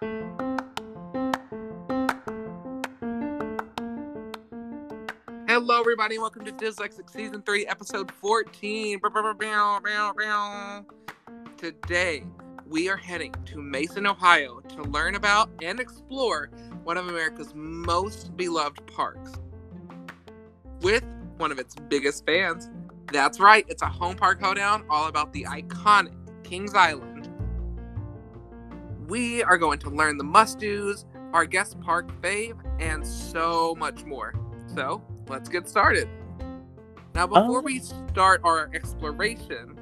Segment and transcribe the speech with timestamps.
[0.00, 0.16] Hello,
[5.78, 8.98] everybody, welcome to Dyslexic Season 3, Episode 14.
[11.58, 12.24] Today,
[12.66, 16.48] we are heading to Mason, Ohio to learn about and explore
[16.82, 19.34] one of America's most beloved parks
[20.80, 21.04] with
[21.36, 22.70] one of its biggest fans.
[23.12, 27.09] That's right, it's a home park hoedown all about the iconic Kings Island.
[29.10, 34.04] We are going to learn the must do's, our guest park fave, and so much
[34.04, 34.32] more.
[34.72, 36.08] So, let's get started.
[37.16, 37.60] Now, before Oh.
[37.62, 38.08] we um.
[38.10, 39.76] start our exploration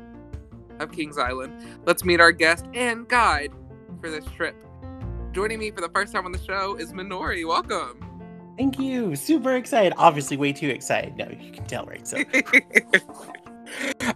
[0.80, 1.52] of Kings Island,
[1.84, 3.52] let's meet our guest and guide
[4.00, 4.56] for this trip.
[5.32, 7.46] Joining me for the first time on the show is Minori.
[7.46, 8.00] Welcome.
[8.56, 9.14] Thank you.
[9.14, 9.92] Super excited.
[9.98, 11.16] Obviously, way too excited.
[11.18, 12.08] No, you can tell, right?
[12.08, 12.16] So,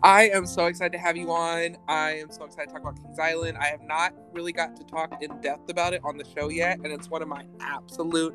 [0.02, 1.76] I am so excited to have you on.
[1.88, 3.58] I am so excited to talk about Kings Island.
[3.58, 6.78] I have not really got to talk in depth about it on the show yet,
[6.78, 8.34] and it's one of my absolute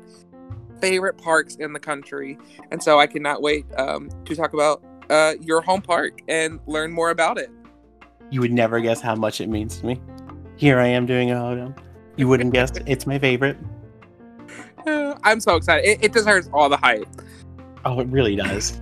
[0.80, 2.38] favorite parks in the country.
[2.70, 6.92] And so I cannot wait um, to talk about uh, your home park and learn
[6.92, 7.50] more about it.
[8.30, 10.00] you would never guess how much it means to me.
[10.56, 11.74] Here I am doing a hoedown.
[12.16, 12.70] You wouldn't guess.
[12.86, 13.56] It's my favorite.
[14.86, 15.88] Uh, I'm so excited.
[15.88, 17.08] It, it deserves all the hype.
[17.84, 18.80] Oh, it really does.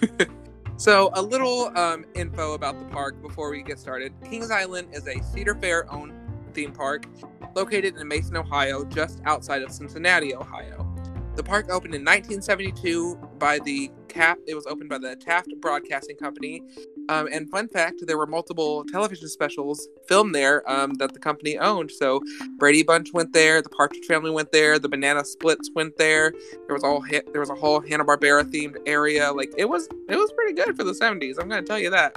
[0.82, 4.12] So, a little um, info about the park before we get started.
[4.28, 6.12] Kings Island is a Cedar Fair owned
[6.54, 7.06] theme park
[7.54, 10.92] located in Mason, Ohio, just outside of Cincinnati, Ohio.
[11.36, 14.38] The park opened in 1972 by the Cap.
[14.48, 16.64] It was opened by the Taft Broadcasting Company.
[17.08, 21.58] Um, and fun fact, there were multiple television specials filmed there um, that the company
[21.58, 21.90] owned.
[21.90, 22.20] So
[22.58, 26.32] Brady Bunch went there, the Partridge Family went there, the Banana Splits went there.
[26.66, 27.32] There was all hit.
[27.32, 29.32] There was a whole Hanna Barbera themed area.
[29.32, 31.36] Like it was, it was pretty good for the 70s.
[31.40, 32.16] I'm gonna tell you that.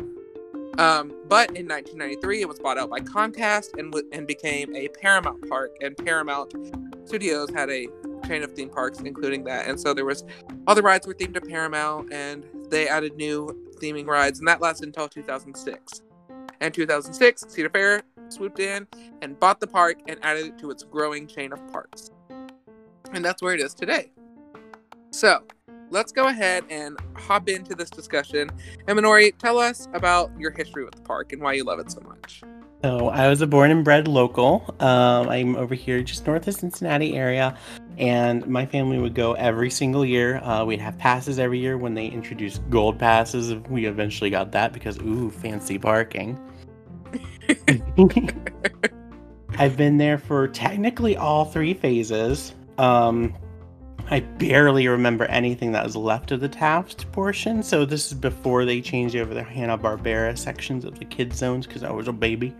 [0.77, 5.47] Um, but in 1993, it was bought out by Comcast and and became a Paramount
[5.47, 5.75] park.
[5.81, 6.53] And Paramount
[7.05, 7.87] Studios had a
[8.27, 9.67] chain of theme parks, including that.
[9.67, 10.25] And so there was
[10.67, 14.61] all the rides were themed to Paramount, and they added new theming rides, and that
[14.61, 16.01] lasted until 2006.
[16.61, 18.87] And 2006, Cedar Fair swooped in
[19.21, 22.11] and bought the park and added it to its growing chain of parks.
[23.13, 24.11] And that's where it is today.
[25.11, 25.43] So,
[25.89, 28.49] let's go ahead and hop into this discussion.
[28.87, 31.91] And Minori, tell us about your history with the park and why you love it
[31.91, 32.41] so much.
[32.83, 34.75] So, I was a born and bred local.
[34.79, 37.57] Um, I'm over here just north of Cincinnati area,
[37.97, 40.37] and my family would go every single year.
[40.37, 43.55] Uh, we'd have passes every year when they introduced gold passes.
[43.69, 46.39] We eventually got that because, ooh, fancy parking.
[49.57, 52.53] I've been there for technically all three phases.
[52.77, 53.33] Um,
[54.11, 57.63] I barely remember anything that was left of the Taft portion.
[57.63, 61.65] So this is before they changed over the Hanna Barbera sections of the kids zones
[61.65, 62.55] because I was a baby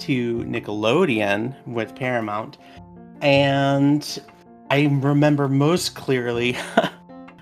[0.00, 2.58] to Nickelodeon with Paramount,
[3.22, 4.20] and
[4.70, 6.56] I remember most clearly.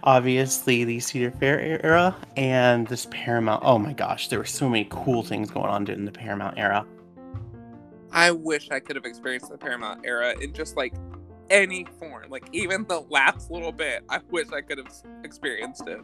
[0.04, 3.62] Obviously, the Cedar Fair era and this Paramount.
[3.64, 6.84] Oh my gosh, there were so many cool things going on during the Paramount era.
[8.10, 10.92] I wish I could have experienced the Paramount era in just like
[11.52, 14.02] any form, like even the last little bit.
[14.08, 14.92] I wish I could have
[15.22, 16.00] experienced it.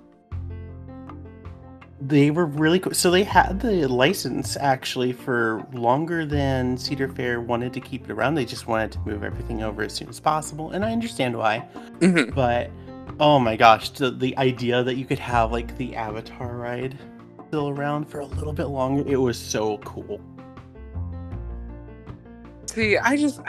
[2.01, 2.95] They were really cool.
[2.95, 8.13] So they had the license actually for longer than Cedar Fair wanted to keep it
[8.13, 8.37] around.
[8.37, 11.67] They just wanted to move everything over as soon as possible, and I understand why.
[11.99, 12.33] Mhm.
[12.35, 12.71] But
[13.19, 16.97] oh my gosh, the, the idea that you could have like the Avatar ride
[17.49, 20.21] still around for a little bit longer, it was so cool.
[22.67, 23.41] See, I just,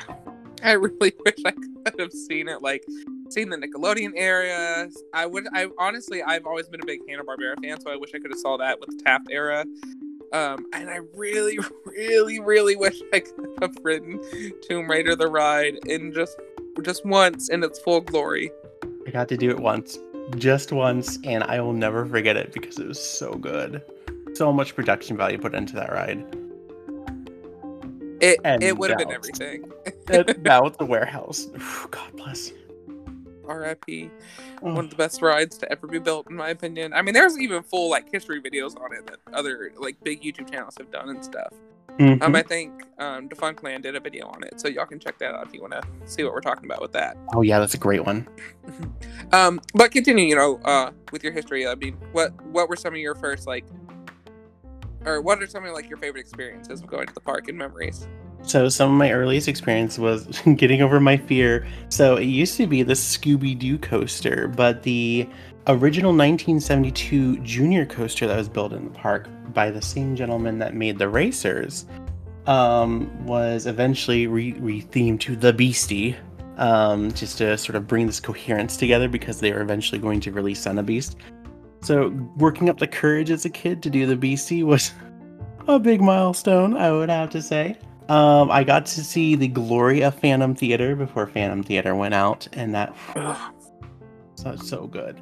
[0.64, 1.52] I really wish I
[2.00, 2.84] have seen it, like,
[3.30, 4.90] seen the Nickelodeon era.
[5.14, 8.12] I would, I honestly, I've always been a big Hanna Barbera fan, so I wish
[8.14, 9.66] I could have saw that with the Taft era.
[10.32, 14.20] Um, and I really, really, really wish I could have ridden
[14.68, 16.38] Tomb Raider the ride in just,
[16.82, 18.52] just once in its full glory.
[19.08, 19.98] I got to do it once,
[20.36, 23.82] just once, and I will never forget it because it was so good.
[24.36, 26.24] So much production value put into that ride.
[28.22, 29.72] It, And it would have been everything.
[30.08, 31.46] That, that was the warehouse.
[31.92, 32.52] God bless.
[33.48, 34.10] R.I.P.
[34.62, 34.74] Oh.
[34.74, 36.94] one of the best rides to ever be built, in my opinion.
[36.94, 40.52] I mean, there's even full like history videos on it that other like big YouTube
[40.52, 41.52] channels have done and stuff.
[42.00, 42.36] Um, Mhm.
[42.36, 45.48] I think um, Defunctland did a video on it, so y'all can check that out
[45.48, 47.18] if you want to see what we're talking about with that.
[47.36, 48.28] Oh yeah, that's a great one.
[49.32, 51.68] Um, but continue, you know, uh, with your history.
[51.68, 53.64] I mean, what what were some of your first like,
[55.06, 57.56] or what are some of like your favorite experiences of going to the park and
[57.56, 58.08] memories?
[58.42, 60.26] So some of my earliest experience was
[60.56, 61.68] getting over my fear.
[61.90, 65.28] So it used to be the Scooby Doo coaster, but the
[65.68, 70.74] original 1972 junior coaster that was built in the park by the same gentleman that
[70.74, 71.86] made the racers
[72.48, 76.16] um, was eventually re- rethemed to the Beastie,
[76.58, 80.32] um, just to sort of bring this coherence together because they were eventually going to
[80.32, 81.18] release Son of Beast.
[81.82, 84.92] So working up the courage as a kid to do the Beastie was
[85.68, 87.78] a big milestone, I would have to say.
[88.10, 92.48] Um, I got to see the glory of Phantom Theater before Phantom Theater went out,
[92.54, 92.96] and that
[94.36, 95.22] so so good.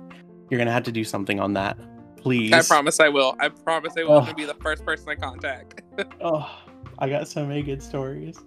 [0.49, 1.77] You're gonna have to do something on that,
[2.15, 2.53] please.
[2.53, 3.35] I promise I will.
[3.41, 5.81] I promise I will to be the first person I contact.
[6.21, 6.47] Oh,
[6.99, 8.39] I got so many good stories.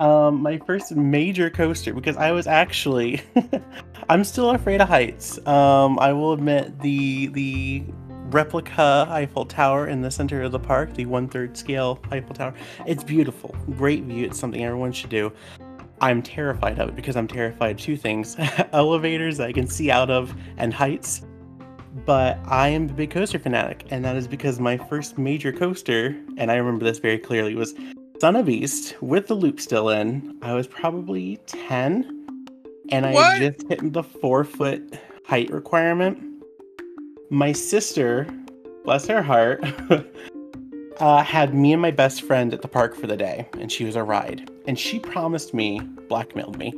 [0.00, 3.20] Um, my first major coaster because I was actually,
[4.08, 5.38] I'm still afraid of heights.
[5.46, 7.84] Um, I will admit the the
[8.30, 12.54] replica Eiffel Tower in the center of the park, the one third scale Eiffel Tower,
[12.86, 14.24] it's beautiful, great view.
[14.26, 15.32] It's something everyone should do.
[16.00, 18.36] I'm terrified of it because I'm terrified of two things:
[18.72, 21.22] elevators that I can see out of, and heights.
[22.06, 26.16] But I am a big coaster fanatic, and that is because my first major coaster,
[26.36, 27.74] and I remember this very clearly, was
[28.20, 30.38] Son of Beast with the loop still in.
[30.40, 32.46] I was probably 10,
[32.90, 33.38] and I What?
[33.38, 36.29] just hit the four foot height requirement.
[37.32, 38.26] My sister,
[38.84, 39.64] bless her heart,
[40.98, 43.84] uh, had me and my best friend at the park for the day, and she
[43.84, 44.50] was a ride.
[44.66, 45.78] And she promised me,
[46.08, 46.74] blackmailed me,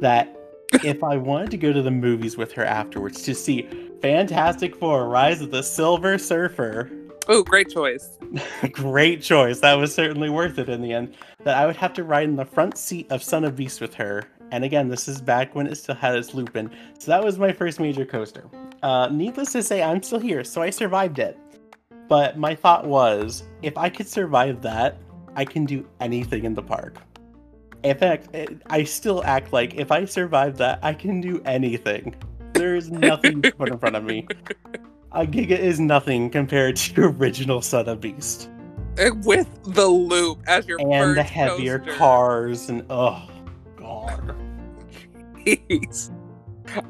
[0.00, 0.38] that
[0.84, 3.68] if I wanted to go to the movies with her afterwards to see
[4.00, 6.92] Fantastic Four Rise of the Silver Surfer,
[7.26, 8.18] oh, great choice.
[8.70, 9.58] great choice.
[9.58, 11.16] That was certainly worth it in the end.
[11.42, 13.94] That I would have to ride in the front seat of Son of Beast with
[13.94, 14.22] her.
[14.50, 16.70] And again, this is back when it still had its loop in.
[16.98, 18.44] So that was my first major coaster.
[18.82, 21.38] Uh, needless to say, I'm still here, so I survived it.
[22.08, 24.98] But my thought was, if I could survive that,
[25.36, 26.96] I can do anything in the park.
[27.82, 28.34] In fact,
[28.66, 32.14] I still act like if I survive that, I can do anything.
[32.54, 34.26] There is nothing to put in front of me.
[35.12, 38.50] A Giga is nothing compared to your original Son of Beast.
[39.24, 41.94] With the loop as your And the heavier coaster.
[41.94, 43.28] cars and oh
[43.88, 44.36] god.
[45.44, 46.10] Jeez.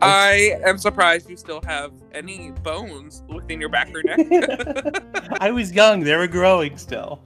[0.02, 4.18] I am surprised you still have any bones within your back or neck.
[5.40, 7.20] I was young, they were growing still.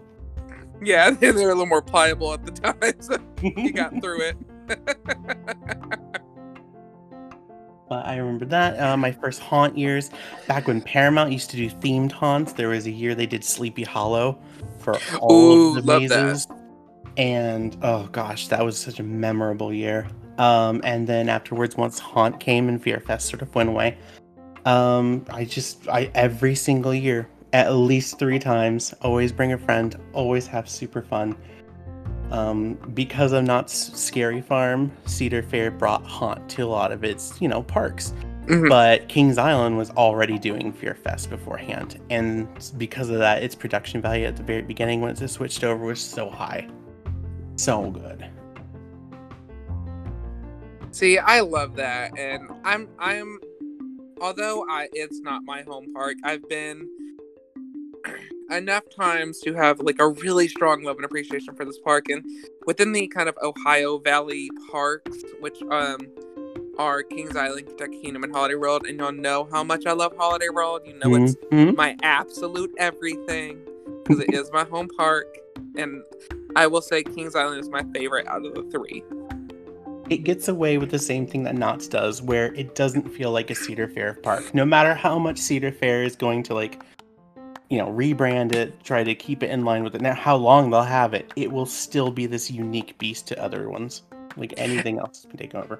[0.83, 4.37] yeah, they were a little more pliable at the time, so you got through it.
[7.89, 8.81] But I remember that.
[8.81, 10.11] Uh, my first haunt years,
[10.47, 13.83] back when Paramount used to do themed haunts, there was a year they did Sleepy
[13.83, 14.39] Hollow
[14.79, 16.62] for all Ooh, of the love that.
[17.17, 20.07] And oh gosh, that was such a memorable year.
[20.39, 23.99] Um, and then afterwards, once Haunt came and Fear Fest sort of went away,
[24.65, 29.95] um, I just I every single year, at least three times, always bring a friend,
[30.13, 31.37] always have super fun.
[32.31, 37.39] Um, because of Knott's Scary Farm, Cedar Fair brought Haunt to a lot of its,
[37.43, 38.15] you know, parks.
[38.47, 38.71] Mhm.
[38.71, 42.49] But Kings Island was already doing Fear Fest beforehand, and
[42.79, 46.01] because of that, its production value at the very beginning when it switched over was
[46.01, 46.67] so high,
[47.57, 48.29] so good.
[50.93, 53.39] See, I love that, and I'm I'm.
[54.21, 56.89] Although I it's not my home park, I've been
[58.51, 62.25] enough times to have like a really strong love and appreciation for this park, and
[62.67, 65.99] within the kind of Ohio Valley parks, which um
[66.79, 70.15] are Kings Island, Kentucky Kingdom, and Holiday World, and you'll know how much I love
[70.17, 70.83] Holiday World.
[70.85, 71.75] You know it's Mhm.
[71.77, 73.61] my absolute everything
[74.05, 75.27] because it is my home park,
[75.77, 76.03] and
[76.55, 79.03] I will say Kings Island is my favorite out of the three.
[80.11, 83.51] It gets away with the same thing that Knott's does, where it doesn't feel like
[83.51, 84.55] a Cedar Fair park.
[84.55, 86.83] No matter how much Cedar Fair is going to like,
[87.71, 90.03] you know, rebrand it, try to keep it in line with it.
[90.03, 93.71] Now, how long they'll have it, it will still be this unique beast to other
[93.71, 94.03] ones.
[94.37, 95.79] Like anything else can take over.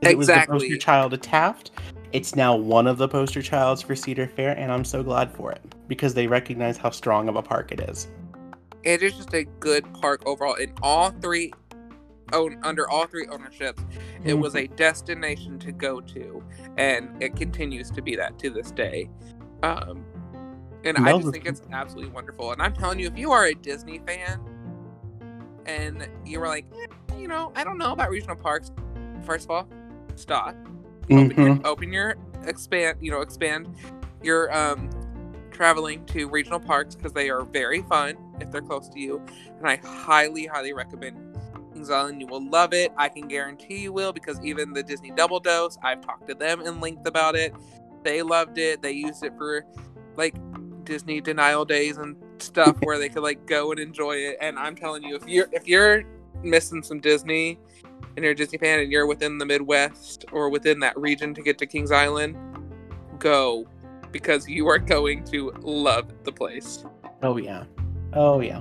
[0.00, 0.12] Exactly.
[0.12, 1.72] It was the poster child of Taft.
[2.12, 5.52] It's now one of the poster childs for Cedar Fair, and I'm so glad for
[5.52, 8.08] it because they recognize how strong of a park it is.
[8.84, 11.52] It is just a good park overall in all three
[12.32, 13.82] own under all three ownerships
[14.24, 16.42] it was a destination to go to
[16.78, 19.08] and it continues to be that to this day.
[19.62, 20.04] Um
[20.84, 23.54] and i just think it's absolutely wonderful and i'm telling you if you are a
[23.54, 24.38] disney fan
[25.66, 28.70] and you were like "Eh, you know i don't know about regional parks
[29.24, 29.68] first of all
[30.16, 30.54] stop.
[31.10, 31.36] Open, Mhm.
[31.62, 32.14] your, open your
[32.46, 33.68] expand you know expand
[34.22, 34.90] your um
[35.50, 39.20] traveling to regional parks because they are very fun if they're close to you
[39.58, 41.34] and i highly highly recommend
[41.74, 42.20] Kings Island.
[42.20, 42.92] You will love it.
[42.96, 46.60] I can guarantee you will because even the Disney Double Dose, I've talked to them
[46.60, 47.52] in length about it.
[48.02, 48.80] They loved it.
[48.80, 49.66] They used it for
[50.16, 50.34] like
[50.84, 54.36] Disney denial days and stuff where they could like go and enjoy it.
[54.40, 56.04] And I'm telling you, if you're if you're
[56.42, 57.58] missing some Disney
[58.16, 61.42] and you're a Disney fan and you're within the Midwest or within that region to
[61.42, 62.36] get to Kings Island,
[63.18, 63.66] go
[64.12, 66.84] because you are going to love the place.
[67.22, 67.64] Oh yeah.
[68.14, 68.60] Oh yeah.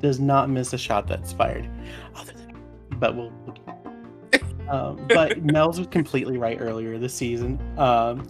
[0.00, 1.68] does not miss a shot that's fired.
[2.14, 2.56] Other than,
[2.98, 3.32] but we'll.
[4.68, 7.58] um, but Mel's was completely right earlier this season.
[7.78, 8.26] Um,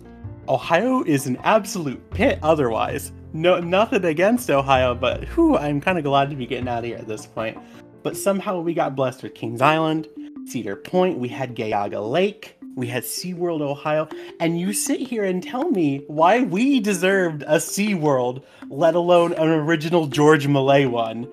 [0.48, 2.38] Ohio is an absolute pit.
[2.42, 6.78] Otherwise, no, nothing against Ohio, but whew, I'm kind of glad to be getting out
[6.78, 7.58] of here at this point.
[8.02, 10.08] But somehow we got blessed with Kings Island,
[10.46, 11.18] Cedar Point.
[11.18, 12.57] We had Geauga Lake.
[12.78, 14.08] We had SeaWorld Ohio.
[14.38, 19.48] And you sit here and tell me why we deserved a SeaWorld, let alone an
[19.48, 21.28] original George Millay one.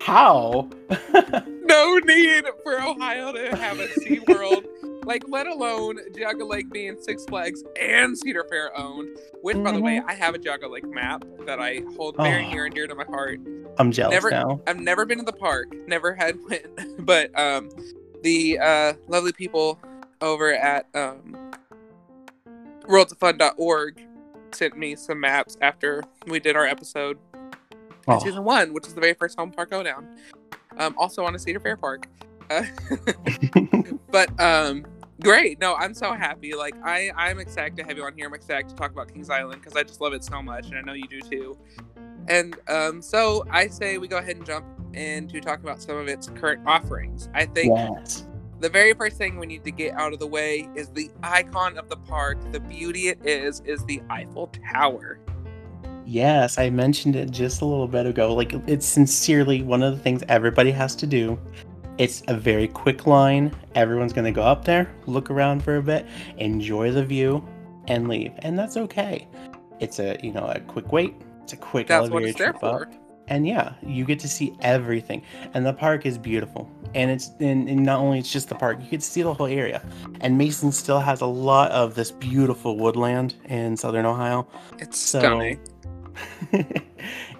[0.00, 0.70] How?
[1.64, 4.66] no need for Ohio to have a SeaWorld.
[5.04, 9.18] like, let alone Geauga Lake being Six Flags and Cedar Fair owned.
[9.42, 10.04] Which, by the way, Mhm.
[10.08, 12.50] I have a Geauga Lake map that I hold very Oh.
[12.50, 13.40] near and dear to my heart.
[13.78, 14.60] I'm jealous Never- now.
[14.68, 16.66] I've never been to the park, never had went,
[17.04, 17.68] but um,
[18.22, 19.78] the uh, lovely people
[20.24, 21.52] over at um,
[22.88, 24.00] worldsofun.org
[24.52, 27.40] sent me some maps after we did our episode in
[28.06, 30.06] Oh, season one, which is the very first home park hoedown.
[30.76, 32.06] Um, also on a Cedar Fair park.
[32.50, 32.64] Uh,
[34.10, 34.84] but um,
[35.22, 35.58] great.
[35.60, 36.54] No, I'm so happy.
[36.54, 38.26] Like I, I'm excited to have you on here.
[38.26, 40.76] I'm excited to talk about Kings Island because I just love it so much, and
[40.76, 41.58] I know you do too.
[42.28, 46.08] And um, so I say we go ahead and jump into talk about some of
[46.08, 47.28] its current offerings.
[47.34, 48.26] I think yes.
[48.60, 51.78] The very first thing we need to get out of the way is the icon
[51.78, 52.38] of the park.
[52.52, 55.18] The beauty it is is the Eiffel Tower.
[56.06, 58.34] Yes, I mentioned it just a little bit ago.
[58.34, 61.38] Like, it's sincerely one of the things everybody has to do.
[61.96, 63.54] It's a very quick line.
[63.74, 66.06] Everyone's going to go up there, look around for a bit,
[66.38, 67.46] enjoy the view,
[67.86, 68.32] and leave.
[68.40, 69.28] And that's okay.
[69.80, 71.14] It's a, you know, a quick wait.
[71.42, 72.88] It's a quick That's what elevator trip for.
[73.28, 75.22] And yeah, you get to see everything.
[75.54, 76.70] And the park is beautiful.
[76.94, 79.32] And it's and, and not only it's just the park, you get to see the
[79.32, 79.82] whole area.
[80.20, 84.46] And Mason still has a lot of this beautiful woodland in southern Ohio.
[84.78, 85.58] It's So- stunning.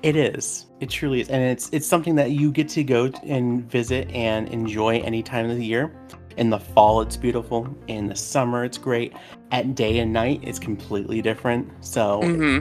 [0.02, 0.66] it is.
[0.80, 4.48] It truly is, and it's it's something that you get to go and visit and
[4.48, 5.94] enjoy any time of the year.
[6.36, 7.68] In the fall, it's beautiful.
[7.86, 9.12] In the summer, it's great.
[9.52, 11.70] At day and night, it's completely different.
[11.84, 12.58] So hmm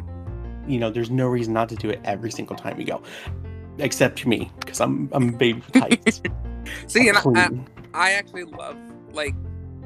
[0.68, 3.02] you know, there's no reason not to do it every single time you go,
[3.78, 6.22] except me, because I'm I'm a baby with heights.
[6.88, 7.50] See, and I, I,
[7.94, 8.78] I actually love
[9.12, 9.36] like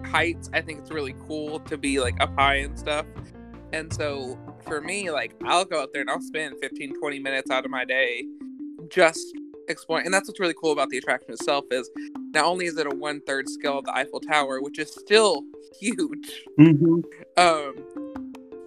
[0.06, 0.50] heights.
[0.54, 3.06] I think it's really cool to be like up high and stuff.
[3.74, 7.52] And so for me, like I'll go out there and I'll spend 15, 20 minutes
[7.52, 8.26] out of my day
[8.90, 9.26] just
[9.68, 10.06] exploring.
[10.06, 11.90] And that's what's really cool about the attraction itself is
[12.34, 15.44] not only is it a one third scale of the Eiffel Tower, which is still
[15.80, 16.46] huge.
[16.58, 17.04] Mhm.
[17.38, 17.76] Um,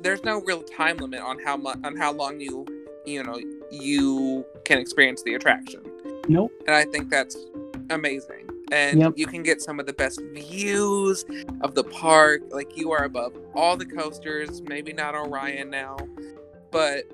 [0.03, 2.67] there's no real time limit on how much on how long you
[3.07, 3.41] you know
[3.71, 5.81] you can experience the attraction
[6.29, 6.53] Nope.
[6.67, 7.37] and I think that's
[7.91, 8.49] amazing.
[8.73, 9.15] And Yep.
[9.17, 11.25] you can get some of the best views
[11.61, 12.43] of the park.
[12.51, 14.63] Like you are above all the coasters.
[14.63, 15.97] Maybe not Orion now,
[16.71, 17.05] but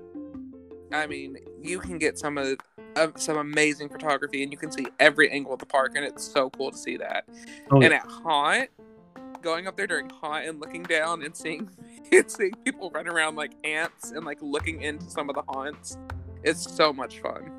[0.92, 2.58] I mean, you can get some of
[2.96, 6.24] uh, some amazing photography, and you can see every angle of the park, and it's
[6.24, 7.24] so cool to see that.
[7.70, 7.96] Oh, and yeah.
[7.98, 8.68] at Haunt,
[9.40, 11.70] going up there during Haunt and looking down and seeing
[12.12, 15.96] and seeing people run around like ants and like looking into some of the haunts,
[16.42, 17.50] it's so much fun.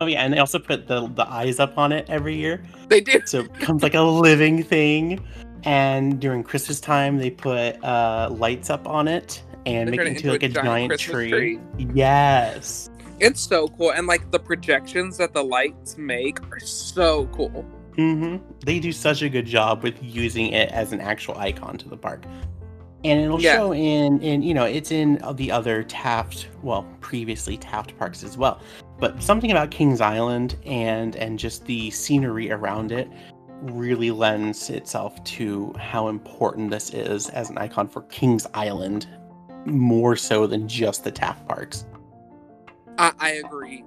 [0.00, 2.62] Oh yeah, and they also put the the eyes up on it every year.
[2.88, 3.20] They do.
[3.26, 5.24] so it becomes like a living thing.
[5.64, 10.16] And during Christmas time, they put uh, lights up on it and make it it
[10.16, 11.30] into like a giant, Christmas tree.
[11.30, 11.58] tree.
[11.94, 12.90] Yes.
[13.20, 17.62] It's so cool, and like the projections that the lights make are so cool.
[17.96, 21.88] hmm They do such a good job with using it as an actual icon to
[21.88, 22.24] the park.
[23.04, 23.56] And it'll Yeah.
[23.56, 28.38] show in, in, you know, it's in the other Taft, well, previously Taft parks as
[28.38, 28.60] well.
[28.98, 33.08] But something about Kings Island and and just the scenery around it
[33.62, 39.06] really lends itself to how important this is as an icon for Kings Island,
[39.66, 41.84] more so than just the Taft parks.
[42.98, 43.84] I, I agree.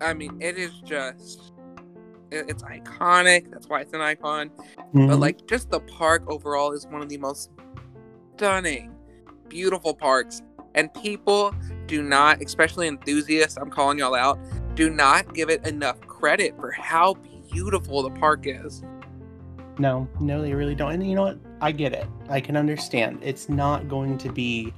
[0.00, 1.52] I mean, it is just
[2.30, 3.50] it's iconic.
[3.50, 4.50] That's why it's an icon.
[4.76, 5.18] But Mhm.
[5.18, 7.50] like, just the park overall is one of the most
[8.38, 8.94] stunning,
[9.48, 10.42] beautiful parks.
[10.76, 11.52] And people
[11.86, 14.38] do not, especially enthusiasts, I'm calling y'all out,
[14.76, 17.14] do not give it enough credit for how
[17.50, 18.84] beautiful the park is.
[19.80, 20.92] No, no, they really don't.
[20.92, 21.38] And you know what?
[21.60, 22.06] I get it.
[22.28, 23.18] I can understand.
[23.22, 24.72] It's not going to be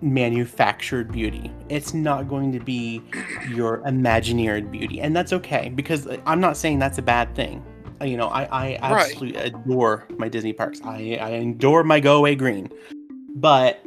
[0.00, 1.52] manufactured beauty.
[1.68, 3.02] It's not going to be
[3.50, 5.02] your imagineered beauty.
[5.02, 7.62] And that's okay because uh, I'm not saying that's a bad thing.
[8.02, 9.12] You know, I, I Right.
[9.12, 10.80] absolutely adore my Disney parks.
[10.84, 12.70] I, I adore my Go Away Green.
[13.34, 13.82] But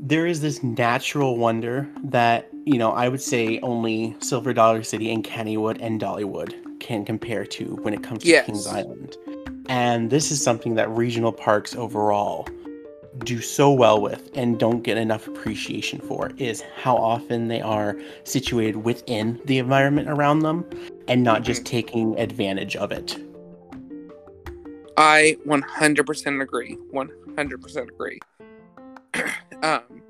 [0.00, 5.12] there is this natural wonder that, you know, I would say only Silver Dollar City
[5.12, 8.46] and Kennywood and Dollywood can compare to when it comes to Yes.
[8.46, 9.16] Kings Island.
[9.68, 12.46] And this is something that regional parks overall
[13.24, 17.96] do so well with and don't get enough appreciation for is how often they are
[18.24, 20.64] situated within the environment around them
[21.08, 23.18] and not just taking advantage of it.
[24.96, 26.76] I 100% agree.
[26.92, 28.18] 100% agree.
[29.62, 30.02] um,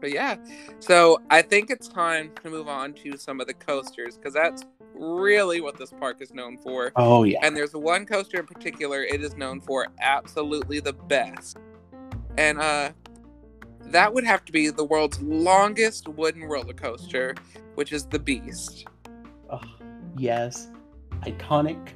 [0.00, 0.36] but yeah,
[0.78, 4.64] so I think it's time to move on to some of the coasters because that's
[4.94, 6.92] really what this park is known for.
[6.96, 7.38] Oh yeah.
[7.42, 11.58] And there's one coaster in particular it is known for absolutely the best.
[12.36, 12.90] And uh
[13.86, 17.34] that would have to be the world's longest wooden roller coaster,
[17.74, 18.86] which is the Beast.
[19.50, 19.60] Oh,
[20.18, 20.68] yes.
[21.22, 21.90] Iconic.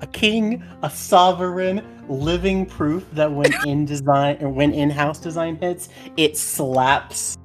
[0.00, 5.88] A king, a sovereign, living proof that when in design or when in-house design hits,
[6.16, 7.36] it slaps.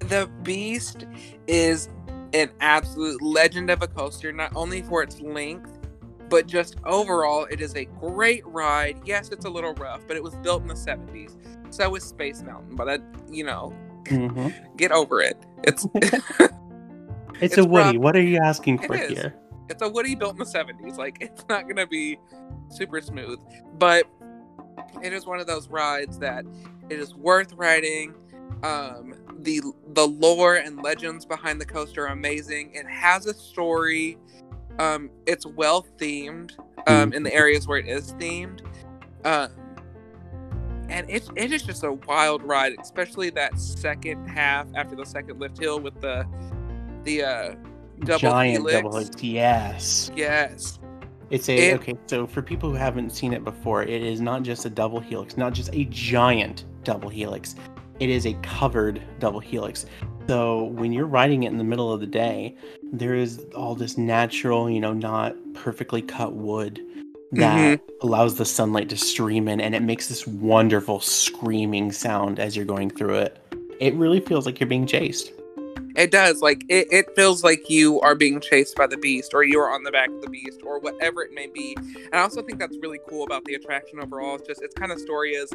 [0.00, 1.04] The Beast
[1.46, 1.88] is
[2.32, 5.78] an absolute legend of a coaster, not only for its length,
[6.28, 8.98] but just overall, it is a great ride.
[9.04, 11.36] Yes, it's a little rough, but it was built in the 70s.
[11.70, 12.98] So was Space Mountain, but I,
[13.30, 13.74] you know,
[14.04, 14.54] Mhm.
[14.76, 15.36] get over it.
[15.64, 15.86] It's
[17.40, 17.98] It's, It's a Woody.
[17.98, 19.34] What are you asking for here?
[19.68, 20.96] it's a Woody built in the 70s.
[20.96, 22.18] Like it's not gonna be
[22.70, 23.40] super smooth,
[23.74, 24.04] but
[25.02, 26.44] it is one of those rides that
[26.88, 28.14] it is worth riding.
[28.62, 29.60] Um, the
[29.92, 32.72] the lore and legends behind the coaster are amazing.
[32.74, 34.18] It has a story.
[34.78, 36.52] Um, it's well themed
[36.86, 38.62] um, in the areas where it is themed.
[39.24, 39.50] Um,
[40.88, 45.38] and it, it is just a wild ride, especially that second half after the second
[45.38, 46.26] lift hill with the
[47.04, 47.54] the uh,
[48.00, 48.74] double Giant helix.
[48.74, 49.22] double helix.
[49.22, 50.10] Yes.
[50.16, 50.78] Yes.
[51.30, 51.94] It's a It- okay.
[52.06, 55.36] So for people who haven't seen it before, it is not just a double helix,
[55.36, 57.54] not just a giant double helix.
[58.00, 59.84] It is a covered double helix.
[60.28, 62.54] So when you're riding it in the middle of the day,
[62.92, 66.80] there is all this natural, you know, not perfectly cut wood
[67.32, 72.56] that allows the sunlight to stream in, and it makes this wonderful screaming sound as
[72.56, 73.38] you're going through it.
[73.80, 75.32] It really feels like you're being chased.
[75.98, 76.40] It does.
[76.40, 79.72] Like it, it feels like you are being chased by the beast or you are
[79.72, 81.76] on the back of the beast or whatever it may be.
[81.76, 84.36] And I also think that's really cool about the attraction overall.
[84.36, 85.52] It's just its kind of story is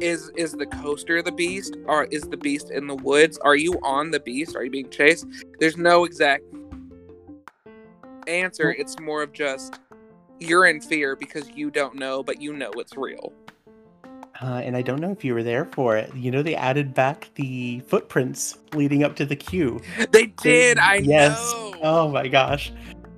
[0.00, 3.36] is is the coaster the beast or is the beast in the woods?
[3.38, 4.54] Are you on the beast?
[4.54, 5.26] Are you being chased?
[5.58, 6.44] There's no exact
[8.28, 8.70] answer.
[8.70, 9.80] It's more of just
[10.38, 13.32] you're in fear because you don't know, but you know it's real.
[14.42, 16.14] Uh, and I don't know if you were there for it.
[16.14, 19.80] You know, they added back the footprints leading up to the queue.
[20.10, 20.78] They did.
[20.78, 21.52] I yes.
[21.52, 21.74] know.
[21.82, 22.72] Oh my gosh.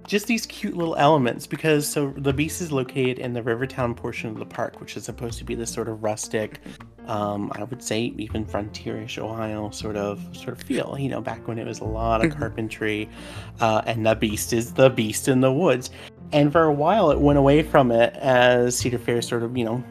[0.07, 4.31] Just these cute little elements because so the beast is located in the Rivertown portion
[4.31, 6.61] of the park, which is supposed to be this sort of rustic,
[7.09, 10.97] um, I would say even frontierish Ohio sort of sort of feel.
[10.99, 12.39] You know, back when it was a lot of Mhm.
[12.39, 13.09] carpentry,
[13.61, 15.91] uh, and the beast is the beast in the woods.
[16.33, 19.65] And for a while, it went away from it as Cedar Fair sort of you
[19.65, 19.83] know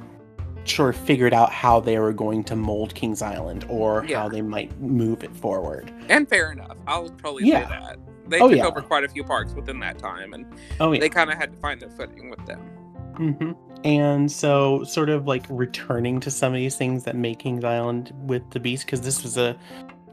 [0.68, 4.22] of figured out how they were going to mold Kings Island or Yeah.
[4.24, 5.92] how they might move it forward.
[6.10, 6.78] And fair enough.
[6.88, 7.64] I'll totally Yeah.
[7.64, 7.98] say that.
[8.28, 8.66] They Oh, took yeah.
[8.68, 10.46] over quite a few parks within that time, and
[10.80, 11.00] Oh yeah.
[11.00, 12.60] they kind of had to find their footing with them.
[13.18, 13.52] hmm
[13.84, 18.12] And so, sort of like returning to some of these things that make Kings Island
[18.26, 19.56] with the Beast, because this was a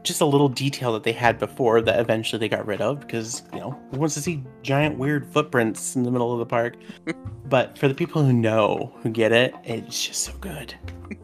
[0.03, 3.43] just a little detail that they had before that eventually they got rid of because
[3.53, 6.75] you know who wants to see giant weird footprints in the middle of the park.
[7.45, 10.73] but for the people who know who get it, it's just so good.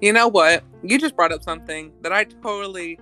[0.00, 0.62] You know what?
[0.82, 2.98] You just brought up something that I totally,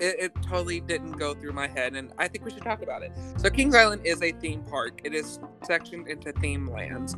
[0.00, 3.02] it, it totally didn't go through my head, and I think we should talk about
[3.02, 3.12] it.
[3.36, 5.00] So, Kings Island is a theme park.
[5.04, 7.16] It is sectioned into theme lands,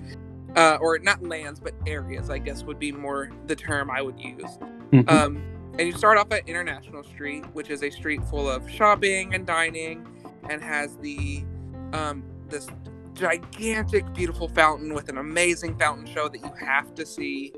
[0.56, 2.28] uh, or not lands, but areas.
[2.30, 4.58] I guess would be more the term I would use.
[4.92, 5.10] Mhm.
[5.10, 5.42] Um,
[5.78, 9.46] and you start off at International Street, which is a street full of shopping and
[9.46, 10.06] dining,
[10.48, 11.44] and has the
[11.92, 12.68] um, this
[13.14, 17.52] gigantic, beautiful fountain with an amazing fountain show that you have to see.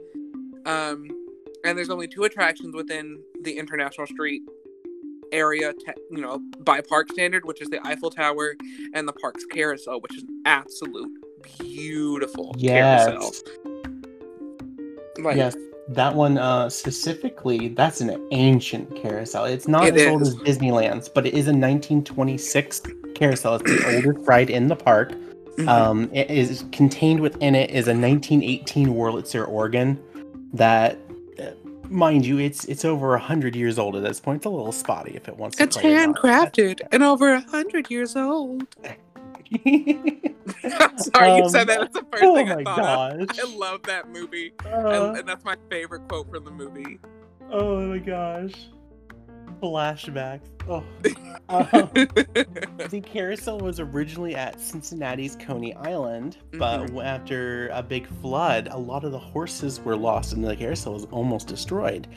[0.66, 1.09] Um,
[1.64, 4.42] and there's only two attractions within the International Street
[5.33, 8.55] area, te- you know, by park standard, which is the Eiffel Tower
[8.94, 11.11] and the park's carousel, which is an absolute
[11.59, 13.33] beautiful carousel.
[13.33, 13.42] yes,
[15.18, 15.57] Like, yes.
[15.88, 19.44] That one uh, specifically, that's an ancient carousel.
[19.44, 22.83] It's not It as old as Disneyland's, but it is a 1926
[23.14, 23.57] carousel.
[23.57, 25.12] It's the oldest ride in the park.
[25.57, 25.68] mhm.
[25.68, 29.99] Um, it is contained within it is a 1918 Wurlitzer organ
[30.53, 30.99] that,
[31.38, 31.51] uh,
[31.88, 34.38] mind you, it's it's over a hundred years old at this point.
[34.38, 35.62] It's a little spotty if it wants to.
[35.62, 38.66] it's play it handcrafted and over a hundred years old.
[39.55, 41.81] I'm sorry, you Um, said that.
[41.81, 43.27] That's the first oh thing I thought of.
[43.29, 43.39] gosh!
[43.39, 46.99] I love that movie, Uh, and, and that's my favorite quote from the movie.
[47.51, 48.53] oh my gosh!
[49.63, 50.41] Flashbacks.
[50.69, 50.83] Oh.
[51.49, 57.05] Um, the carousel was originally at Cincinnati's Coney Island, but Mhm.
[57.05, 61.05] after a big flood, a lot of the horses were lost and the carousel was
[61.13, 62.09] almost destroyed.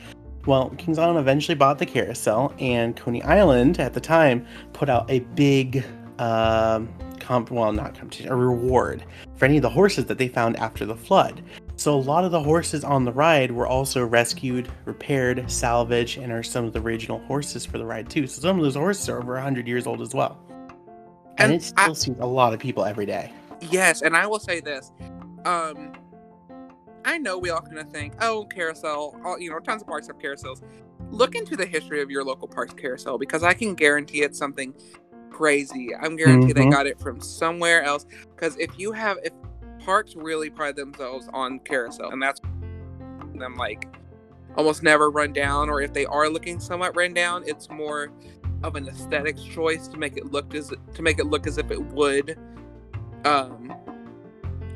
[0.46, 5.08] Well, Kings Island eventually bought the carousel, and Coney Island at the time put out
[5.08, 5.84] a big,
[6.20, 9.04] um, comp well, not competition, a reward
[9.36, 11.42] for any of the horses that they found after the flood.
[11.76, 16.30] So a lot of the horses on the ride were also rescued, repaired, salvaged, and
[16.30, 18.26] are some of the original horses for the ride too.
[18.26, 20.38] So some of those horses are over 100 years old as well.
[21.38, 23.32] And, And it still I- sees a lot of people every day.
[23.62, 24.92] Yes, and I will say this.
[25.44, 25.92] Um
[27.02, 30.06] I know we all kind of think, oh, carousel, all, you know, tons of parks
[30.08, 30.62] have carousels.
[31.10, 34.74] Look into the history of your local park's carousel because I can guarantee it's something
[35.40, 35.94] crazy.
[35.96, 36.70] I'm guarantee they Mhm.
[36.70, 38.04] got it from somewhere else.
[38.34, 39.32] Because if you have, if
[39.84, 42.40] parks really pride themselves on carousel, and that's
[43.34, 43.88] them like
[44.56, 48.10] almost never run down, or if they are looking somewhat run down, it's more
[48.62, 51.70] of an aesthetics choice to make it look as to make it look as if
[51.70, 52.36] it would
[53.24, 53.74] um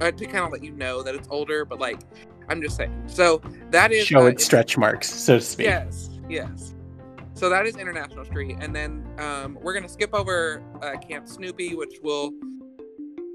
[0.01, 2.01] uh, to kind of let you know that it's older but like
[2.49, 5.67] i'm just saying so that is Show uh, its stretch marks, so to speak.
[5.67, 6.75] yes yes
[7.35, 11.75] so that is international street and then um we're gonna skip over uh, camp snoopy
[11.75, 12.31] which we'll,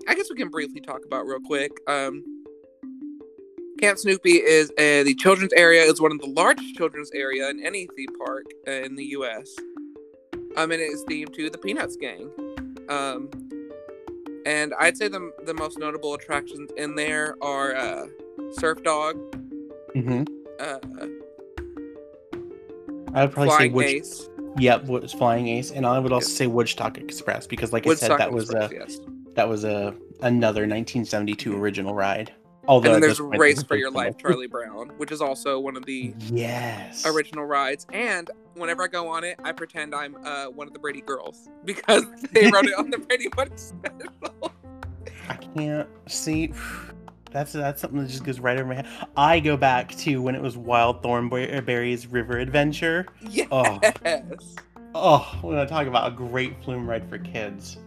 [0.07, 1.71] I guess we can briefly talk about real quick.
[1.87, 2.23] Um
[3.79, 7.65] camp snoopy is uh, the children's area is one of the largest children's area in
[7.65, 9.55] any theme park uh, in the us
[10.57, 12.29] um and it is themed to the peanuts gang.
[12.89, 13.29] Um
[14.45, 18.05] and I'd say the the most notable attractions in there are uh,
[18.53, 19.17] Surf Dog,
[19.93, 20.23] hmm
[20.59, 20.79] uh,
[23.13, 26.27] I would probably say Flying Wood- Ace, Yep, was Flying Ace, and I would also
[26.27, 26.37] Yes.
[26.37, 28.99] say Woodstock Express because, like I said, that was Express, a yes.
[29.35, 32.33] that was a another 1972 original ride.
[32.67, 34.17] Although And then there's point, Race for Your Life.
[34.17, 37.03] Charlie Brown, which is also one of the Yes.
[37.05, 37.87] original rides.
[37.93, 41.49] And whenever I go on it, I pretend I'm uh, one of the Brady girls
[41.65, 44.51] because they wrote it on the Brady Bunch special.
[45.29, 46.51] I can't see.
[47.31, 48.87] That's that's something that just goes right over my head.
[49.15, 53.05] I go back to when it was Wild Thornberry's River Adventure.
[53.29, 53.47] Yes.
[53.51, 53.79] Oh.
[54.95, 57.77] Oh, when I talk about a great flume ride for kids.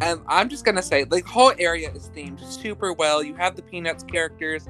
[0.00, 3.22] And I'm just gonna say, the whole area is themed super well.
[3.22, 4.68] You have the Peanuts characters,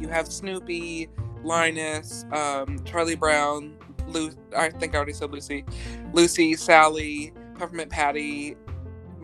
[0.00, 1.08] you have Snoopy,
[1.42, 5.64] Linus, um, Charlie Brown, Lu- I think I already said Lucy,
[6.12, 8.56] Lucy, Sally, Peppermint Patty,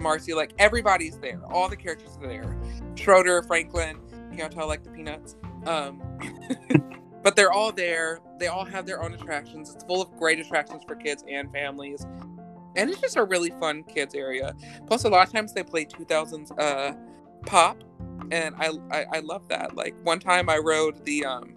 [0.00, 0.34] Marcy.
[0.34, 1.40] Like everybody's there.
[1.46, 2.56] All the characters are there.
[2.96, 4.00] Schroeder, Franklin.
[4.36, 5.36] Can't tell like the Peanuts.
[5.66, 6.02] Um,
[7.22, 8.20] but they're all there.
[8.38, 9.74] They all have their own attractions.
[9.74, 12.06] It's full of great attractions for kids and families.
[12.76, 14.54] And it's just a really fun kids area.
[14.86, 16.94] Plus, a lot of times they play 2000s uh,
[17.44, 17.82] pop,
[18.30, 19.74] and I, I I love that.
[19.74, 21.56] Like one time I rode the um,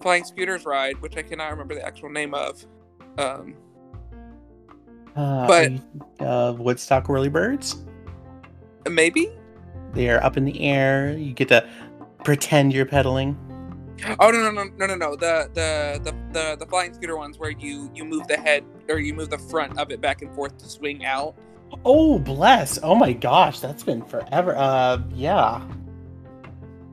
[0.00, 2.64] Flying Scooters ride, which I cannot remember the actual name of.
[3.18, 3.54] Um,
[5.20, 7.76] Uh, But- uh, Woodstock Whirly Birds.
[8.88, 9.30] maybe.
[9.92, 11.16] They are up in the air.
[11.16, 11.68] You get to
[12.24, 13.36] pretend you're pedaling.
[14.18, 17.38] Oh no no no no no no the the the the, the flying scooter ones
[17.38, 20.34] where you you move the head or you move the front of it back and
[20.34, 21.34] forth to swing out.
[21.84, 22.78] Oh, bless.
[22.82, 24.56] Oh my gosh, that's been forever.
[24.56, 25.60] Uh, yeah.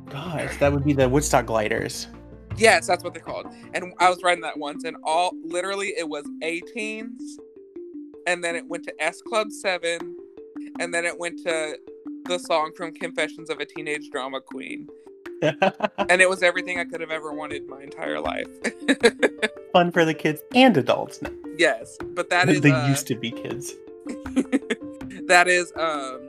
[0.09, 2.07] Gosh, that would be the Woodstock gliders.
[2.57, 3.47] Yes, that's what they're called.
[3.73, 7.11] And I was riding that once, and all literally it was 18s,
[8.27, 10.15] and then it went to S Club 7,
[10.79, 11.79] and then it went to
[12.25, 14.87] the song from Confessions of a Teenage Drama Queen.
[16.09, 18.47] And it was everything I could have ever wanted my entire life.
[19.73, 21.21] Fun for the kids and adults.
[21.21, 23.73] No, yes, but that is they uh, used to be kids.
[25.27, 26.21] that is um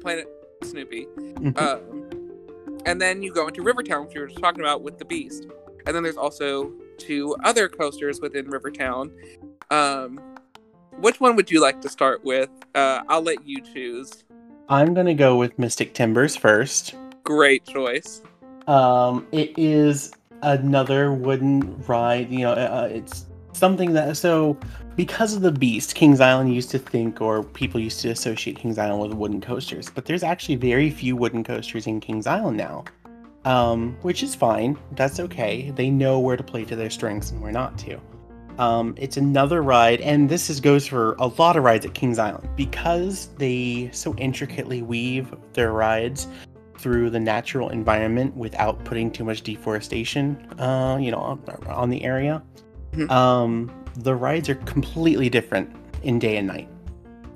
[0.00, 0.28] Planet
[0.62, 1.06] Snoopy.
[1.16, 1.58] Mhm.
[1.60, 5.04] Um, and then you go into Rivertown, which we were just talking about with the
[5.04, 5.48] Beast.
[5.86, 9.10] And then there's also two other coasters within Rivertown.
[9.70, 10.20] Um,
[11.00, 12.50] which one would you like to start with?
[12.74, 14.24] Uh, I'll let you choose.
[14.68, 16.94] I'm gonna go with Mystic Timbers first.
[17.24, 18.22] Great choice.
[18.66, 22.30] Um, it is another wooden ride.
[22.30, 24.58] You know, uh, it's something that so
[24.96, 28.78] because of the Beast, Kings Island used to think, or people used to associate Kings
[28.78, 32.84] Island with wooden coasters, but there's actually very few wooden coasters in Kings Island now,
[33.44, 34.76] um, which is fine.
[34.92, 35.70] That's okay.
[35.70, 38.00] They know where to play to their strengths and where not to.
[38.58, 42.18] Um, it's another ride, and this is goes for a lot of rides at Kings
[42.18, 46.26] Island because they so intricately weave their rides
[46.76, 52.02] through the natural environment without putting too much deforestation, uh, you know, on, on the
[52.04, 52.42] area.
[52.92, 53.10] Mhm.
[53.10, 55.70] Um, the rides are completely different
[56.02, 56.68] in day and night.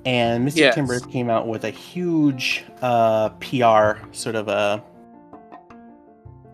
[0.04, 0.74] And Mystic Yes.
[0.74, 4.82] Timbers came out with a huge uh, PR sort of a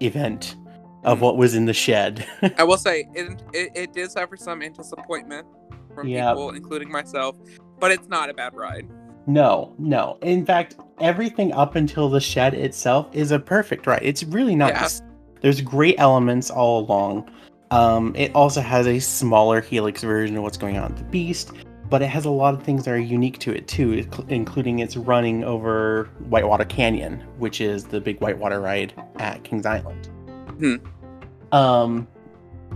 [0.01, 0.57] event
[1.05, 2.27] of what was in the shed.
[2.57, 5.47] I will say it, it, it did suffer some disappointment
[5.95, 7.37] from people, including myself,
[7.79, 8.89] but it's not a bad ride.
[9.27, 10.19] no, no.
[10.23, 14.01] In fact, everything up until the shed itself is a perfect ride.
[14.03, 15.03] It's really nice.
[15.41, 17.31] There's great elements all along.
[17.71, 21.53] Um, it also has a smaller Helix version of what's going on at the Beast,
[21.89, 24.97] but it has a lot of things that are unique to it too, including its
[24.97, 30.09] running over Whitewater Canyon, which is the big whitewater ride at Kings Island.
[30.59, 30.77] Hmm.
[31.53, 32.09] Um,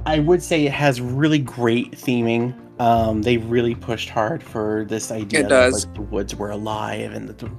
[0.06, 2.54] I would say it has really great theming.
[2.80, 7.12] Um, they really pushed hard for this idea It that like, the woods were alive
[7.12, 7.50] and the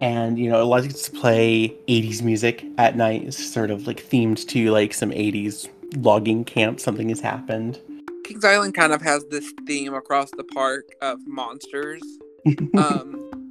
[0.00, 4.04] and you know it likes to play 80s music at night it's sort of like
[4.04, 7.80] themed to like some 80s logging camp something has happened
[8.24, 12.02] Kings Island kind of has this theme across the park of monsters.
[12.76, 13.50] um,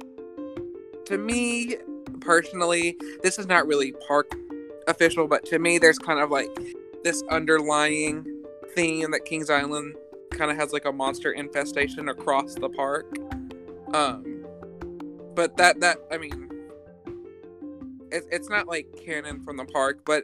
[1.05, 1.75] to me
[2.19, 4.31] personally, this is not really park
[4.87, 6.49] official, but to me, there's kind of like
[7.03, 8.25] this underlying
[8.75, 9.95] theme that Kings Island
[10.31, 13.13] kind of has like a monster infestation across the park.
[13.93, 14.45] Um,
[15.35, 16.49] but that that I mean,
[18.11, 20.23] it, it's not like canon from the park, but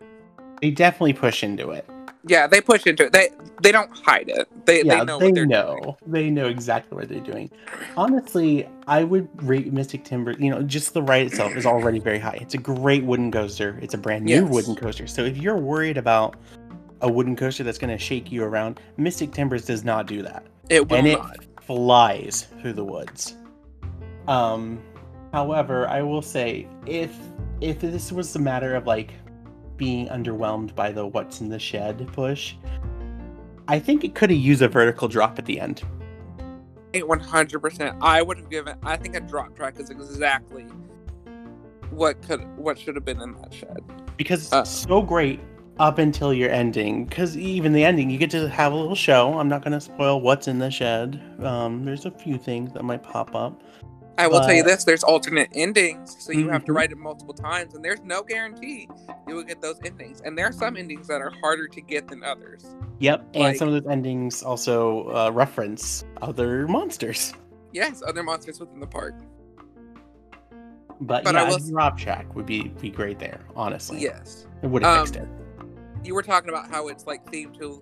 [0.62, 1.86] they definitely push into it
[2.28, 3.14] yeah, they push into it.
[3.14, 3.30] They
[3.62, 4.48] they don't hide it.
[4.66, 5.96] They yeah they know they know doing.
[6.08, 7.50] they know exactly what they're doing
[7.98, 12.20] honestly i would rate mystic timber you know just the ride itself is already very
[12.20, 14.50] high it's a great wooden coaster it's a brand new Yes.
[14.52, 16.36] wooden coaster so if you're worried about
[17.02, 20.46] a wooden coaster that's going to shake you around mystic timbers does not do that
[20.70, 21.20] It will and it
[21.62, 23.36] flies through the woods.
[24.28, 24.82] Um,
[25.34, 27.16] however, I will say if
[27.62, 29.14] if this was a matter of like
[29.80, 32.54] being underwhelmed by the what's in the shed push,
[33.68, 35.82] I think it could have used a vertical drop at the end.
[36.94, 37.98] One hundred percent.
[38.02, 38.76] I would have given.
[38.84, 40.66] I think a drop track is exactly
[41.92, 43.84] what could what should have been in that shed.
[44.18, 44.64] because it's Uh.
[44.64, 45.40] so great
[45.80, 47.06] up until your ending.
[47.06, 49.40] Because even the ending, you get to have a little show.
[49.40, 51.22] I'm not going to spoil what's in the shed.
[51.42, 53.62] Um, there's a few things that might pop up.
[54.20, 56.76] I will tell you this: there's alternate endings, so you have to Mhm.
[56.76, 58.88] write it multiple times, and there's no guarantee
[59.28, 60.22] you will get those endings.
[60.24, 62.66] And there are some endings that are harder to get than others.
[63.00, 67.34] Yep, and some of those endings also uh, reference other monsters.
[67.72, 69.16] Yes, other monsters within the park.
[71.02, 73.40] But, But I yeah, will a s- drop track would be be great there.
[73.56, 74.48] Honestly, Yes.
[74.62, 75.30] it would have Um, fixed it.
[76.04, 77.80] you were talking about how it's like themed to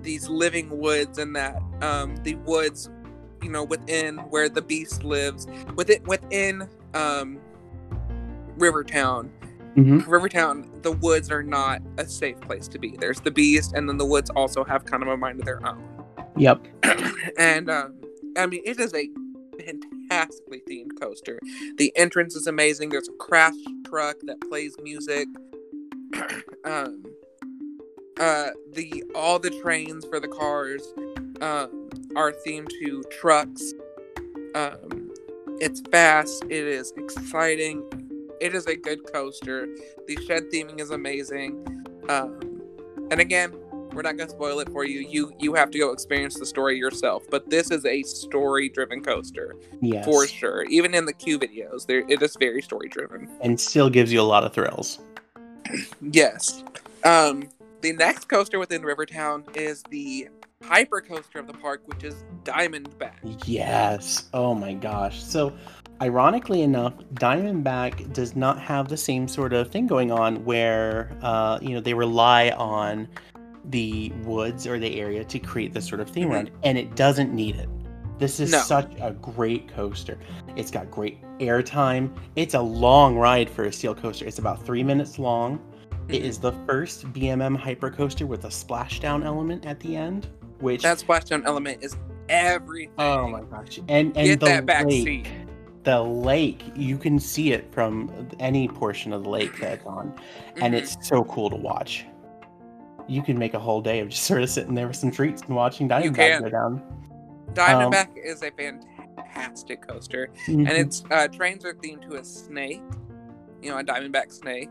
[0.00, 2.88] these living woods and that um the woods
[3.42, 5.46] you know within where the beast lives
[5.76, 7.38] within within um
[8.56, 9.30] rivertown.
[9.76, 10.04] Mhm.
[10.08, 12.96] rivertown the woods are not a safe place to be.
[12.98, 15.64] There's the beast and then the woods also have kind of a mind of their
[15.64, 15.80] own.
[16.36, 16.66] Yep.
[17.38, 17.94] and um
[18.36, 19.08] i mean it is a
[19.58, 21.38] fantastically themed coaster.
[21.76, 22.88] The entrance is amazing.
[22.88, 23.54] There's a crash
[23.86, 25.28] truck that plays music.
[26.64, 27.04] Um
[28.18, 30.82] uh the all the trains for the cars
[31.40, 31.77] um
[32.16, 33.74] are themed to trucks
[34.54, 35.10] um
[35.60, 37.82] it's fast it is exciting
[38.40, 39.66] it is a good coaster
[40.06, 41.52] the shed theming is amazing
[42.08, 42.40] um
[43.10, 43.52] and again
[43.94, 46.46] we're not going to spoil it for you you you have to go experience the
[46.46, 50.04] story yourself but this is a story driven coaster Yes.
[50.04, 53.90] for sure even in the q videos there it is very story driven And still
[53.90, 54.98] gives you a lot of thrills.
[56.00, 56.62] Yes.
[57.04, 57.48] Um,
[57.82, 60.28] the next coaster within Rivertown is the
[60.62, 63.12] hyper coaster of the park, which is Diamondback.
[63.46, 64.28] Yes.
[64.34, 65.22] Oh my gosh.
[65.22, 65.52] So,
[66.02, 71.58] ironically enough, Diamondback does not have the same sort of thing going on where, uh,
[71.62, 73.08] you know, they rely on
[73.64, 76.32] the woods or the area to create this sort of theme Mhm.
[76.32, 77.68] around, and it doesn't need it.
[78.18, 78.58] This is No.
[78.58, 80.18] such a great coaster.
[80.56, 82.10] It's got great airtime.
[82.34, 84.26] It's a long ride for a steel coaster.
[84.26, 85.60] It's about three minutes long.
[86.08, 86.26] It Mhm.
[86.26, 90.26] is the first B&M hypercoaster with a splashdown element at the end,
[90.60, 91.96] which That splashdown element is
[92.28, 92.92] everything.
[92.98, 93.78] Oh my gosh!
[93.88, 95.26] And and Get the that back lake, seat.
[95.84, 100.14] the lake, you can see it from any portion of the lake that it's on,
[100.56, 100.78] and Mhm.
[100.78, 102.06] it's so cool to watch.
[103.06, 105.42] You can make a whole day of just sort of sitting there with some treats
[105.42, 106.82] and watching Diamondback go down.
[107.54, 110.68] Diamondback is a fantastic coaster, Mhm.
[110.68, 112.82] and its uh, trains are themed to a snake.
[113.62, 114.68] You know, a Diamondback snake.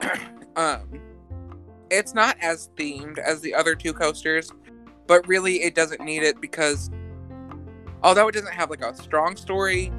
[0.56, 0.88] um,
[1.90, 4.52] it's not as themed as the other two coasters,
[5.10, 6.88] but really it doesn't need it because
[8.04, 9.92] although it doesn't have like a strong story,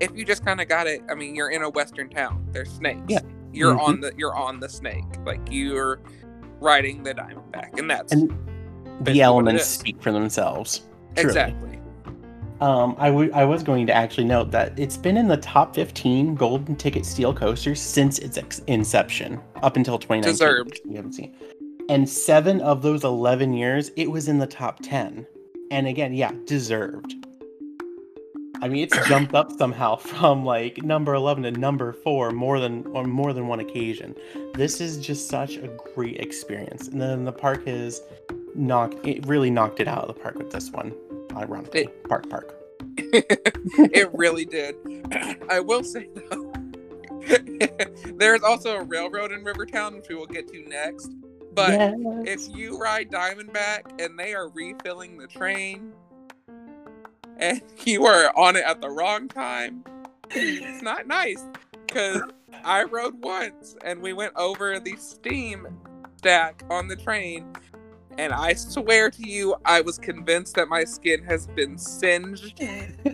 [0.00, 2.44] if you just kind of got it, I mean, you're in a western town.
[2.50, 3.00] There's snakes.
[3.06, 3.20] Yeah.
[3.52, 3.80] You're Mhm.
[3.86, 5.04] on the you're on the snake.
[5.24, 6.00] Like you're
[6.58, 8.28] riding the Diamondback, and that's and
[9.02, 10.82] the elements speak for themselves.
[11.14, 11.28] Truly.
[11.28, 11.80] exactly.
[12.60, 15.76] Um, I w- I was going to actually note that it's been in the top
[15.76, 20.32] 15 golden ticket steel coasters since its ex- inception up until 2019.
[20.32, 20.80] Deserved.
[20.86, 21.36] We haven't seen.
[21.88, 25.26] And seven of those 11 years, it was in the top 10.
[25.70, 27.14] And again, yeah, deserved.
[28.62, 32.86] I mean, it's jumped up somehow from like number 11 to number four more than
[32.88, 34.14] on more than one occasion.
[34.54, 36.88] This is just such a great experience.
[36.88, 38.02] And then the park has
[38.54, 40.94] knocked it really knocked it out of the park with this one.
[41.36, 42.54] Ironically, park park.
[42.98, 44.74] it really did.
[45.50, 46.52] I will say though,
[48.16, 51.10] there's also a railroad in Rivertown, which we will get to next.
[51.56, 51.96] But Yes.
[52.26, 55.92] if you ride Diamondback and they are refilling the train,
[57.38, 59.82] and you are on it at the wrong time,
[60.30, 61.42] it's not nice.
[61.86, 62.22] Because
[62.62, 65.66] I rode once and we went over the steam
[66.18, 67.46] stack on the train.
[68.18, 72.62] And I swear to you, I was convinced that my skin has been singed.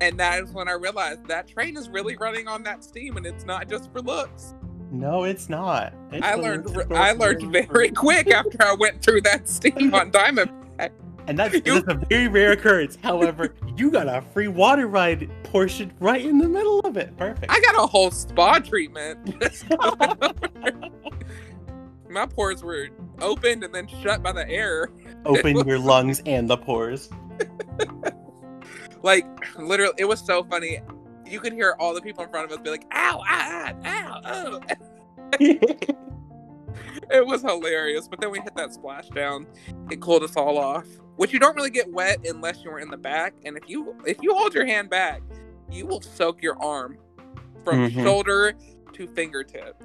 [0.00, 3.26] And that is when I realized that train is really running on that steam and
[3.26, 4.54] it's not just for looks.
[4.90, 5.92] No, it's not.
[6.12, 10.50] It's I learned I learned very quick after I went through that steam on Diamond.
[11.26, 12.96] And that's, You- that's a very rare occurrence.
[13.02, 17.14] However, you got a free water ride portion right in the middle of it.
[17.18, 17.52] Perfect.
[17.52, 19.36] I got a whole spa treatment.
[22.08, 22.88] My pores were
[23.20, 24.88] opened and then shut by the air.
[25.26, 27.10] Open your lungs and the pores.
[29.02, 29.26] Like
[29.58, 30.80] literally, it was so funny.
[31.28, 34.20] You could hear all the people in front of us be like, "Ow, ah, ah,
[34.24, 34.60] ow,
[35.34, 35.38] oh."
[37.10, 38.06] It was hilarious.
[38.06, 39.46] But then we hit that splashdown.
[39.90, 40.84] It cooled us all off.
[41.16, 43.34] Which you don't really get wet unless you're in the back.
[43.44, 45.22] And if you if you hold your hand back,
[45.70, 46.98] you will soak your arm
[47.64, 48.02] from Mhm.
[48.04, 48.52] shoulder
[48.92, 49.82] to fingertip.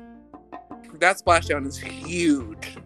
[0.95, 2.77] That splashdown is huge.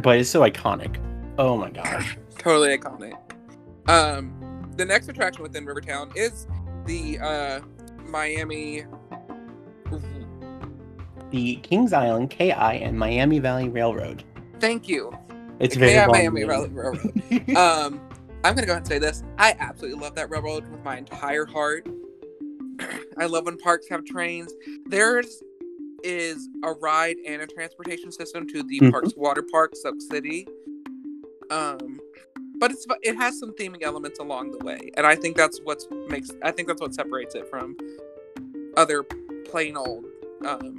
[0.00, 0.96] but it's so iconic.
[1.38, 2.16] Oh my gosh.
[2.38, 3.14] Totally iconic.
[3.88, 6.46] Um the next attraction within Rivertown is
[6.86, 7.60] the uh
[8.08, 8.84] Miami
[11.30, 14.24] The Kings Island, KI, and Miami Valley Railroad.
[14.60, 15.16] Thank you.
[15.60, 16.48] It's The very KI Miami name.
[16.48, 17.00] Rail- Railroad.
[17.56, 18.00] um,
[18.44, 19.22] I'm gonna go ahead and say this.
[19.38, 21.88] I absolutely love that railroad with my entire heart.
[23.18, 24.52] I love when parks have trains.
[24.86, 25.42] Theirs
[26.02, 28.90] is a ride and a transportation system to the Mhm.
[28.90, 30.46] park's water park, Soak City.
[31.50, 32.00] Um,
[32.62, 35.88] but it's it has some theming elements along the way, and I think that's what's
[36.06, 37.76] makes I think that's what separates it from
[38.76, 39.02] other
[39.50, 40.04] plain old
[40.46, 40.78] um,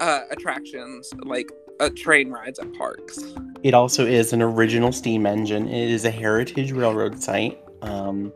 [0.00, 3.20] uh, attractions like uh, train rides at parks.
[3.62, 5.68] It also is an original steam engine.
[5.68, 7.60] It is a heritage railroad site.
[7.82, 8.32] Um,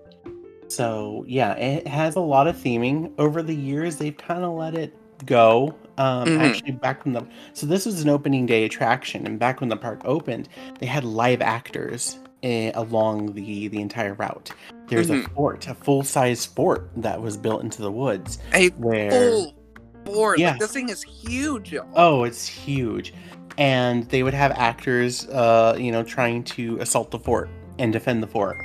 [0.68, 3.12] so yeah, it has a lot of theming.
[3.18, 4.94] Over the years, they've kind of let it
[5.26, 5.74] go.
[5.98, 6.40] Um, Mhm.
[6.40, 9.76] Actually, back when the so this was an opening day attraction, and back when the
[9.76, 14.50] park opened, they had live actors eh, along the the entire route.
[14.88, 19.10] There's a fort, a full size fort that was built into the woods A where
[19.10, 19.54] full
[20.04, 20.38] board.
[20.38, 20.50] Yeah.
[20.52, 21.74] Like, this thing is huge.
[21.94, 23.14] Oh, it's huge.
[23.58, 28.22] And they would have actors, uh, you know, trying to assault the fort and defend
[28.22, 28.56] the fort.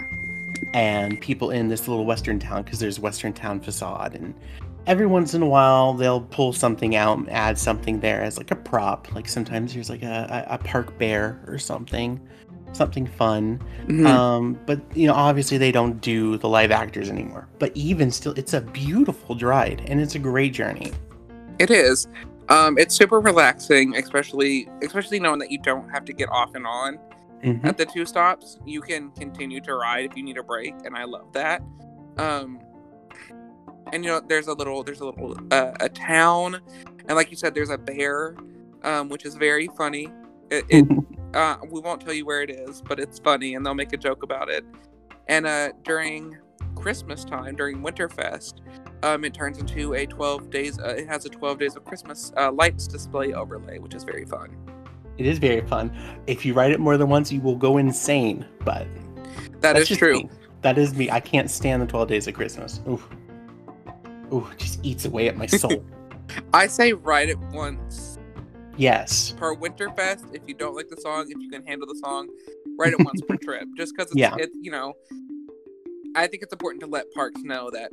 [0.74, 4.16] And people in this little western town, because there's western town facade.
[4.16, 4.34] And
[4.88, 8.50] every once in a while, they'll pull something out and add something there as like
[8.52, 9.13] a prop.
[9.13, 12.19] Like sometimes there's like a, a, park bear or something,
[12.71, 13.62] something fun.
[13.88, 14.08] Mhm.
[14.08, 17.47] Um, but you know, obviously they don't do the live actors anymore.
[17.60, 20.93] But even still, it's a beautiful ride and it's a great journey.
[21.60, 22.08] It is.
[22.50, 26.65] Um, it's super relaxing, especially especially knowing that you don't have to get off and
[26.65, 26.97] on
[27.43, 27.65] Mhm.
[27.65, 28.58] at the two stops.
[28.65, 31.62] You can continue to ride if you need a break, and I love that.
[32.17, 32.60] Um,
[33.93, 36.60] and you know, there's a little there's a little uh, a town,
[37.08, 38.36] and like you said, there's a bear,
[38.84, 40.10] um, which is very funny.
[40.50, 40.86] It, it
[41.34, 43.97] uh, we won't tell you where it is, but it's funny, and they'll make a
[43.97, 44.65] joke about it.
[45.28, 46.38] And uh, during
[46.76, 48.62] Christmas time, during Winterfest,
[49.04, 50.80] um, it turns into a 12 days.
[50.80, 54.26] Uh, it has a 12 days of Christmas uh, lights display overlay, which is very
[54.26, 54.56] fun.
[55.17, 55.91] It is very fun.
[56.28, 58.45] If you ride it more than once, you will go insane.
[58.63, 58.88] But
[59.62, 60.19] That that's is true.
[60.21, 60.30] me.
[60.62, 61.10] That is me.
[61.12, 62.82] I can't stand the 12 days of Christmas.
[62.88, 63.02] Ooh.
[64.34, 65.84] Ooh, it just eats away at my soul.
[66.54, 68.18] I say write it once
[68.76, 69.32] yes.
[69.32, 70.34] per Winterfest.
[70.34, 72.28] If you don't like the song, if you can handle the song,
[72.78, 73.68] write it once per trip.
[73.78, 74.36] Just because it's, Yeah.
[74.38, 74.94] it, you know,
[76.16, 77.92] I think it's important to let parks know that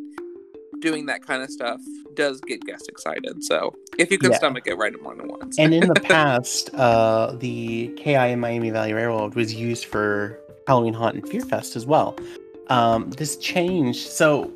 [0.81, 1.81] doing that kind of stuff
[2.15, 3.43] does get guests excited.
[3.45, 4.39] So if you can Yeah.
[4.39, 5.59] stomach it, write it more than once.
[5.59, 10.95] And in the past, uh, the KI in Miami Valley Railroad was used for Halloween
[10.95, 12.17] Haunt and Fear Fest as well.
[12.69, 14.09] Um, this changed.
[14.09, 14.51] So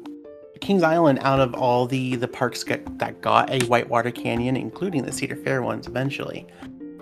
[0.61, 5.05] Kings Island, out of all the the parks get, that got a whitewater canyon, including
[5.05, 6.47] the Cedar Fair ones, eventually,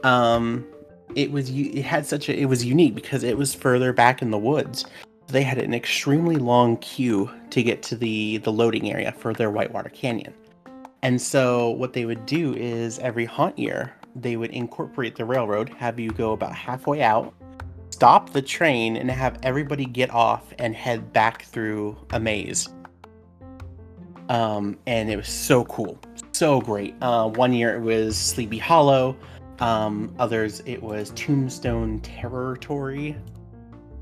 [0.05, 0.67] um,
[1.15, 4.31] it was it had such a it was unique because it was further back in
[4.31, 4.85] the woods,
[5.29, 9.51] They had an extremely long queue to get to the the loading area for their
[9.51, 10.35] Whitewater Canyon.
[11.03, 15.69] And so what they would do is every haunt year, they would incorporate the railroad,
[15.71, 17.35] have you go about halfway out,
[17.91, 22.69] stop the train and have everybody get off and head back through a maze.
[24.29, 25.99] Um, and it was so cool,
[26.33, 26.95] so great.
[27.01, 29.17] Uh, one year it was Sleepy Hollow,
[29.61, 33.17] um, others it was Tombstone Territory.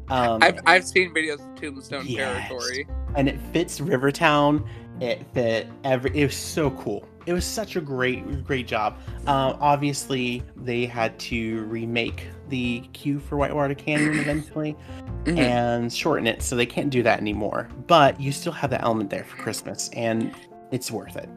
[0.08, 2.48] Um, I've I've seen videos of Tombstone yes.
[2.48, 4.68] Territory, and it fits Rivertown.
[5.00, 6.10] It fit every.
[6.14, 7.08] It was so cool.
[7.26, 8.98] It was such a great great job.
[9.26, 14.76] Uh, obviously, they had to remake the queue for Whitewater Canyon eventually
[15.24, 15.38] mm-hmm.
[15.38, 17.68] and shorten it, so they can't do that anymore.
[17.86, 20.34] But you still have that element there for Christmas, and
[20.70, 21.28] it's worth it.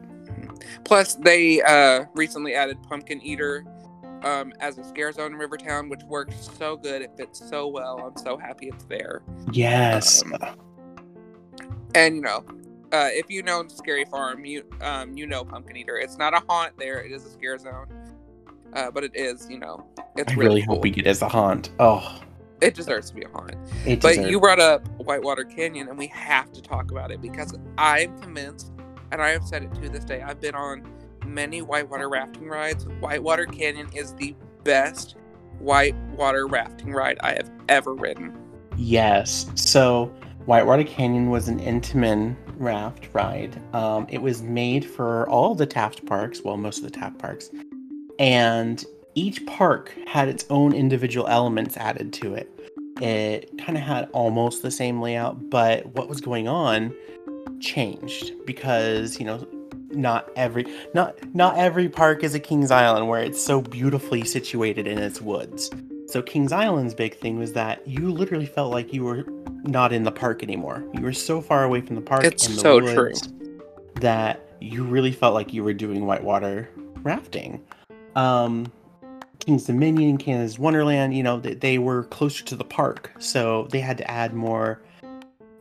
[0.84, 3.64] Plus, they uh, recently added Pumpkin Eater
[4.22, 7.02] um, as a scare zone in Rivertown, which works so good.
[7.02, 7.98] It fits so well.
[8.04, 9.22] I'm so happy it's there.
[9.52, 10.22] Yes.
[10.22, 10.56] Um,
[11.94, 12.44] and you know,
[12.92, 15.98] uh, if you know Scary Farm, you um, you know Pumpkin Eater.
[15.98, 17.86] It's not a haunt there; it is a scare zone.
[18.74, 19.86] Uh, but it is, you know,
[20.16, 20.74] it's I really, really cool.
[20.74, 21.70] hope we get as a haunt.
[21.78, 22.20] Oh,
[22.60, 23.56] it deserves to be a haunt.
[23.86, 24.30] It but deserves.
[24.30, 28.72] you brought up Whitewater Canyon, and we have to talk about it because I'm convinced,
[29.10, 30.22] and I have said it to this day.
[30.22, 30.86] I've been on
[31.26, 32.86] many whitewater rafting rides.
[33.00, 34.34] Whitewater Canyon is the
[34.64, 35.16] best
[35.58, 38.36] whitewater rafting ride I have ever ridden.
[38.76, 39.50] Yes.
[39.54, 40.12] So
[40.46, 43.60] Whitewater Canyon was an Intamin raft ride.
[43.74, 47.50] Um, it was made for all the Taft parks, well, most of the Taft parks,
[48.18, 48.84] and
[49.14, 52.50] each park had its own individual elements added to it.
[53.00, 56.94] It kind of had almost the same layout, but what was going on
[57.60, 59.44] changed because you know
[59.90, 64.86] not every not not every park is a Kings Island where it's so beautifully situated
[64.86, 65.70] in its woods.
[66.08, 69.24] So Kings Island's big thing was that you literally felt like you were
[69.68, 70.84] not in the park anymore.
[70.94, 73.62] You were so far away from the park it's and the so woods true.
[73.96, 76.68] that you really felt like you were doing whitewater
[77.02, 77.64] rafting.
[78.16, 78.72] Um,
[79.38, 83.80] King's Dominion, Canada's Wonderland, you know, they, they were closer to the park, so they
[83.80, 84.82] had to add more.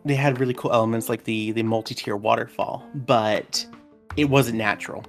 [0.04, 3.66] They had really cool elements like the the multi-tier waterfall, but
[4.16, 5.04] it wasn't natural.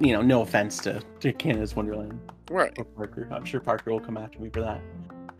[0.00, 2.18] You know, no offense to, to Canada's Wonderland.
[2.50, 2.72] Right.
[2.78, 3.28] Or Parker.
[3.30, 4.80] I'm sure Parker will come after me for that.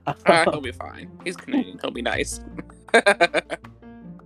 [0.07, 1.11] Uh, he'll be fine.
[1.25, 1.79] He's Canadian.
[1.81, 2.41] He'll be nice.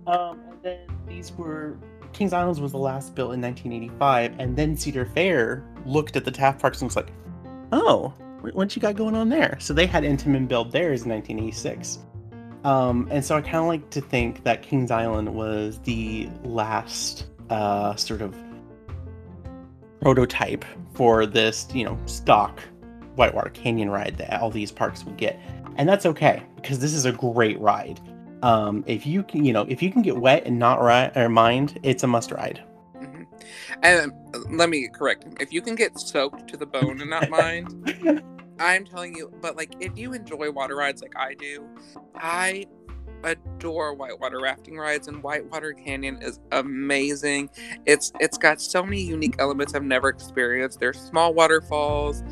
[0.07, 1.77] um, and then these were
[2.13, 6.31] Kings Islands was the last built in 1985, and then Cedar Fair looked at the
[6.31, 7.11] Taft Parks and was like,
[7.71, 8.13] "Oh,
[8.53, 11.99] what you got going on there?" So they had Intamin build theirs in 1986.
[12.63, 17.27] Um, and so I kind of like to think that Kings Island was the last
[17.51, 18.35] uh, sort of
[20.01, 22.59] prototype for this, you know, stock
[23.15, 25.39] Whitewater Canyon ride that all these parks would get.
[25.77, 27.99] And that's okay because this is a great ride.
[28.41, 31.29] Um, if you can, you know, if you can get wet and not ride or
[31.29, 32.63] mind, it's a must ride.
[32.95, 33.23] Mm-hmm.
[33.81, 37.29] And uh, let me correct If you can get soaked to the bone and not
[37.29, 38.23] mind,
[38.59, 39.31] I'm telling you.
[39.41, 41.67] But like, if you enjoy water rides like I do,
[42.15, 42.65] I
[43.23, 47.49] adore whitewater rafting rides and Whitewater Canyon is amazing.
[47.85, 50.79] It's it's got so many unique elements I've never experienced.
[50.79, 52.23] There's small waterfalls.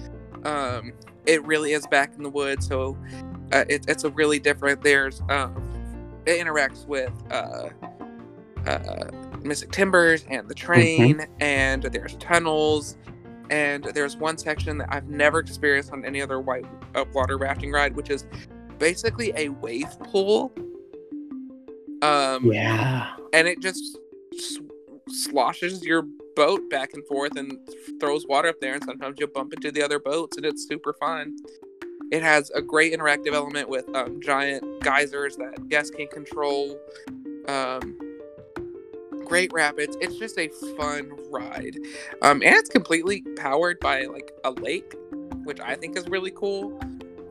[0.43, 0.93] Um,
[1.25, 2.97] it really is back in the woods, so
[3.53, 4.81] uh, it, it's a really different.
[4.81, 5.55] There's um,
[6.25, 7.69] it interacts with uh,
[8.65, 11.33] uh, Mystic Timbers and the train, mm-hmm.
[11.41, 12.97] and there's tunnels.
[13.49, 17.71] And there's one section that I've never experienced on any other white uh, water rafting
[17.71, 18.25] ride, which is
[18.79, 20.51] basically a wave pool
[22.03, 23.15] um, yeah.
[23.31, 23.97] And it just
[25.07, 26.03] sloshes your
[26.35, 27.57] boat back and forth and
[27.99, 30.93] throws water up there, and sometimes you'll bump into the other boats, and it's super
[30.93, 31.35] fun.
[32.11, 36.79] It has a great interactive element with um, giant geysers that guests can control.
[37.47, 37.97] Um,
[39.25, 39.97] great rapids.
[39.99, 41.77] It's just a fun ride,
[42.21, 44.95] um, and it's completely powered by like a lake,
[45.43, 46.79] which I think is really cool.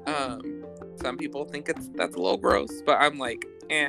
[0.07, 0.65] Um,
[1.01, 3.89] some people think it's that's a little gross, but I'm like, eh,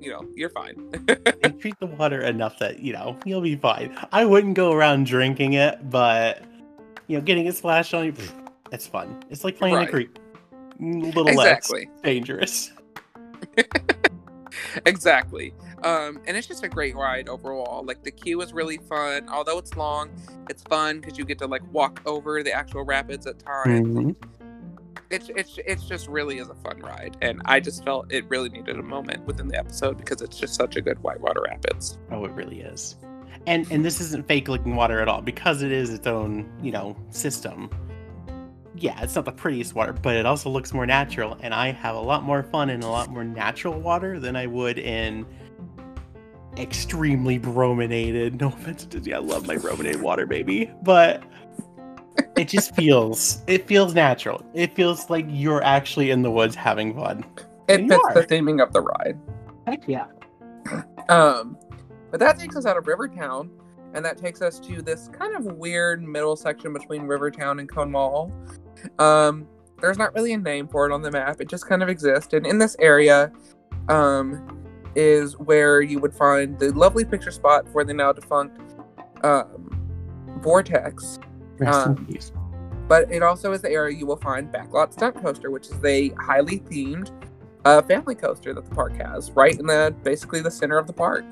[0.00, 0.90] you know, you're fine.
[1.58, 3.96] treat the water enough that, you know, you'll be fine.
[4.12, 6.42] I wouldn't go around drinking it, but,
[7.06, 8.14] you know, getting it splashed on you,
[8.72, 9.22] it's fun.
[9.30, 9.88] It's like playing right.
[9.88, 10.16] a creek.
[10.80, 11.86] A little exactly.
[11.86, 12.72] less dangerous.
[14.86, 15.54] exactly.
[15.82, 17.84] Um, and it's just a great ride overall.
[17.84, 19.28] Like the queue is really fun.
[19.28, 20.10] Although it's long,
[20.48, 23.86] it's fun because you get to like walk over the actual rapids at times.
[23.86, 24.28] Mm-hmm
[25.10, 28.48] it's it's it's just really is a fun ride, and I just felt it really
[28.48, 31.98] needed a moment within the episode because it's just such a good whitewater rapids.
[32.10, 32.96] Oh, it really is.
[33.46, 36.72] And and this isn't fake looking water at all because it is its own you
[36.72, 37.70] know system.
[38.82, 41.96] Yeah, it's not the prettiest water, but it also looks more natural, and I have
[41.96, 45.26] a lot more fun in a lot more natural water than I would in
[46.56, 48.40] extremely brominated.
[48.40, 51.22] No offense to Disney, I love my brominated water, baby, but
[52.36, 54.44] it just feels it feels natural.
[54.54, 57.24] It feels like you're actually in the woods having fun.
[57.68, 59.18] It You fits the theming of the ride.
[59.66, 60.06] Heck yeah.
[61.08, 61.56] Um,
[62.10, 63.50] but that takes us out of Rivertown,
[63.94, 67.90] and that takes us to this kind of weird middle section between Rivertown and Coney
[67.90, 68.32] Mall.
[68.98, 69.46] Um,
[69.80, 72.32] there's not really a name for it on the map; it just kind of exists.
[72.32, 73.32] And in this area,
[73.88, 74.64] um,
[74.94, 78.60] is where you would find the lovely picture spot for the now defunct
[79.24, 81.18] um, Vortex.
[81.66, 82.08] Um.
[82.88, 86.08] But it also is the area you will find Backlot Stunt Coaster, which is a
[86.10, 87.10] highly themed
[87.66, 90.92] uh, family coaster that the park has, right in the basically the center of the
[90.92, 91.24] park.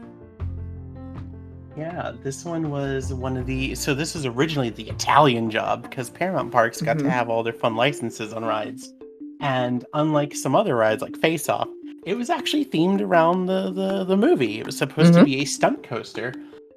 [1.77, 3.74] Yeah, this one was one of the.
[3.74, 7.03] So this was originally the Italian job because Paramount Parks got Mhm.
[7.03, 8.93] to have all their fun licenses on rides,
[9.41, 11.68] and unlike some other rides like Face Off,
[12.07, 14.59] it was actually themed around the the, the movie.
[14.59, 15.24] It was supposed to Mhm.
[15.27, 16.33] be a stunt coaster.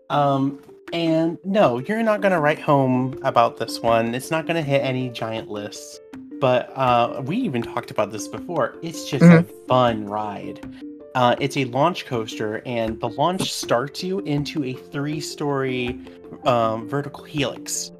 [0.09, 0.59] Um,
[0.91, 4.13] and no, you're not gonna write home about this one.
[4.15, 5.99] It's not gonna hit any giant lists.
[6.41, 8.75] But uh, we even talked about this before.
[8.81, 10.61] It's just a fun ride.
[11.19, 15.99] Uh, it's a launch coaster, and the launch starts you into a three-story
[16.45, 17.91] um, vertical helix,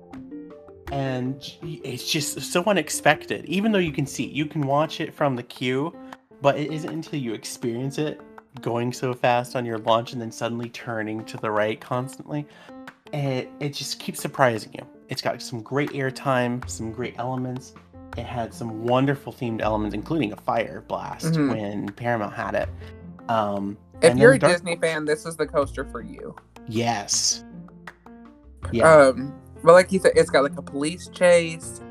[0.93, 3.43] and it's just so unexpected.
[3.43, 5.93] Even though you can see, you can watch it from the queue,
[6.41, 8.21] but it isn't until you experience it
[8.61, 12.47] going so fast on your launch and then suddenly turning to the right constantly.
[13.11, 14.87] It it just keeps surprising you.
[15.09, 17.73] It's got some great airtime, some great elements.
[18.17, 21.49] It had some wonderful themed elements, including a fire blast Mhm.
[21.49, 22.69] when Paramount had it.
[23.29, 26.35] Um, If you're a Dark- Disney fan, this is the coaster for you.
[26.67, 27.43] yes,
[28.71, 31.81] yeah, Um, but like you said, it's got like a police chase.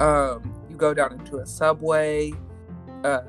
[0.00, 2.32] Um, you go down into a subway.
[3.04, 3.20] Uh,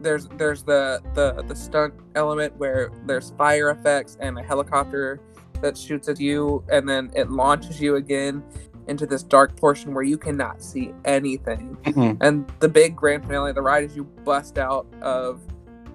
[0.00, 5.20] there's there's the the the stunt element where there's fire effects and a helicopter
[5.60, 8.42] that shoots at you, and then it launches you again
[8.88, 11.76] into this dark portion where you cannot see anything.
[11.84, 12.16] Mhm.
[12.22, 15.40] And the big grand finale of the ride is you bust out of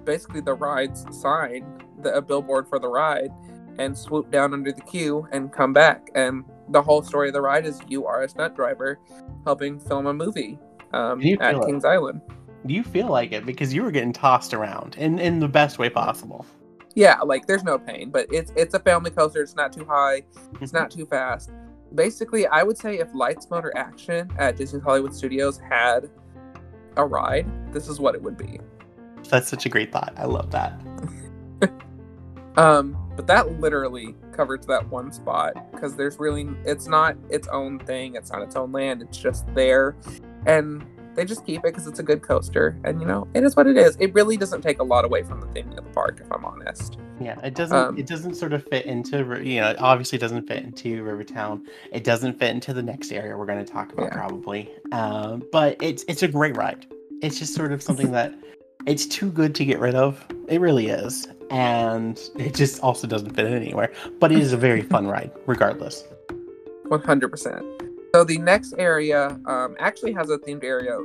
[0.06, 3.30] basically the ride's sign, the a billboard for the ride,
[3.78, 6.08] and swoop down under the queue and come back.
[6.14, 8.98] And the whole story of the ride is you are a stunt driver
[9.44, 10.58] helping film a movie
[10.92, 11.66] um, at feel it.
[11.66, 12.20] Kings Island.
[12.64, 15.90] you feel like it because you were getting tossed around in in the best way
[15.90, 16.46] possible.
[16.94, 19.42] Yeah, like there's no pain, but it's it's a family coaster.
[19.42, 20.22] It's not too high.
[20.60, 21.50] It's not too fast.
[21.94, 26.10] Basically, I would say if Lights Motor Action at Disney Hollywood Studios had
[26.96, 28.58] a ride, this is what it would be.
[29.26, 30.12] That's such a great thought.
[30.16, 30.80] I love that.
[32.56, 37.78] Um, but that literally covers that one spot because there's really it's not its own
[37.78, 38.14] thing.
[38.16, 39.02] It's not its own land.
[39.02, 39.94] It's just there,
[40.46, 40.82] and
[41.14, 42.78] they just keep it because it's a good coaster.
[42.84, 43.96] And you know, it is what it is.
[44.00, 46.46] It really doesn't take a lot away from the theming of the park, if I'm
[46.46, 46.96] honest.
[47.20, 47.76] Yeah, it doesn't.
[47.76, 49.18] Um, it doesn't sort of fit into.
[49.42, 51.66] You know, it obviously doesn't fit into Rivertown.
[51.92, 54.14] It doesn't fit into the next area we're going to talk about Yeah.
[54.16, 54.70] probably.
[54.92, 56.86] Um, but it's it's a great ride.
[57.20, 58.34] It's just sort of something that
[58.86, 60.24] it's too good to get rid of.
[60.48, 63.92] It really is, and it just also doesn't fit anywhere.
[64.20, 66.04] But it is a very fun ride, regardless.
[66.88, 67.64] One hundred percent.
[68.14, 70.98] So the next area um, actually has a themed area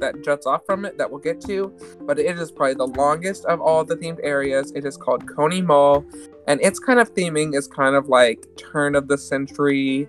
[0.00, 3.44] that juts off from it that we'll get to, but it is probably the longest
[3.46, 4.70] of all the themed areas.
[4.72, 6.04] It is called Coney Mall,
[6.46, 10.06] and its kind of theming is kind of like turn of the century,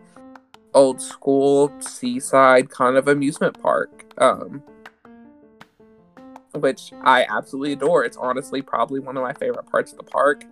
[0.74, 4.14] old school seaside kind of amusement park.
[4.20, 4.62] Um,
[6.54, 8.04] which I absolutely adore.
[8.06, 10.44] It's honestly probably one of my favorite parts of the park,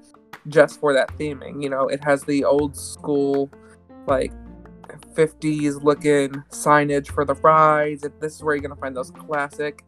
[0.48, 1.62] just for that theming.
[1.64, 3.50] You know, it has the old school,
[4.08, 4.32] like
[5.16, 8.06] 50s looking signage for the rides.
[8.20, 9.84] This is where you're gonna find those classic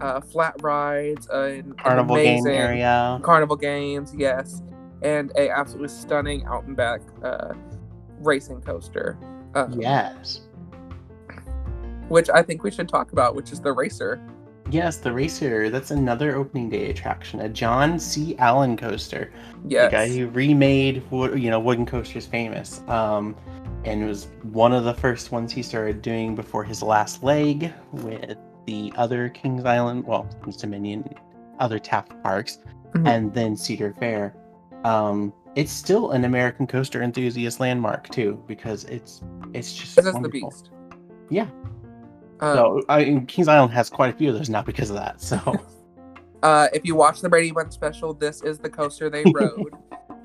[0.00, 3.20] uh, flat rides uh, and Carnival game area.
[3.22, 4.60] carnival games, yes,
[5.02, 7.52] and a absolutely stunning out and back uh,
[8.18, 9.16] racing coaster.
[9.54, 10.40] Uh, Yes.
[12.08, 14.20] which I think we should talk about, which is the racer.
[14.72, 15.68] Yes, the racer.
[15.68, 17.40] That's another opening day attraction.
[17.40, 18.34] A John C.
[18.38, 19.30] Allen coaster.
[19.68, 23.36] Yes, the guy who remade you know wooden coasters famous um
[23.84, 27.72] and it was one of the first ones he started doing before his last leg
[27.92, 31.08] with the other kings island well dominion
[31.60, 32.58] other taft parks
[32.94, 33.06] Mhm.
[33.08, 34.34] and then cedar fair
[34.84, 39.22] um it's still an american coaster enthusiast landmark too because it's
[39.54, 40.70] it's just this is the beast.
[41.30, 41.46] Yeah.
[42.42, 44.96] Um, so I mean, kings island has quite a few of those now because of
[44.96, 45.38] that so
[46.42, 49.72] uh, if you watch the Brady Bunch special, this is the coaster they rode.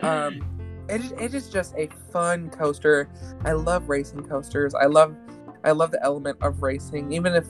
[0.01, 0.41] um,
[0.89, 3.09] it, is- it is just a fun coaster.
[3.45, 4.73] I love racing coasters.
[4.73, 5.15] I love
[5.63, 7.45] I love the element of racing, even if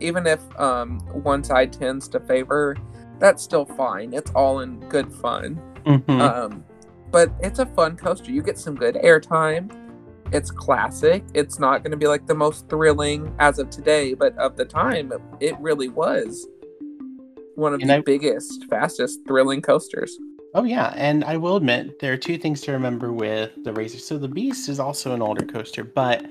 [0.00, 2.76] even if um, one side tends to favor.
[3.20, 4.12] That's still fine.
[4.14, 5.60] It's all in good fun.
[5.86, 6.20] Mhm.
[6.20, 6.64] Um,
[7.12, 8.32] but it's a fun coaster.
[8.32, 9.70] You get some good airtime.
[10.32, 11.24] It's classic.
[11.34, 14.64] It's not going to be like the most thrilling as of today, but of the
[14.64, 16.46] time, it really was
[17.54, 20.18] one of And the I- biggest, fastest, thrilling coasters.
[20.54, 23.98] Oh yeah, and I will admit there are two things to remember with the Racer.
[23.98, 26.26] So the Beast is also an older coaster, but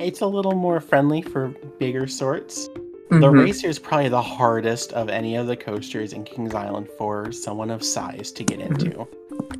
[0.00, 2.68] it's a little more friendly for bigger sorts.
[3.10, 3.42] The Mhm.
[3.44, 7.70] Racer is probably the hardest of any of the coasters in Kings Island for someone
[7.70, 9.06] of size to get into,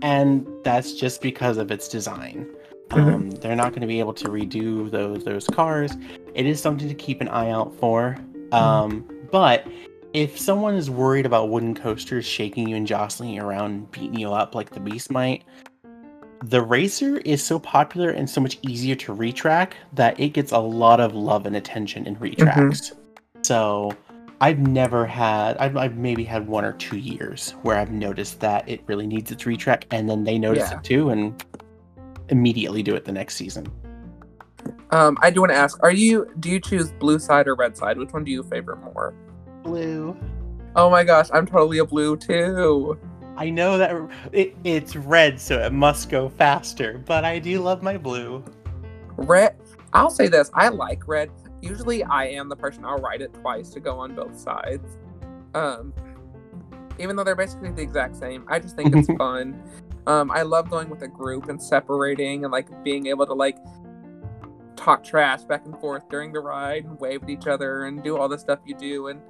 [0.00, 2.46] and that's just because of its design.
[2.92, 3.14] Mhm.
[3.14, 5.96] Um, they're not going to be able to redo those those cars.
[6.34, 8.16] It is something to keep an eye out for.
[8.52, 9.66] Um, but
[10.12, 14.18] if someone is worried about wooden coasters shaking you and jostling you around and beating
[14.18, 15.42] you up like the beast might
[16.44, 20.58] the racer is so popular and so much easier to retrack that it gets a
[20.58, 22.92] lot of love and attention in retracks
[23.42, 23.90] so
[24.42, 28.68] i've never had I've, I've maybe had one or two years where i've noticed that
[28.68, 30.78] it really needs its retrack and then they notice Yeah.
[30.78, 31.42] it too and
[32.28, 33.66] immediately do it the next season
[34.90, 37.76] Um, I do want to ask: Are you do you choose blue side or red
[37.76, 37.98] side?
[37.98, 39.14] Which one do you favor more?
[39.62, 40.16] blue
[40.74, 42.98] Oh my gosh, I'm totally a blue too.
[43.36, 43.94] I know that
[44.32, 48.44] it, it's red, so it must go faster, but I do love my blue.
[49.16, 49.56] Red.
[49.92, 51.30] I'll say this: I like red.
[51.60, 54.98] Usually, I am the person I'll write it twice to go on both sides.
[55.54, 55.92] Um,
[56.98, 59.62] even though they're basically the exact same, I just think it's fun.
[60.06, 63.56] Um, I love going with a group and separating and like being able to like
[64.76, 68.16] talk trash back and forth during the ride and wave at each other and do
[68.16, 69.20] all the stuff you do and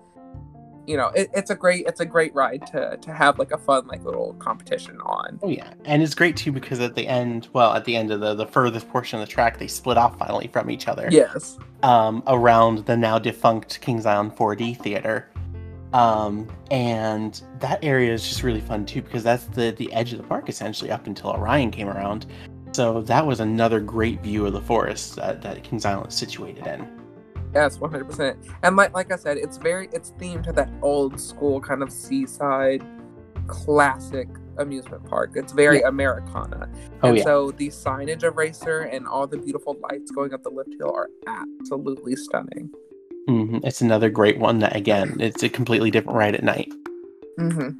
[0.87, 3.59] you know it, it's a great it's a great ride to to have like a
[3.59, 7.49] fun like little competition on Oh yeah, and it's great too because at the end,
[7.53, 10.19] well, at the end of the the furthest portion of the track, they split off
[10.19, 11.09] finally from each other.
[11.11, 15.29] yes Um, around the now defunct Kings Island 4D theater.
[15.93, 20.19] Um, and that area is just really fun too because that's the the edge of
[20.19, 22.27] the park essentially up until Orion came around.
[22.73, 26.67] So that was another great view of the forest that, that Kings Island is situated
[26.67, 26.89] in.
[27.55, 28.39] Yes, one hundred percent.
[28.63, 31.93] And like like I said, it's very it's themed to that old school kind of
[31.93, 32.83] seaside
[33.47, 35.33] classic amusement park.
[35.35, 36.71] It's very Americana.
[37.03, 37.25] Oh and yeah.
[37.25, 40.93] so the signage of Racer and all the beautiful lights going up the lift hill
[40.95, 42.71] are absolutely stunning.
[43.27, 46.73] Hmm It's another great one that again, it's a completely different ride at night.
[47.39, 47.71] hmm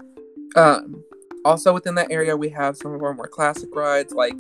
[0.57, 1.03] Um,
[1.45, 4.35] also within that area, we have some of our more classic rides like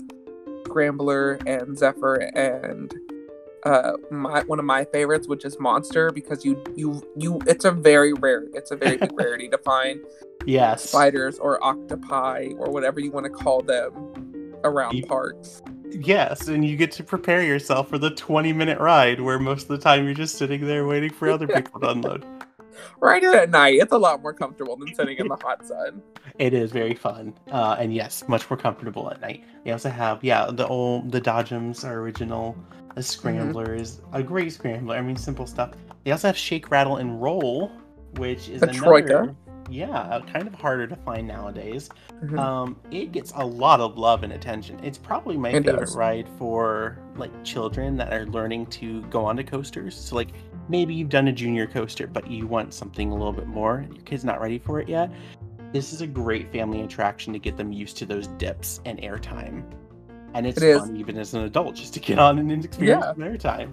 [0.66, 2.94] Scrambler and Zephyr and
[3.64, 7.70] uh my one of my favorites which is monster because you you you it's a
[7.70, 10.00] very rare it's a very big rarity to find
[10.46, 10.88] Yes.
[10.90, 13.92] spiders or octopi or whatever you want to call them
[14.64, 15.62] around Ye- parks
[16.00, 19.68] Yes, and you get to prepare yourself for the 20 minute ride where most of
[19.68, 22.26] the time you're just sitting there waiting for other people to unload.
[23.00, 26.02] right at night it's a lot more comfortable than sitting in the hot sun
[26.38, 27.34] It is very fun.
[27.50, 29.44] Uh, and yes, much more comfortable at night.
[29.64, 32.56] They also have, yeah, the old, the Dodgems are original.
[32.94, 34.96] The Scrambler is a great Scrambler.
[34.96, 35.72] I mean, simple stuff.
[36.04, 37.70] They also have Shake, Rattle, and Roll,
[38.16, 39.36] which is The another, Troika.
[39.70, 41.88] Yeah, kind of harder to find nowadays.
[42.22, 42.38] Mhm.
[42.38, 44.78] Um, it gets a lot of love and attention.
[44.82, 45.96] It's probably my It favorite does.
[45.96, 49.94] ride for like children that are learning to go onto coasters.
[49.96, 50.28] So like
[50.68, 53.84] maybe you've done a junior coaster, but you want something a little bit more.
[53.92, 55.10] Your kid's not ready for it yet.
[55.72, 59.64] This is a great family attraction to get them used to those dips and airtime.
[60.34, 60.78] And it's It is.
[60.80, 63.24] fun even as an adult just to get on and experience Yeah.
[63.24, 63.70] airtime.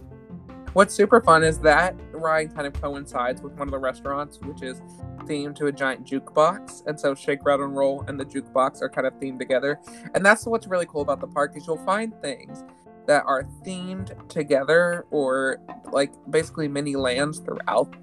[0.73, 4.61] What's super fun is that ride kind of coincides with one of the restaurants, which
[4.61, 4.81] is
[5.19, 6.85] themed to a giant jukebox.
[6.87, 9.79] And so Shake, Rattle, and Roll and the jukebox are kind of themed together.
[10.13, 12.63] And that's what's really cool about the park is you'll find things
[13.07, 15.57] that are themed together or
[15.91, 17.95] like basically mini lands throughout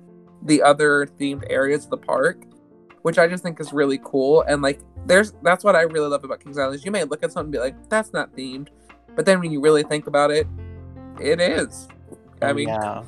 [0.42, 2.44] the other themed areas of the park,
[3.02, 4.42] which I just think is really cool.
[4.42, 7.22] And like there's that's what I really love about Kings Island is you may look
[7.22, 8.68] at something and be like, that's not themed.
[9.14, 10.46] But then when you really think about it,
[11.20, 11.88] it is.
[12.42, 13.02] I mean, yeah.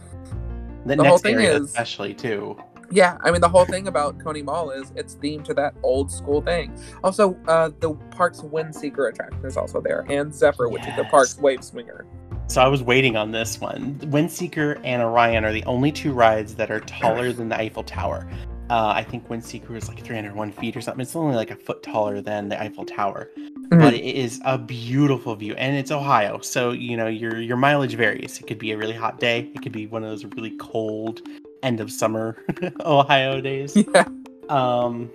[0.84, 2.56] The, the next whole thing is- especially too.
[2.90, 6.10] Yeah, I mean the whole thing about Coney Mall is it's themed to that old
[6.10, 6.74] school thing.
[7.04, 11.36] Also, uh, the park's Windseeker attraction is also there, and Zephyr, which is the park's
[11.38, 12.06] wave swinger.
[12.46, 13.96] So I was waiting on this one.
[14.04, 18.26] Windseeker and Orion are the only two rides that are taller than the Eiffel Tower.
[18.70, 21.00] Uh, I think Windseeker is like 301 feet or something.
[21.02, 23.80] It's only like a foot taller than the Eiffel Tower, Mhm.
[23.80, 27.94] but it is a beautiful view, and it's Ohio, so you know your your mileage
[27.96, 28.38] varies.
[28.40, 29.50] It could be a really hot day.
[29.54, 31.20] It could be one of those really cold
[31.62, 32.42] end of summer
[32.84, 33.76] Ohio days.
[33.94, 34.04] Yeah,
[34.48, 35.10] Um,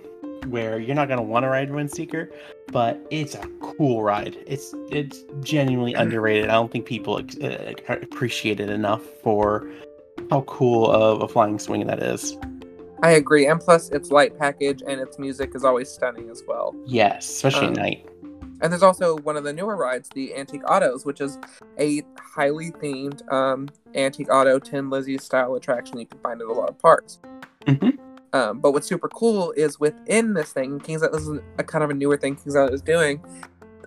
[0.46, 2.30] where you're not gonna want to ride Windseeker,
[2.68, 4.36] but it's a cool ride.
[4.46, 6.50] It's it's genuinely underrated.
[6.50, 9.68] I don't think people uh, appreciate it enough for
[10.30, 12.36] how cool of a flying swing that is.
[13.02, 16.74] I agree, and plus its light package and its music is always stunning as well.
[16.86, 18.08] Yes, especially um, at night.
[18.64, 21.38] And there's also one of the newer rides, the Antique Autos, which is
[21.78, 26.52] a highly themed um, antique auto Tin Lizzie style attraction you can find at a
[26.52, 27.18] lot of parks.
[27.66, 27.90] Mm-hmm.
[28.32, 31.90] Um, but what's super cool is within this thing, Kings this is a kind of
[31.90, 33.22] a newer thing Kings is doing.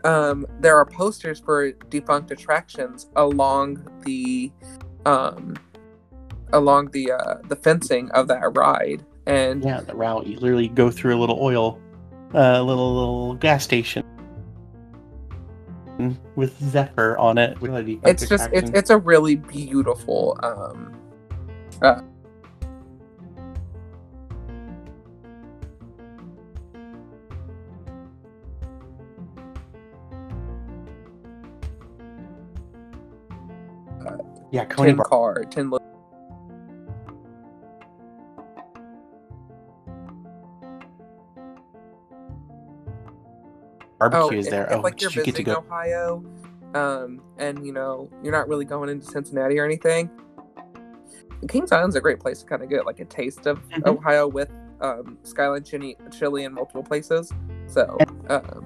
[0.03, 4.51] Um, there are posters for defunct attractions along the
[5.07, 5.55] um,
[6.53, 9.03] along the uh, the fencing of that ride.
[9.25, 11.81] And yeah, the route you literally go through a little oil,
[12.35, 14.05] uh, little little gas station
[16.35, 17.59] with Zephyr on it.
[18.05, 20.93] it's just it's it's a really beautiful um
[21.81, 22.01] uh,
[34.51, 35.69] yeah, Coney tin car, tin
[43.99, 44.65] barbecues oh, there.
[44.65, 46.23] If, oh, like you're you visiting Ohio,
[46.73, 50.09] um, and you know you're not really going into Cincinnati or anything,
[51.47, 53.87] Kings Island's a great place to kind of get like a taste of mm-hmm.
[53.87, 54.49] Ohio with
[54.81, 57.31] um, Skyline chili, chili in multiple places.
[57.67, 57.97] So.
[58.29, 58.65] Um,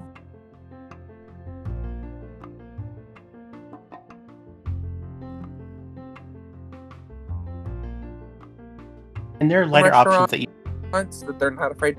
[9.40, 10.46] and there are lighter options that you
[10.92, 11.96] that they're not afraid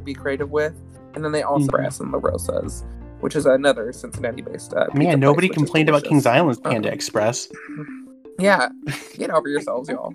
[0.00, 0.74] be creative with.
[1.14, 1.76] And then they also mm-hmm.
[1.76, 2.84] Brass and La Rosa's,
[3.20, 4.74] which is another Cincinnati-based.
[4.74, 6.94] Uh, Man, nobody place, complained about Kings Island's Panda uh-huh.
[6.94, 7.48] Express.
[8.40, 8.70] Yeah,
[9.18, 10.14] get over yourselves, y'all.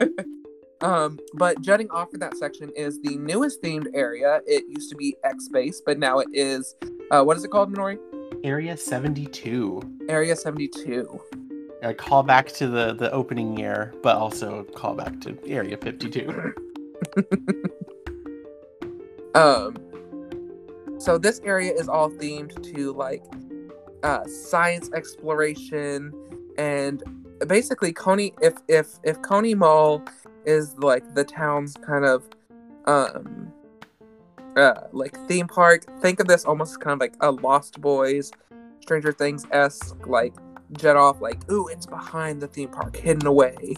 [0.80, 4.40] um, but jutting off of that section is the newest themed area.
[4.46, 6.76] It used to be X-Base, but now it is.
[7.10, 7.98] Uh, what is it called, Minori?
[8.44, 9.82] Area seventy two.
[10.08, 11.20] Area seventy two.
[11.82, 16.08] A call back to the the opening year, but also call back to Area fifty
[16.08, 16.54] two.
[19.38, 19.76] Um,
[20.98, 23.22] so this area is all themed to like
[24.02, 26.12] uh, science exploration
[26.58, 27.04] and
[27.46, 28.34] basically Coney.
[28.42, 30.02] If if if Coney Mall
[30.44, 32.24] is like the town's kind of
[32.86, 33.52] um
[34.56, 38.32] uh, like theme park, think of this almost kind of like a Lost Boys,
[38.80, 40.34] Stranger Things esque like
[40.72, 43.74] jet off like ooh it's behind the theme park hidden away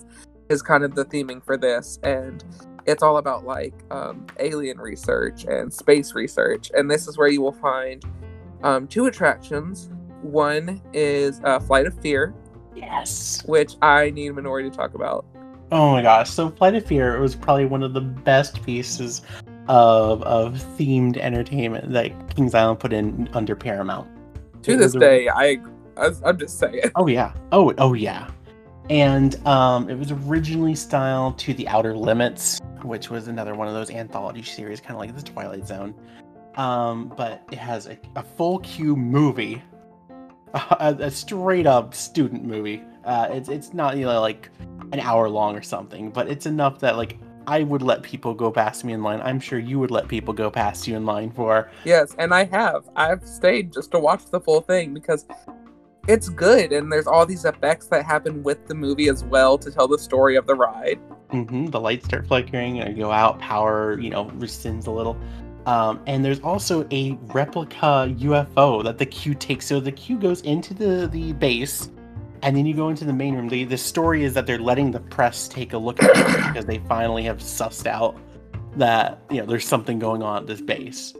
[0.49, 2.45] is kind of the theming for this and
[2.87, 6.71] it's all about like um, alien research and space research.
[6.75, 8.05] And this is where you will find
[8.63, 9.91] um, two attractions.
[10.23, 12.35] One is uh, Flight of Fear.
[12.75, 13.43] Yes.
[13.47, 15.27] Which I need Minori to talk about.
[15.73, 16.31] Oh my gosh.
[16.31, 19.23] So Flight of Fear was probably one of the best pieces
[19.69, 24.09] of of themed entertainment that Kings Island put in under Paramount.
[24.65, 25.35] To it this day, a...
[25.35, 25.59] I
[25.97, 26.91] I'm just saying.
[26.97, 27.33] Oh yeah.
[27.53, 28.29] Oh oh yeah.
[28.89, 33.75] And um, it was originally styled to the Outer Limits, which was another one of
[33.75, 35.95] those anthology series, kind of like the Twilight Zone.
[36.57, 39.63] Um, but it has a, a full queue movie,
[40.55, 42.83] a, a, straight up student movie.
[43.05, 44.51] Uh, it's it's not you know like
[44.93, 48.51] an hour long or something, but it's enough that like I would let people go
[48.51, 49.21] past me in line.
[49.23, 51.71] I'm sure you would let people go past you in line for.
[51.85, 52.89] Yes, and I have.
[52.97, 55.27] I've stayed just to watch the full thing because
[56.09, 59.71] it's good and there's all these effects that happen with the movie as well to
[59.71, 60.99] tell the story of the ride
[61.33, 61.67] mm-hmm.
[61.67, 65.19] the lights start flickering and go out power you know rescinds a little
[65.67, 70.41] um, and there's also a replica ufo that the queue takes so the queue goes
[70.43, 71.91] into the the base
[72.43, 74.91] and then you go into the main room the, the story is that they're letting
[74.91, 78.17] the press take a look at it because they finally have sussed out
[78.77, 81.15] that you know there's something going on at this base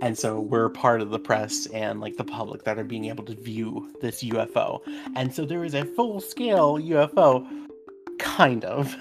[0.00, 3.24] and so we're part of the press and like the public that are being able
[3.24, 4.80] to view this UFO.
[5.16, 7.46] And so there is a full scale UFO,
[8.18, 8.94] kind of,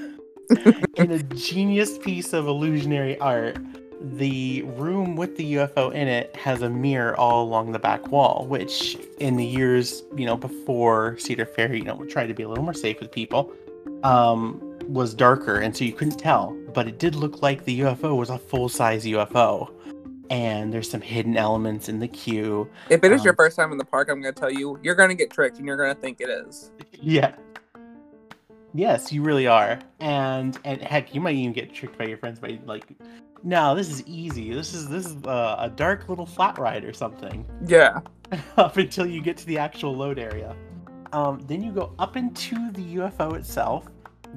[0.95, 3.57] in a genius piece of illusionary art.
[3.99, 8.45] The room with the UFO in it has a mirror all along the back wall,
[8.47, 12.49] which in the years, you know, before Cedar Fair, you know, tried to be a
[12.49, 13.51] little more safe with people,
[14.03, 16.55] um, was darker, and so you couldn't tell.
[16.75, 19.71] But it did look like the UFO was a full size UFO
[20.29, 22.69] and there's some hidden elements in the queue.
[22.89, 24.79] If it is um, your first time in the park, I'm going to tell you,
[24.81, 26.71] you're going to get tricked and you're going to think it is.
[26.99, 27.35] Yeah.
[28.77, 29.79] Yes, you really are.
[29.99, 32.85] And and heck, you might even get tricked by your friends by like,
[33.43, 34.53] no, this is easy.
[34.53, 37.43] This is this is a, a dark little flat ride or something.
[37.65, 38.01] Yeah.
[38.57, 40.55] up until you get to the actual load area.
[41.11, 43.87] Um, then you go up into the UFO itself,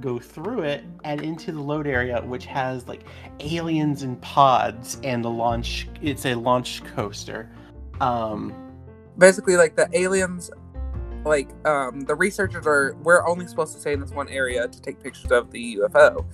[0.00, 3.02] go through it and into the load area, which has like
[3.40, 5.86] aliens and pods and the launch.
[6.00, 7.50] It's a launch coaster.
[8.00, 8.54] Um,
[9.18, 10.50] Basically, like the aliens,
[11.24, 12.96] like um, the researchers are.
[13.02, 16.24] We're only supposed to stay in this one area to take pictures of the UFO,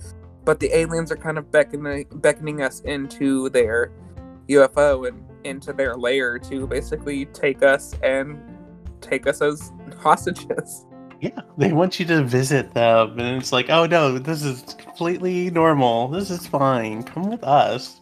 [0.45, 3.91] but the aliens are kind of beckoning beckoning us into their
[4.49, 8.39] UFO and into their lair to basically take us and
[9.01, 10.85] take us as hostages.
[11.21, 15.49] yeah, they want you to visit them, and it's like, oh no, this is completely
[15.51, 16.07] normal.
[16.07, 17.03] This is fine.
[17.03, 18.01] Come with us.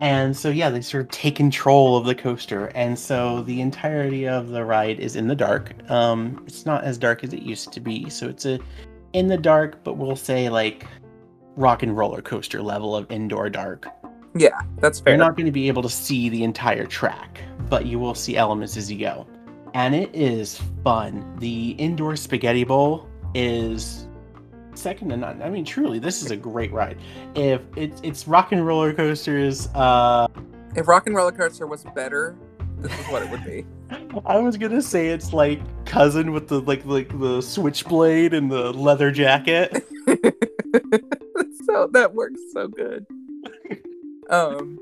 [0.00, 4.28] And so yeah, they sort of take control of the coaster, and so the entirety
[4.28, 5.74] of the ride is in the dark.
[5.90, 8.58] Um, it's not as dark as it used to be, so it's a
[9.14, 10.86] in the dark, but we'll say like
[11.56, 13.88] rock and roller coaster level of indoor dark.
[14.34, 15.14] Yeah, that's fair.
[15.14, 17.40] You're not going to be able to see the entire track,
[17.70, 19.26] but you will see elements as you go.
[19.72, 21.36] And it is fun.
[21.38, 24.05] The indoor spaghetti bowl is
[24.76, 25.42] second to none.
[25.42, 26.98] I mean, truly, this is a great ride.
[27.34, 30.28] If it's it's rock and roller coasters, uh,
[30.74, 32.36] if Rock and Roller Coaster was better,
[32.78, 33.64] this is what it would be.
[34.26, 38.72] I was gonna say it's like cousin with the like like the switchblade and the
[38.72, 39.86] leather jacket.
[41.66, 43.06] so that works so good.
[44.28, 44.80] Um,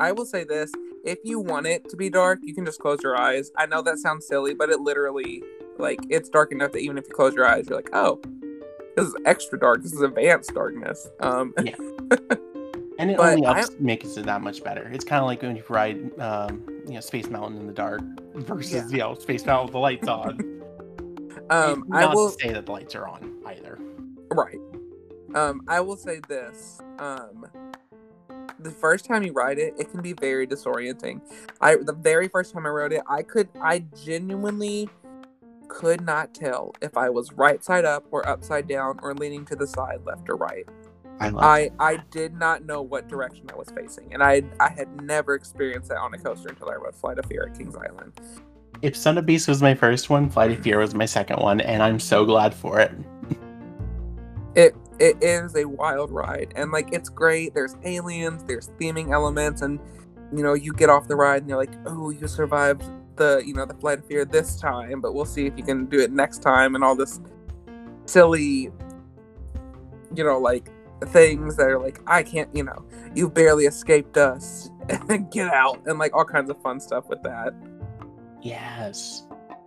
[0.00, 0.72] I will say this:
[1.04, 3.50] if you want it to be dark, you can just close your eyes.
[3.56, 5.42] I know that sounds silly, but it literally,
[5.78, 8.20] like, it's dark enough that even if you close your eyes, you're like, oh,
[8.96, 9.82] this is extra dark.
[9.82, 11.08] This is advanced darkness.
[11.20, 11.74] Um, Yeah.
[12.98, 14.86] And it only ups, makes it that much better.
[14.92, 18.02] It's kind of like when you ride, um, you know, Space Mountain in the dark
[18.34, 18.86] versus, Yeah.
[18.90, 20.38] you know, Space Mountain with the lights on.
[21.50, 22.28] um, I will.
[22.28, 23.78] say that the lights are on either.
[24.30, 24.58] Right.
[25.34, 26.78] Um, I will say this.
[26.98, 27.46] Um,
[28.58, 31.22] the first time you ride it, it can be very disorienting.
[31.62, 34.90] I the very first time I rode it, I could I genuinely
[35.70, 39.56] could not tell if I was right side up or upside down or leaning to
[39.56, 40.66] the side, left or right.
[41.20, 41.44] I love.
[41.44, 45.34] I I did not know what direction I was facing, and I I had never
[45.34, 48.12] experienced that on a coaster until I rode Flight of Fear at Kings Island.
[48.82, 51.60] if Son of Beast was my first one, Flight of Fear was my second one,
[51.60, 52.92] and I'm so glad for it.
[54.54, 59.62] it it is a wild ride and like it's great there's aliens there's theming elements
[59.62, 59.78] and
[60.34, 62.82] you know you get off the ride and you're like oh you survived
[63.20, 65.86] the you know the flight of fear this time but we'll see if you can
[65.86, 67.20] do it next time and all this
[68.06, 68.70] silly
[70.14, 70.70] you know like
[71.08, 74.70] things that are like i can't you know you barely escaped us
[75.30, 77.54] get out and like all kinds of fun stuff with that
[78.42, 79.24] Yes.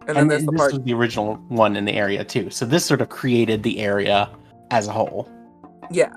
[0.07, 2.23] and then And, there's th- the this part was the original one in the area
[2.25, 2.49] too.
[2.49, 4.29] So this sort of created the area
[4.71, 5.29] as a whole.
[5.91, 6.11] Yeah.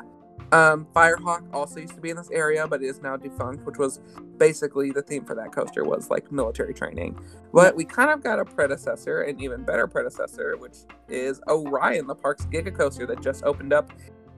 [0.53, 3.79] Um, Firehawk also used to be in this area, but it is now defunct, which
[3.79, 4.01] was
[4.39, 7.19] basically the theme for that coaster was like military training.
[7.53, 10.77] But we kind of got a predecessor, an even better predecessor, which
[11.09, 13.93] is Orion, the park's Giga coaster that just opened up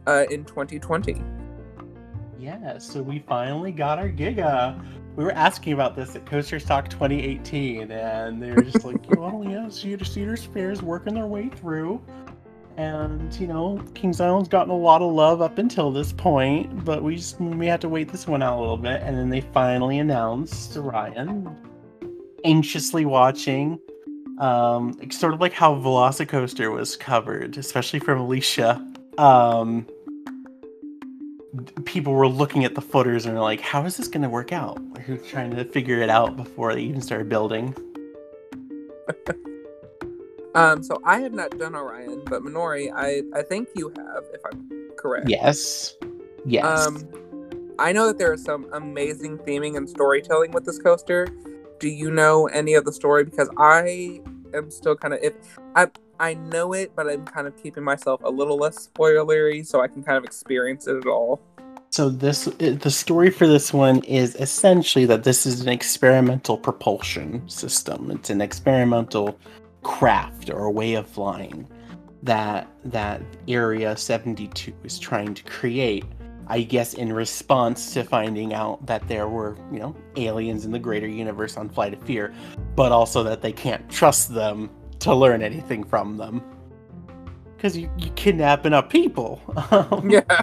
[0.07, 1.23] uh, in 2020.
[2.39, 4.83] Yeah, so we finally got our Giga.
[5.17, 9.45] We were asking about this at Coaster Stock 2018, and they were just like, well,
[9.45, 12.01] yeah, Cedar, Cedar Fair's working their way through.
[12.79, 17.03] And, you know, Kings Island's gotten a lot of love up until this point, but
[17.03, 19.03] we just we had to wait this one out a little bit.
[19.03, 21.57] And then they finally announced Orion
[22.45, 23.81] anxiously watching,
[24.39, 28.81] um, sort of like how Velocicoaster was covered, especially from Alicia.
[29.19, 29.85] Um,
[31.85, 34.53] people were looking at the footers and they're like, "How is this going to work
[34.53, 37.75] out?" They're trying to figure it out before they even started building.
[40.55, 44.41] Um, so I have not done Orion, but Minori, I I think you have, if
[44.51, 45.29] I'm correct.
[45.29, 45.95] Yes,
[46.47, 46.87] yes.
[46.87, 47.07] Um,
[47.79, 51.29] I know that there is some amazing theming and storytelling with this coaster.
[51.79, 53.25] Do you know any of the story?
[53.25, 54.21] Because I
[54.55, 55.35] am still kind of if
[55.77, 55.89] I
[56.19, 59.87] I know it, but I'm kind of keeping myself a little less spoilery so I
[59.87, 61.41] can kind of experience it at all.
[61.91, 67.49] so this the story for this one is essentially that this is an experimental propulsion
[67.49, 68.11] system.
[68.11, 69.39] It's an experimental
[69.89, 71.67] craft or a way of flying
[72.23, 76.05] that that Area 72 is trying to create.
[76.47, 80.79] I guess in response to finding out that there were, you know, aliens in the
[80.79, 82.35] greater universe on Flight of Fear,
[82.77, 84.71] but also that they can't trust them
[85.01, 86.43] to learn anything from them.
[87.57, 89.43] Because you, you kidnap enough people.
[90.09, 90.43] Yeah.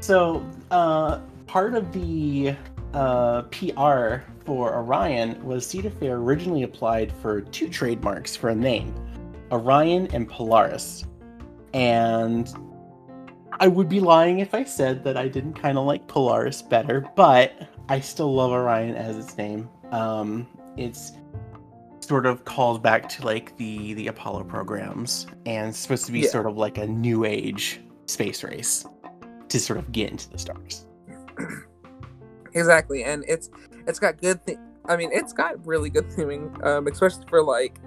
[0.00, 2.54] so, uh, part of the
[2.92, 8.94] uh, PR for Orion was Cedar Fair originally applied for two trademarks for a name
[9.50, 11.04] Orion and Polaris.
[11.72, 12.52] And
[13.60, 17.08] I would be lying if I said that I didn't kind of like Polaris better,
[17.16, 19.68] but I still love Orion as its name.
[19.90, 21.12] Um, it's
[22.00, 26.28] sort of calls back to like the the Apollo programs and supposed to be Yeah.
[26.28, 28.84] sort of like a new age space race
[29.48, 30.86] to sort of get into the stars.
[32.52, 33.50] Exactly, and it's
[33.86, 34.44] it's got good.
[34.46, 37.80] Th- I mean, it's got really good theming, um, especially for like,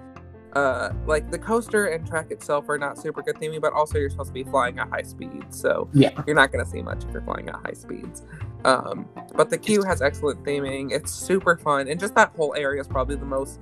[0.54, 4.10] uh, like the coaster and track itself are not super good theming, but also you're
[4.10, 6.10] supposed to be flying at high speeds, so Yeah.
[6.26, 8.24] you're not gonna see much if you're flying at high speeds.
[8.66, 10.92] Um, but the queue has excellent theming.
[10.92, 13.60] It's super fun, and just that whole area is probably the most.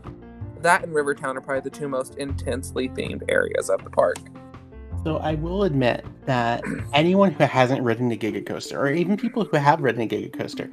[0.61, 4.17] That and Rivertown are probably the two most intensely themed areas of the park.
[5.03, 6.63] So I will admit that
[6.93, 10.31] anyone who hasn't ridden a Giga Coaster, or even people who have ridden a Giga
[10.36, 10.69] Coaster,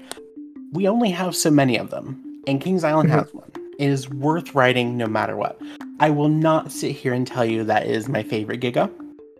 [0.72, 3.12] we only have so many of them, and Kings Island Mhm.
[3.12, 3.50] has one.
[3.78, 5.60] It is worth riding no matter what.
[6.00, 8.90] I will not sit here and tell you that is my favorite Giga,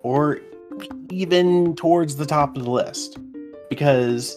[0.03, 0.41] or
[1.11, 3.19] even towards the top of the list,
[3.71, 4.37] because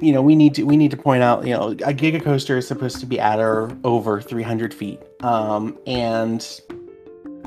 [0.00, 2.58] you know we need to we need to point out you know a Giga Coaster
[2.58, 6.60] is supposed to be at or over 300 feet, um, and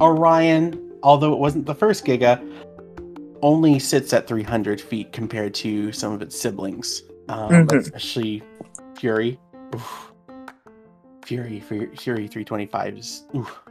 [0.02, 2.42] Orion although it wasn't the first Giga,
[3.42, 7.78] only sits at 300 feet compared to some of its siblings, um, Mhm.
[7.78, 8.44] especially
[8.96, 9.40] Fury.
[9.76, 10.12] Oof.
[11.26, 13.26] Fury, Fury, Fury 325 is.
[13.36, 13.62] Oof.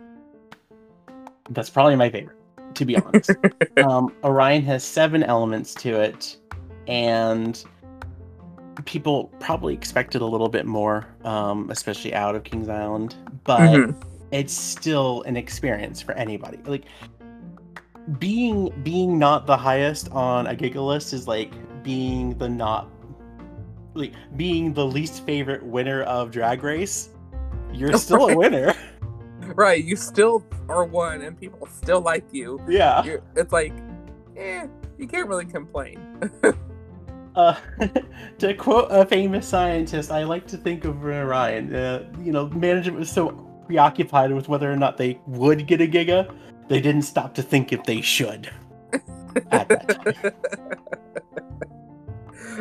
[1.51, 2.37] That's probably my favorite,
[2.75, 3.31] to be honest.
[3.85, 6.37] um, Orion has seven elements to it,
[6.87, 7.63] and
[8.85, 13.95] people probably expected a little bit more, um, especially out of Kings Island, but Mhm.
[14.31, 16.59] it's still an experience for anybody.
[16.65, 16.85] Like
[18.19, 21.53] being being not the highest on a Giga list is like
[21.83, 22.89] being the not
[23.99, 27.11] like being the least favorite winner of Drag Race.
[27.73, 28.75] You're still a winner.
[29.55, 32.61] Right, you still are one, and people still like you.
[32.69, 33.03] Yeah.
[33.03, 33.73] You're, it's like,
[34.37, 34.67] eh,
[34.99, 36.31] you can't really complain.
[37.37, 37.55] Uh,
[38.39, 41.73] to quote a famous scientist, I like to think of Orion.
[41.73, 43.31] Uh, you know, management was so
[43.65, 46.35] preoccupied with whether or not they would get a Giga,
[46.67, 48.51] they didn't stop to think if they should.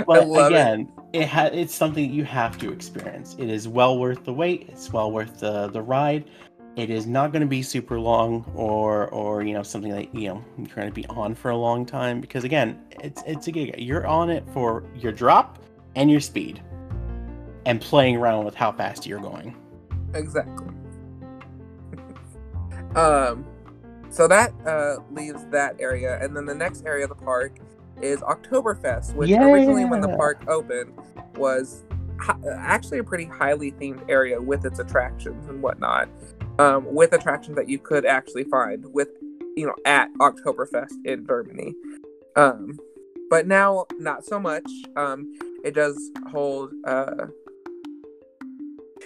[0.06, 0.48] But it.
[0.48, 3.36] again, it, ha- it's something you have to experience.
[3.40, 4.68] It is well worth the wait.
[4.70, 6.26] It's well worth the the ride.
[6.76, 10.30] It is not going to be super long or or you know something that you
[10.30, 13.52] know you're going to be on for a long time because again, it's it's a
[13.52, 13.76] giga.
[13.78, 15.60] You're on it for your drop
[15.96, 16.62] and your speed,
[17.66, 19.56] and playing around with how fast you're going.
[20.14, 20.68] Exactly.
[22.96, 23.46] um,
[24.10, 27.60] so that uh, leaves that area, and then the next area of the park
[28.02, 30.94] is Oktoberfest, which originally, when the park opened,
[31.36, 31.84] was
[32.20, 36.10] hi- actually a pretty highly themed area with its attractions and whatnot.
[36.60, 39.10] Um, with attractions that you could actually find with,
[39.56, 41.76] you know, at Oktoberfest in Germany.
[42.36, 42.80] Um,
[43.30, 44.68] but now, not so much.
[44.96, 45.32] Um,
[45.64, 47.28] it does hold uh,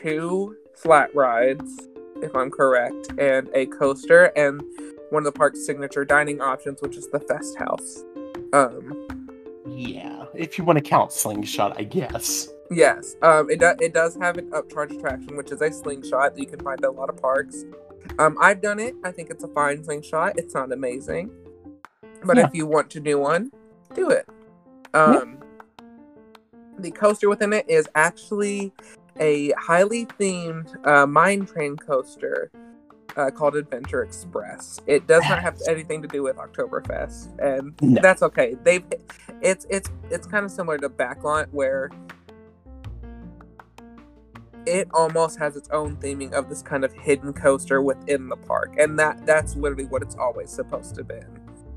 [0.01, 1.89] two flat rides,
[2.21, 4.61] if I'm correct, and a coaster, and
[5.09, 8.03] one of the park's signature dining options, which is the Fest House.
[8.53, 9.07] Um,
[9.67, 12.49] Yeah, if you want to count slingshot, I guess.
[12.69, 16.39] yes, um, it, do- it does have an upcharge attraction, which is a slingshot that
[16.41, 17.63] you can find at a lot of parks.
[18.19, 18.95] Um, I've done it.
[19.03, 20.33] I think it's a fine slingshot.
[20.37, 21.29] It's not amazing,
[22.25, 22.47] but Yeah.
[22.47, 23.51] if you want to do one,
[23.93, 24.27] do it.
[24.93, 25.37] Um,
[26.79, 28.73] The coaster within it is actually
[29.19, 32.49] a highly themed uh, mine train coaster
[33.17, 34.79] uh, called Adventure Express.
[34.87, 38.01] It does not have anything to do with Oktoberfest, and No.
[38.01, 38.55] that's okay.
[38.63, 38.83] They've
[39.41, 41.89] it's it's it's kind of similar to Backlot where
[44.67, 48.75] it almost has its own theming of this kind of hidden coaster within the park,
[48.77, 51.15] and that that's literally what it's always supposed to be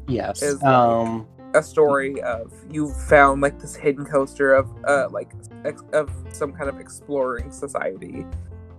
[0.06, 0.42] Yes.
[0.42, 1.26] Is um.
[1.54, 5.32] a story of you found like this hidden coaster of uh like
[5.64, 8.26] ex- of some kind of exploring society.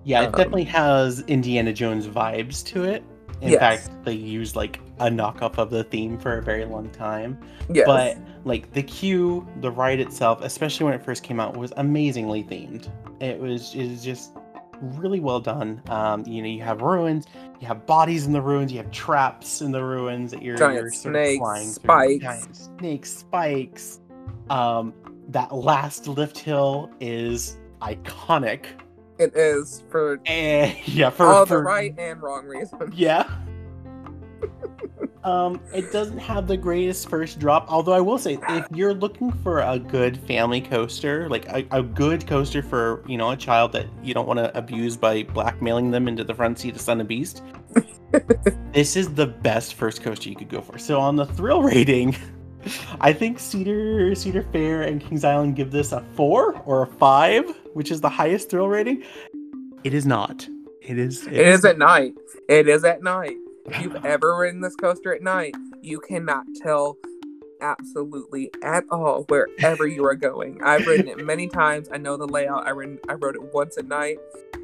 [0.05, 3.03] Yeah, it Um, definitely has Indiana Jones vibes to it.
[3.41, 3.59] In Yes.
[3.59, 7.37] fact, they used like a knockoff of the theme for a very long time.
[7.69, 7.85] Yes.
[7.85, 12.43] But like the queue, the ride itself, especially when it first came out, was amazingly
[12.43, 12.87] themed.
[13.19, 14.31] It was it was just
[14.79, 15.81] really well done.
[15.89, 17.25] Um, you know, you have ruins,
[17.59, 20.75] you have bodies in the ruins, you have traps in the ruins that you're, Giant
[20.75, 22.19] you're sort of snakes, flying through.
[22.19, 22.23] spikes.
[22.23, 23.99] Giant snakes, spikes.
[24.49, 24.93] Um,
[25.29, 28.65] that last lift hill is iconic.
[29.17, 32.93] It is for Eh, yeah, for, all for the right and wrong reasons.
[32.95, 33.29] yeah.
[35.23, 39.31] um, it doesn't have the greatest first drop, although I will say, if you're looking
[39.31, 43.71] for a good family coaster, like a, a good coaster for you know a child
[43.71, 47.01] that you don't want to abuse by blackmailing them into the front seat of Son
[47.01, 47.41] of Beast,
[48.73, 50.77] this is the best first coaster you could go for.
[50.77, 52.15] So on the thrill rating.
[52.99, 57.45] I think Cedar Cedar Fair and Kings Island give this a four or a five,
[57.73, 59.03] which is the highest thrill rating.
[59.83, 60.47] It is not.
[60.81, 61.27] It is.
[61.27, 62.13] It is at night.
[62.49, 63.37] It is at night.
[63.65, 66.97] If you've ever ridden this coaster at night, you cannot tell
[67.61, 70.61] absolutely at all wherever you are going.
[70.63, 71.89] I've ridden it many times.
[71.91, 72.67] I know the layout.
[72.67, 74.17] I ridden, I rode it once at night.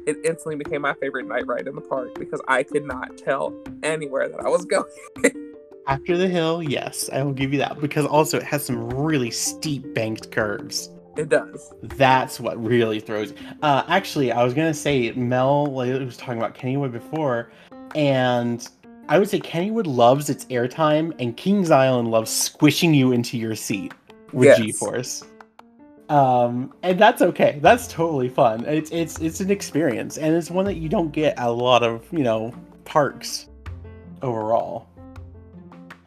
[0.06, 3.54] It instantly became my favorite night ride in the park because I could not tell
[3.82, 4.90] anywhere that I was going.
[5.86, 9.30] After the hill, yes, I will give you that because also it has some really
[9.30, 10.90] steep banked curves.
[11.16, 11.74] It does.
[11.82, 13.34] That's what really throws.
[13.62, 17.50] Uh, actually, I was gonna say Mel was talking about Kennywood before,
[17.94, 18.66] and
[19.08, 23.56] I would say Kennywood loves its airtime, and Kings Island loves squishing you into your
[23.56, 23.92] seat
[24.32, 24.58] with Yes.
[24.58, 25.24] G-force.
[26.08, 27.58] Um, and that's okay.
[27.60, 28.64] That's totally fun.
[28.66, 31.82] It's it's it's an experience, and it's one that you don't get at a lot
[31.82, 32.54] of you know
[32.84, 33.48] parks
[34.22, 34.86] overall.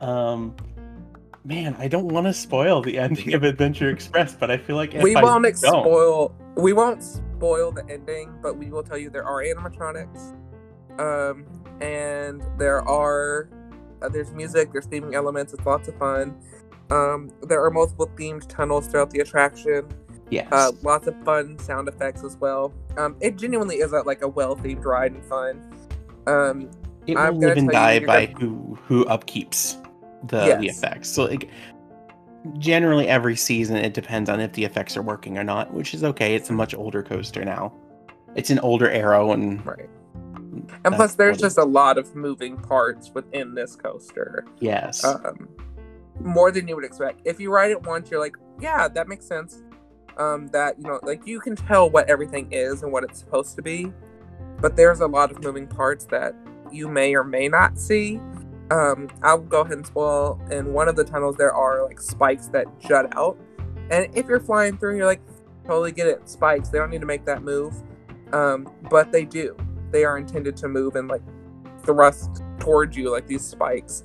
[0.01, 0.55] Um,
[1.43, 4.93] man, I don't want to spoil the ending of Adventure Express, but I feel like
[4.95, 6.35] if we won't don't- spoil.
[6.57, 10.33] We won't spoil the ending, but we will tell you there are animatronics,
[10.99, 11.45] um,
[11.81, 13.49] and there are
[14.01, 15.53] uh, there's music, there's theming elements.
[15.53, 16.37] It's lots of fun.
[16.91, 19.85] Um, there are multiple themed tunnels throughout the attraction.
[20.29, 20.47] Yes.
[20.51, 22.73] Uh, lots of fun sound effects as well.
[22.97, 25.61] Um, it genuinely is a, like a well themed ride and fun.
[26.27, 26.69] Um,
[27.07, 29.75] it I'm will gonna live and die by gonna- who who upkeeps
[30.27, 31.09] the the effects.
[31.09, 31.49] So like
[32.59, 36.03] generally every season it depends on if the effects are working or not, which is
[36.03, 36.35] okay.
[36.35, 37.73] It's a much older coaster now.
[38.35, 39.89] It's an older arrow and right.
[40.85, 44.45] And plus, there's just a lot of moving parts within this coaster.
[44.59, 45.03] yes.
[45.03, 45.49] um,
[46.21, 47.21] more than you would expect.
[47.25, 49.63] If you ride it once, you're like, yeah, that makes sense.
[50.17, 53.57] Um, that you know, like you can tell what everything is and what it's supposed
[53.57, 53.91] to be,
[54.61, 56.33] but there's a lot of moving parts that
[56.71, 58.21] you may or may not see.
[58.71, 60.39] Um, I'll go ahead and spoil.
[60.51, 63.37] In one of the tunnels, there are like spikes that jut out,
[63.89, 65.21] and if you're flying through, you're like,
[65.65, 66.69] totally get it, spikes.
[66.69, 67.75] They don't need to make that move,
[68.33, 69.55] um, but they do.
[69.91, 71.21] They are intended to move and like
[71.83, 74.03] thrust towards you like these spikes.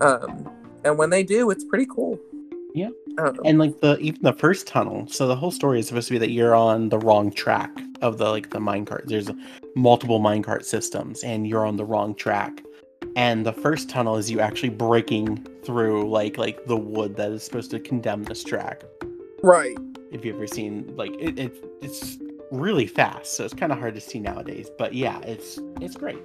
[0.00, 0.50] Um,
[0.84, 2.18] and when they do, it's pretty cool.
[2.74, 2.90] Yeah.
[3.18, 6.14] Um, and like the even the first tunnel so the whole story is supposed to
[6.14, 9.28] be that you're on the wrong track of the like the minecart there's
[9.74, 12.62] multiple minecart systems and you're on the wrong track
[13.16, 17.42] and the first tunnel is you actually breaking through like like the wood that is
[17.42, 18.84] supposed to condemn this track
[19.42, 19.76] right.
[20.10, 22.18] if you've ever seen like it, it it's
[22.50, 26.18] really fast so it's kind of hard to see nowadays but yeah it's it's great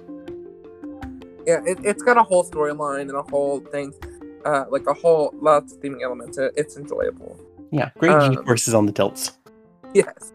[1.46, 3.92] Yeah, it, it's got a whole storyline and a whole thing,
[4.46, 6.38] uh, like a whole lots of theming elements.
[6.38, 7.38] It, it's enjoyable.
[7.70, 9.32] yeah great Um, g-forces on the tilts
[9.94, 10.32] Yes.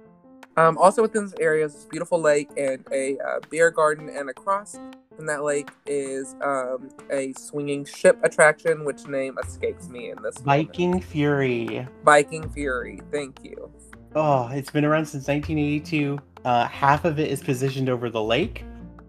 [0.57, 4.29] Um, also within this area is this beautiful lake and a uh, beer garden, and
[4.29, 4.77] across
[5.15, 10.43] from that lake is um, a swinging ship attraction, which name escapes me in this.
[10.43, 10.67] moment.
[10.67, 12.99] viking fury Viking Fury.
[13.11, 13.71] Thank you.
[14.15, 16.19] Oh, it's been around since 1982.
[16.45, 18.63] Uh, half of it is positioned over the lake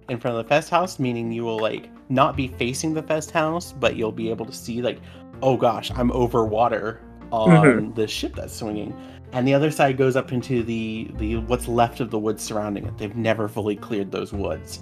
[0.08, 3.30] in front of the fest house, meaning you will like not be facing the fest
[3.30, 5.00] house, but you'll be able to see like,
[5.42, 8.94] oh gosh, I'm over water on the ship that's swinging.
[9.32, 12.86] And the other side goes up into the the what's left of the woods surrounding
[12.86, 12.98] it.
[12.98, 14.80] They've never fully cleared those woods,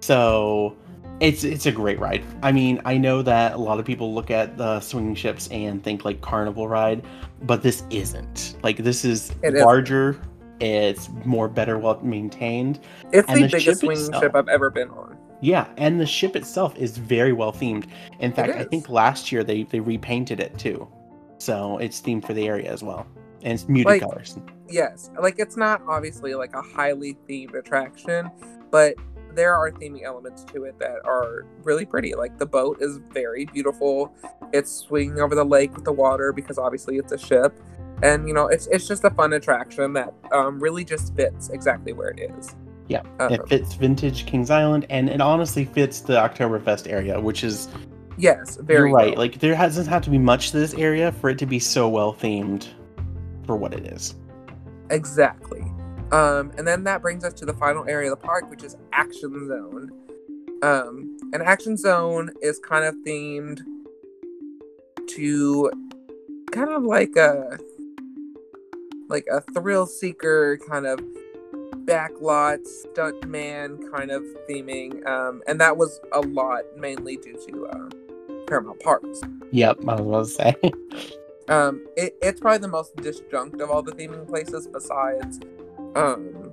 [0.00, 0.76] so
[1.20, 2.24] it's it's a great ride.
[2.42, 5.82] I mean, I know that a lot of people look at the swinging ships and
[5.82, 7.04] think like carnival ride,
[7.42, 8.56] but this isn't.
[8.62, 10.20] Like this is It larger.
[10.60, 12.80] It's more better well maintained.
[13.12, 14.22] It's And the, the biggest swinging itself.
[14.24, 15.16] ship I've ever been on.
[15.40, 17.86] Yeah, and the ship itself is very well themed.
[18.20, 20.88] In fact, I think last year they they repainted it too,
[21.38, 23.06] so it's themed for the area as well,
[23.44, 24.36] and it's muted Like- colors.
[24.68, 28.30] yes like it's not obviously like a highly themed attraction
[28.70, 28.94] but
[29.34, 33.44] there are theming elements to it that are really pretty like the boat is very
[33.46, 34.14] beautiful
[34.52, 37.58] it's swinging over the lake with the water because obviously it's a ship
[38.02, 41.92] and you know it's it's just a fun attraction that um, really just fits exactly
[41.92, 42.54] where it is
[42.88, 47.42] Yeah, um, It fits vintage Kings Island, and it honestly fits the Oktoberfest area, which
[47.44, 47.68] is
[48.18, 49.10] yes very you're right.
[49.16, 49.18] well.
[49.24, 51.88] Like there doesn't have to be much to this area for it to be so
[51.88, 52.68] well themed
[53.46, 54.14] for what it is.
[54.90, 55.62] Exactly.
[56.12, 58.76] Um, and then that brings us to the final area of the park, which is
[58.92, 59.90] Action Zone.
[60.62, 63.60] Um, and Action Zone is kind of themed
[65.08, 65.70] to
[66.52, 67.58] kind of like a
[69.08, 71.00] like a thrill seeker kind of
[71.84, 75.06] backlot stuntman kind of theming.
[75.06, 77.90] Um, and that was a lot mainly due to um,
[78.46, 79.20] Paramount Parks.
[79.52, 81.14] Yep, I was about to say.
[81.48, 85.40] Um, it, it's probably the most disjunct of all the theming places besides
[85.94, 86.52] um,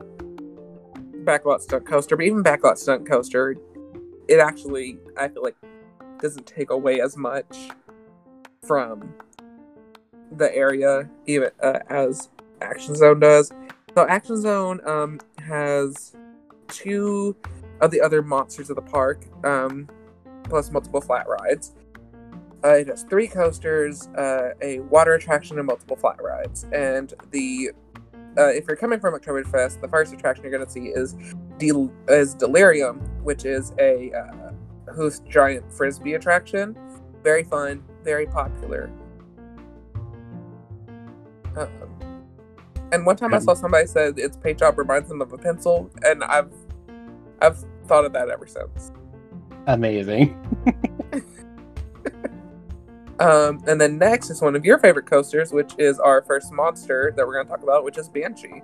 [1.24, 2.18] Backlot Stunt Coaster.
[2.18, 3.56] But even Backlot Stunt Coaster,
[4.28, 5.56] it actually, I feel like,
[6.20, 7.70] doesn't take away as much
[8.64, 9.14] from
[10.38, 12.30] the area even uh, as
[12.62, 13.52] Action Zone does.
[13.96, 16.16] So Action Zone um, has
[16.68, 17.36] two
[17.82, 19.90] of the other monsters of the park, um,
[20.44, 21.74] plus multiple flat rides.
[22.64, 26.66] Uh, it has three coasters, uh, a water attraction, and multiple flat rides.
[26.72, 27.72] And the
[28.38, 31.16] uh, if you're coming from Oktoberfest, the first attraction you're going to see is
[31.58, 34.52] Del- is Delirium, which is a uh,
[34.96, 36.78] Huss giant frisbee attraction.
[37.24, 38.90] Very fun, very popular.
[41.56, 41.70] Um,
[42.92, 45.90] and one time I saw somebody said its paint job reminds them of a pencil,
[46.04, 46.52] and I've
[47.42, 48.92] I've thought of that ever since.
[49.68, 50.38] Amazing.
[53.22, 57.14] Um, and then next is one of your favorite coasters, which is our first monster
[57.16, 58.64] that we're going to talk about, which is Banshee.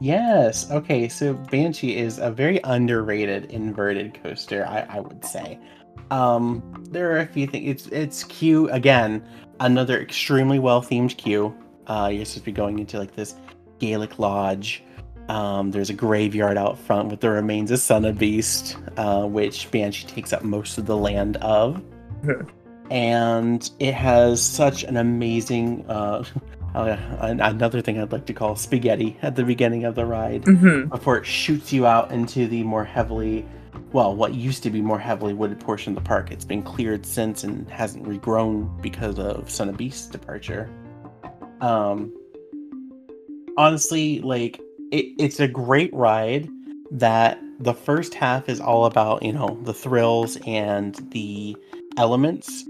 [0.00, 0.70] Yes.
[0.70, 1.08] Okay.
[1.08, 5.58] So Banshee is a very underrated inverted coaster, I, I would say.
[6.10, 7.68] Um, there are a few things.
[7.68, 9.26] It's it's queue again,
[9.58, 11.54] another extremely well themed queue.
[11.88, 13.34] Uh, you're supposed to be going into like this
[13.80, 14.84] Gaelic lodge.
[15.28, 19.70] Um, there's a graveyard out front with the remains of Son of Beast, uh, which
[19.70, 21.82] Banshee takes up most of the land of.
[22.90, 26.24] and it has such an amazing uh,
[26.74, 30.88] uh, another thing I'd like to call spaghetti at the beginning of the ride Mm-hmm.
[30.88, 33.46] before it shoots you out into the more heavily
[33.92, 37.06] well what used to be more heavily wooded portion of the park it's been cleared
[37.06, 40.68] since and hasn't regrown because of son of beast's departure
[41.60, 42.12] um
[43.56, 44.58] honestly like
[44.90, 46.48] it, it's a great ride
[46.90, 51.56] that the first half is all about you know the thrills and the
[51.96, 52.64] elements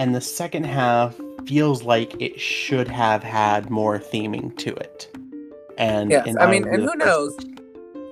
[0.00, 1.14] and the second half
[1.44, 5.14] feels like it should have had more theming to it
[5.80, 7.36] and Yes, I mean, and who knows?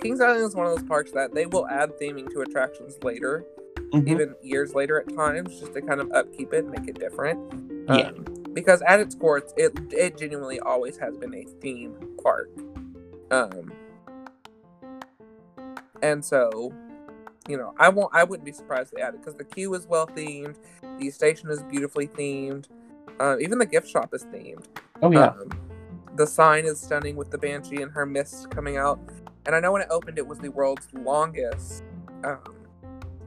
[0.00, 3.44] Kings Island is one of those parks that they will add theming to attractions later,
[3.92, 4.08] Mhm.
[4.08, 7.38] even years later at times, just to kind of upkeep it, and make it different.
[7.88, 8.08] Yeah.
[8.08, 8.24] Um,
[8.54, 12.50] because at its core, it it genuinely always has been a theme park.
[13.30, 13.72] Um,
[16.02, 16.72] and so,
[17.48, 18.14] you know, I won't.
[18.14, 20.56] I wouldn't be surprised they added because the queue is well themed,
[20.98, 22.66] the station is beautifully themed,
[23.20, 24.64] uh, even the gift shop is themed.
[25.02, 25.50] oh yeah Um,
[26.16, 28.98] the sign is stunning with the banshee and her mist coming out.
[29.46, 31.84] And I know when it opened, it was the world's longest
[32.24, 32.38] um,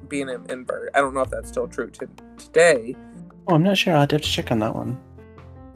[0.07, 0.91] being an invert.
[0.93, 2.07] I don't know if that's still true to
[2.37, 2.95] today,
[3.47, 4.99] oh i'm not sure i'll have to check on that one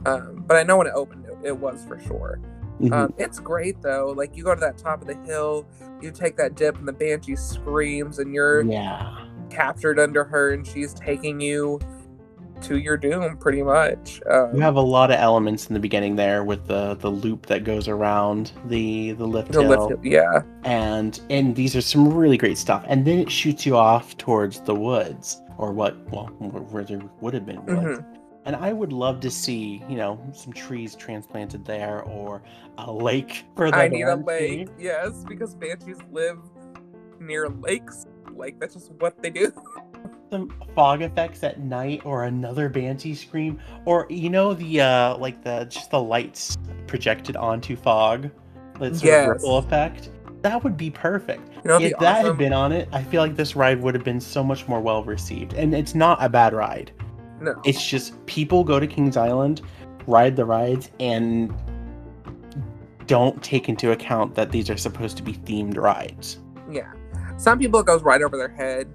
[0.06, 2.38] um, but I know when it opened, it, it was for sure.
[2.80, 2.92] Mhm.
[2.92, 4.12] Um, it's great though.
[4.16, 5.66] Like you go to that top of the hill,
[6.00, 10.66] you take that dip, and the banshee screams, and you're yeah captured under her, and
[10.66, 11.78] she's taking you
[12.62, 14.20] to your doom, pretty much.
[14.30, 17.46] Um, you have a lot of elements in the beginning there with the the loop
[17.46, 20.40] that goes around the the lift the hill lift, yeah.
[20.64, 24.60] and and these are some really great stuff and then it shoots you off towards
[24.60, 26.26] the woods or what well
[26.70, 28.15] where there would have been woods Mhm.
[28.46, 32.42] And i would love to see you know some trees transplanted there or
[32.78, 36.38] a lake for the I need a lake, yes, because banshees live
[37.18, 38.06] near lakes.
[38.34, 39.50] Like that's just what they do.
[40.30, 45.42] some fog effects at night or another banshee scream or you know the uh like
[45.44, 46.56] the just the lights
[46.86, 48.28] projected onto fog
[48.80, 49.24] that sort Yes.
[49.24, 50.10] of ripple effect
[50.42, 52.26] that would be perfect You know, if be that awesome.
[52.26, 54.80] had been on it i feel like this ride would have been so much more
[54.80, 56.90] well received and it's not a bad ride
[57.40, 59.60] no, it's just people go to kings island
[60.06, 61.52] ride the rides and
[63.06, 66.38] don't take into account that these are supposed to be themed rides
[66.70, 66.92] yeah.
[67.38, 68.88] Some people it goes right over their head,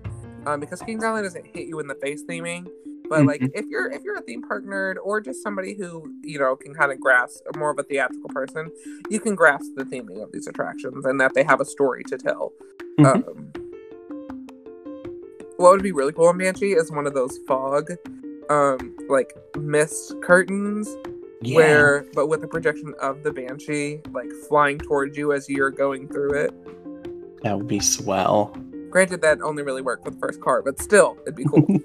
[0.46, 2.68] um, because Kings Island doesn't hit you in the face theming.
[3.08, 3.52] But like, Mhm.
[3.54, 6.74] if you're if you're a theme park nerd or just somebody who you know can
[6.74, 8.72] kind of grasp more of a theatrical person,
[9.10, 12.18] you can grasp the theming of these attractions and that they have a story to
[12.18, 12.52] tell.
[13.00, 13.06] Mhm.
[13.06, 13.52] Um,
[15.58, 17.92] what would be really cool in Banshee is one of those fog,
[18.52, 20.98] um, like mist curtains
[21.42, 21.56] yeah.
[21.56, 26.08] where but with a projection of the banshee like flying towards you as you're going
[26.08, 27.44] through it.
[27.44, 28.56] That would be swell.
[28.90, 31.66] Granted that only really worked for the first car but still it'd be cool.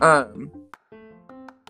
[0.00, 0.50] Um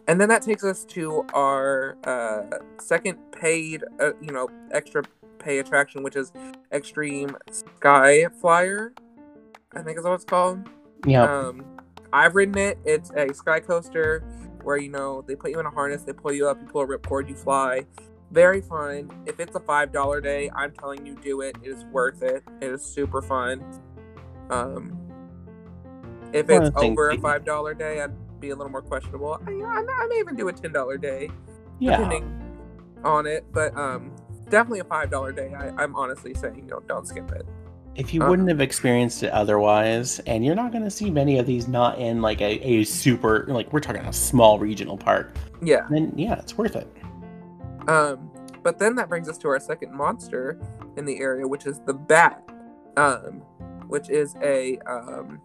[0.07, 5.03] and then that takes us to our uh second paid uh, you know extra
[5.39, 6.33] pay attraction which is
[6.71, 8.93] extreme sky flyer
[9.75, 10.69] i think is what it's called.
[11.07, 11.65] Yeah um,
[12.13, 12.79] I've ridden it.
[12.85, 14.21] It's a sky coaster
[14.63, 16.83] where you know they put you in a harness, they pull you up, you pull
[16.83, 17.87] a ripcord, you fly.
[18.31, 19.11] Very fun.
[19.27, 21.57] If it's a five dollar day, I'm telling you, do it.
[21.63, 22.45] It is worth it.
[22.61, 23.65] It is super fun.
[24.51, 24.97] Um,
[26.33, 28.83] if it's of the things over a five dollar day, I'd be a little more
[28.83, 29.41] questionable.
[29.47, 31.31] I, I, I may even do a ten dollar day,
[31.81, 32.41] yeah depending
[33.03, 33.45] on it.
[33.53, 34.15] But um,
[34.49, 35.53] definitely a five dollar day.
[35.55, 37.47] I, I'm honestly saying, you know, don't skip it.
[37.97, 41.39] If you Uh, wouldn't have experienced it otherwise and you're not going to see many
[41.39, 45.35] of these not in like a, a super like we're talking a small regional park
[45.63, 45.87] Yeah.
[45.91, 46.89] then yeah it's worth it
[47.89, 48.31] Um,
[48.63, 50.59] but then that brings us to our second monster
[50.97, 52.43] in the area, which is the bat.
[52.97, 53.43] um,
[53.89, 55.41] which is a um,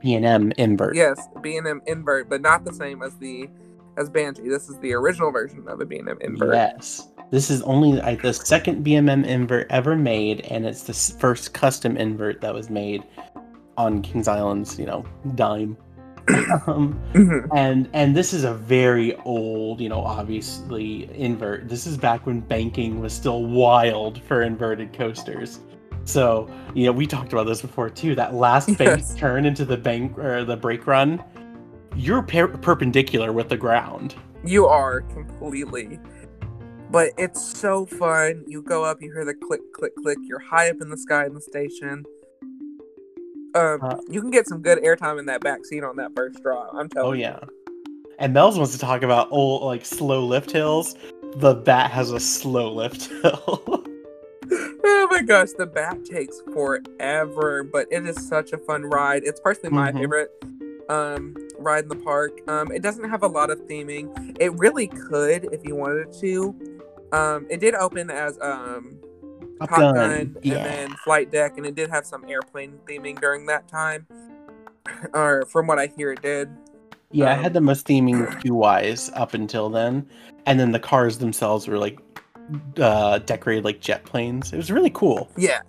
[0.00, 0.94] B and M invert.
[0.94, 3.48] yes B and M invert, but not the same as the
[3.96, 4.48] as Banshee.
[4.48, 6.54] This is the original version of a B and M invert.
[6.54, 7.08] Yes.
[7.30, 11.96] This is only uh, the second B&M invert ever made, and it's the first custom
[11.96, 13.04] invert that was made
[13.76, 15.76] on Kings Island's, you know, dime.
[16.66, 17.48] um, Mhm.
[17.54, 21.68] and and this is a very old, you know, obviously invert.
[21.68, 25.60] This is back when banking was still wild for inverted coasters.
[26.04, 28.14] So you know, we talked about this before too.
[28.14, 29.14] That last bank Yes.
[29.14, 31.22] turn into the bank or the brake run,
[31.96, 34.14] you're per- perpendicular with the ground.
[34.44, 35.98] You are completely.
[36.90, 38.44] But it's so fun.
[38.46, 40.18] You go up, you hear the click, click, click.
[40.22, 42.04] You're high up in the sky in the station.
[43.54, 46.42] Um, Uh, you can get some good airtime in that back seat on that first
[46.42, 46.70] drop.
[46.74, 47.20] I'm telling.
[47.20, 47.26] You.
[47.26, 47.74] Oh telling yeah.
[48.18, 50.96] And Mel's wants to talk about old like slow lift hills.
[51.36, 53.84] The bat has a slow lift hill.
[54.90, 59.22] Oh my gosh, the bat takes forever, but it is such a fun ride.
[59.24, 59.98] It's personally my Mhm.
[59.98, 60.30] favorite
[60.88, 62.40] um ride in the park.
[62.48, 64.36] Um, it doesn't have a lot of theming.
[64.40, 66.54] It really could if you wanted to.
[67.12, 68.98] Um, it did open as um
[69.60, 70.62] Top Top Gun, Gun, and yeah.
[70.62, 74.06] then Flight Deck, and it did have some airplane theming during that time.
[75.14, 76.48] or from what I hear, it did.
[77.10, 80.06] yeah, I um, had the most theming queue wise up until then.
[80.46, 81.98] And then the cars themselves were like
[82.78, 84.52] uh decorated like jet planes.
[84.52, 85.28] It was really cool.
[85.36, 85.60] Yeah,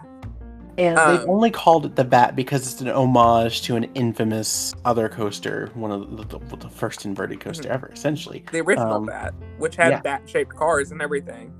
[0.79, 4.73] And they've Um, only called it the Bat because it's an homage to an infamous
[4.85, 7.73] other coaster, one of the, the, the first inverted coaster Mhm.
[7.73, 8.45] ever, essentially.
[8.51, 9.99] the original Um, bat, which had yeah.
[10.01, 11.51] bat-shaped cars and everything.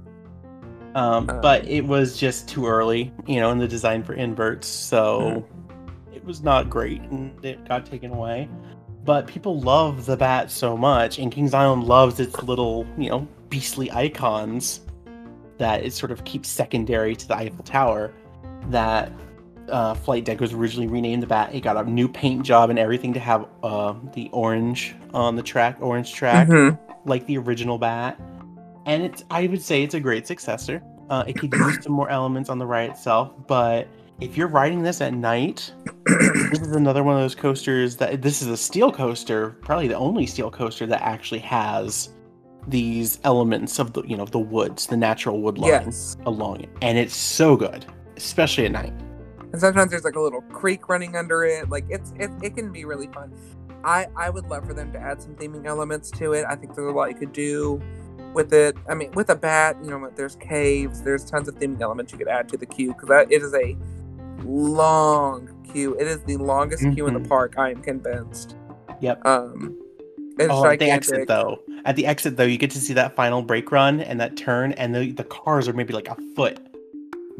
[0.96, 4.68] Um, Um, but it was just too early, you know, in the design for inverts,
[4.68, 5.44] so
[6.14, 8.48] it was not great and it got taken away.
[9.04, 13.28] But people love the bat so much, and Kings Island loves its little, you know,
[13.50, 14.82] beastly icons
[15.58, 18.12] that it sort of keeps secondary to the Eiffel Tower.
[18.68, 19.12] That
[19.70, 21.54] uh, Flight Deck was originally renamed the Bat.
[21.54, 25.44] It got a new paint job and everything to have uh, the orange on the
[25.44, 26.78] track, orange track Mhm.
[27.06, 28.20] like the original bat.
[28.86, 30.82] And it's i would say it's a great successor.
[31.10, 33.88] Uh, it could use some more elements on the ride itself but
[34.22, 35.72] if you're riding this at night
[36.06, 39.96] this is another one of those coasters that this is a steel coaster probably the
[39.96, 42.10] only steel coaster that actually has
[42.68, 46.70] these elements of the you know the woods the natural wood lines Yes, along it.
[46.84, 47.88] And it's so good
[48.20, 48.94] especially at night
[49.52, 51.70] and sometimes there's like a little creek running under it.
[51.70, 53.34] Like it's it, it can be really fun.
[53.84, 56.46] I I would love for them to add some theming elements to it.
[56.48, 57.82] I think there's a lot you could do
[58.34, 58.76] with it.
[58.88, 62.18] I mean, with a bat, you know, there's caves, there's tons of theming elements you
[62.20, 63.76] could add to the queue because that it is a
[64.46, 65.96] long queue.
[66.00, 67.30] It is the longest queue in the Mhm.
[67.30, 67.56] park.
[67.58, 68.56] I am convinced.
[69.00, 69.26] Yep.
[69.26, 69.76] Um,
[70.38, 71.60] it's Oh, at the exit though.
[71.86, 74.74] At the exit though, you get to see that final brake run and that turn,
[74.74, 76.60] and the the cars are maybe like a foot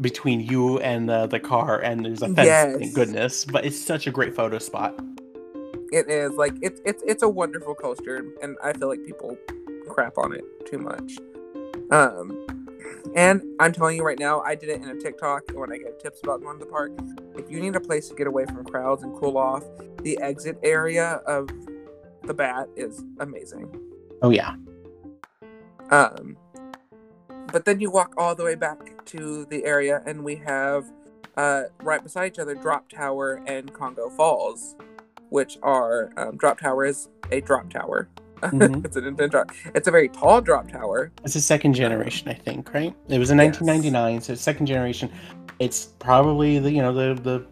[0.00, 2.78] between you and the, the car, and there's a fence.
[2.78, 3.44] Thank goodness.
[3.44, 4.98] But it's such a great photo spot.
[5.92, 9.36] It is like it's it's it's a wonderful coaster, and I feel like people
[9.88, 11.18] crap on it too much.
[11.90, 12.46] Um,
[13.16, 15.98] and I'm telling you right now, I did it in a TikTok when I gave
[15.98, 16.92] tips about going to the park.
[17.36, 19.64] If you need a place to get away from crowds and cool off,
[20.02, 21.48] the exit area of
[22.22, 23.74] the Bat is amazing.
[24.22, 24.54] Oh yeah.
[25.90, 26.36] Um,
[27.52, 30.90] but then you walk all the way back to the area, and we have
[31.36, 34.76] uh, right beside each other Drop Tower and Congo Falls,
[35.30, 38.08] which are um, Drop Tower is a drop tower.
[38.40, 38.82] Mhm.
[38.86, 41.12] it's a, it's a very tall drop tower.
[41.24, 42.94] It's a second generation, I think, right?
[43.10, 43.60] It was in Yes.
[43.60, 45.10] 1999, so it's second generation.
[45.58, 47.46] It's probably the you know the the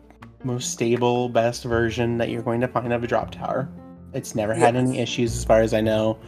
[0.45, 3.69] most stable, best version that you're going to find of a drop tower.
[4.15, 6.19] It's never had any issues, as far as I know.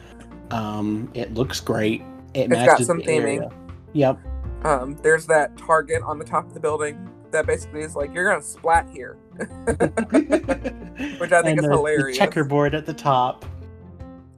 [0.51, 2.03] Um, it looks great.
[2.35, 3.23] It It's got some the theming.
[3.39, 3.51] area.
[3.93, 4.19] Yep.
[4.65, 8.29] Um, there's that target on the top of the building that basically is like you're
[8.31, 12.17] gonna splat here, which I think And is the- the hilarious.
[12.19, 13.45] checkerboard at the top.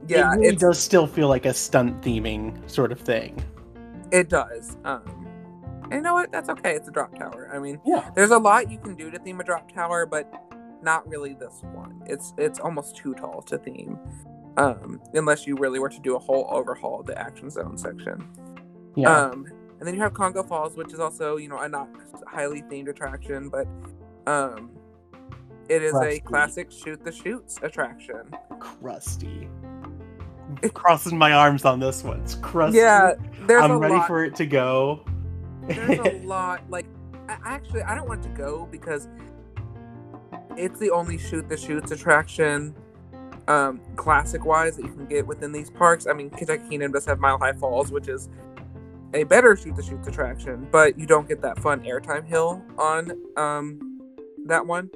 [0.07, 3.41] yeah, it really does still feel like a stunt theming sort of thing.
[4.11, 4.77] it does.
[4.85, 5.01] Um,
[5.85, 6.31] and you know what?
[6.31, 6.73] That's okay.
[6.75, 7.49] It's a drop tower.
[7.53, 8.09] I mean, Yeah.
[8.15, 10.31] there's a lot you can do to theme a drop tower, but
[10.83, 12.01] not really this one.
[12.05, 13.97] It's it's almost too tall to theme,
[14.57, 18.27] um, unless you really were to do a whole overhaul of the action zone section.
[18.95, 19.15] Yeah.
[19.15, 19.45] Um,
[19.79, 21.89] and then you have Congo Falls, which is also you know a not
[22.27, 23.67] highly themed attraction, but
[24.27, 24.71] um,
[25.69, 26.15] it is Crusty.
[26.15, 28.31] a classic shoot the shoots attraction.
[28.59, 29.49] crusty.
[30.73, 32.19] Crossing my arms on this one.
[32.21, 32.77] It's crusty.
[32.77, 33.13] Yeah,
[33.47, 34.07] there's I'm ready lot.
[34.07, 35.03] for it to go.
[35.67, 36.85] there's a lot like
[37.29, 39.07] I, actually i don't want to go because
[40.57, 42.75] it's the only shoot the shoots attraction
[43.47, 47.05] um classic wise that you can get within these parks i mean kentucky kingdom does
[47.05, 48.29] have mile high falls which is
[49.13, 53.11] a better shoot the shoots attraction, but you don't get that fun airtime hill on
[53.37, 53.99] um
[54.45, 54.89] that one.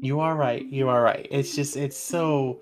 [0.00, 0.64] You are right.
[0.66, 1.26] You are right.
[1.30, 2.60] It's just it's so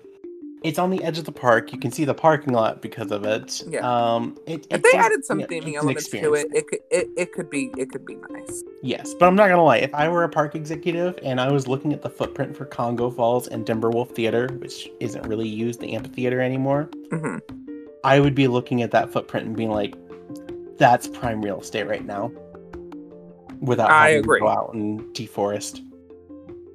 [0.65, 1.71] it's on the edge of the park.
[1.71, 3.61] You can see the parking lot because of it.
[3.67, 3.79] Yeah.
[3.87, 7.49] Um it, If they added some theming elements to it, it could it, it could
[7.49, 8.63] be it could be nice.
[8.81, 9.77] Yes, but I'm not gonna lie.
[9.77, 13.09] If I were a park executive and I was looking at the footprint for Congo
[13.09, 17.37] Falls and Timberwolf Theater, which isn't really used, the amphitheater anymore, hmm
[18.03, 19.95] I would be looking at that footprint and being like,
[20.77, 22.31] "That's prime real estate right now."
[23.61, 24.39] Without I having agree.
[24.39, 25.81] to go out and deforest.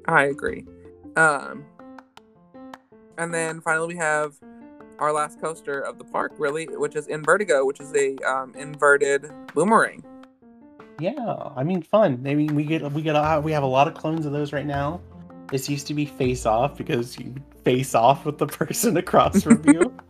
[0.07, 0.65] I agree.
[1.17, 1.65] Um,
[3.21, 4.35] and then finally we have
[4.99, 9.31] our last coaster of the park, really, which is Invertigo, which is a um, inverted
[9.55, 10.03] boomerang.
[10.99, 12.23] Yeah, I mean, fun.
[12.27, 14.53] I mean, we get we get a, we have a lot of clones of those
[14.53, 15.01] right now.
[15.51, 17.35] This used to be face off because you
[17.65, 19.95] face off with the person across from you.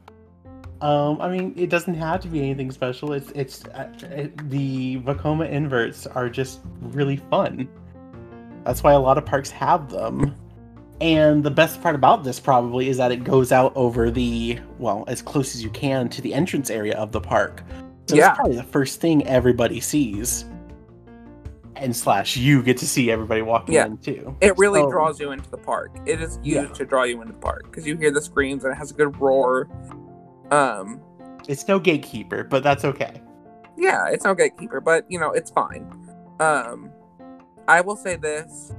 [0.80, 3.12] Um, I mean, it doesn't have to be anything special.
[3.12, 7.68] It's it's uh, it, the Vekoma inverts are just really fun.
[8.64, 10.34] That's why a lot of parks have them.
[11.00, 15.04] And the best part about this probably is that it goes out over the well,
[15.08, 17.62] as close as you can to the entrance area of the park.
[18.06, 18.30] So Yeah.
[18.30, 20.44] it's probably the first thing everybody sees.
[21.76, 23.86] And slash you get to see everybody walking Yeah.
[23.86, 24.36] in too.
[24.42, 25.92] It really So- draws you into the park.
[26.04, 26.74] It is used Yeah.
[26.74, 28.94] to draw you into the park because you hear the screams and it has a
[28.94, 29.68] good roar.
[30.50, 31.00] Um,
[31.48, 33.22] It's no gatekeeper, but that's okay.
[33.78, 35.90] yeah, it's no gatekeeper, but you know, it's fine.
[36.40, 36.90] Um,
[37.66, 38.74] I will say this.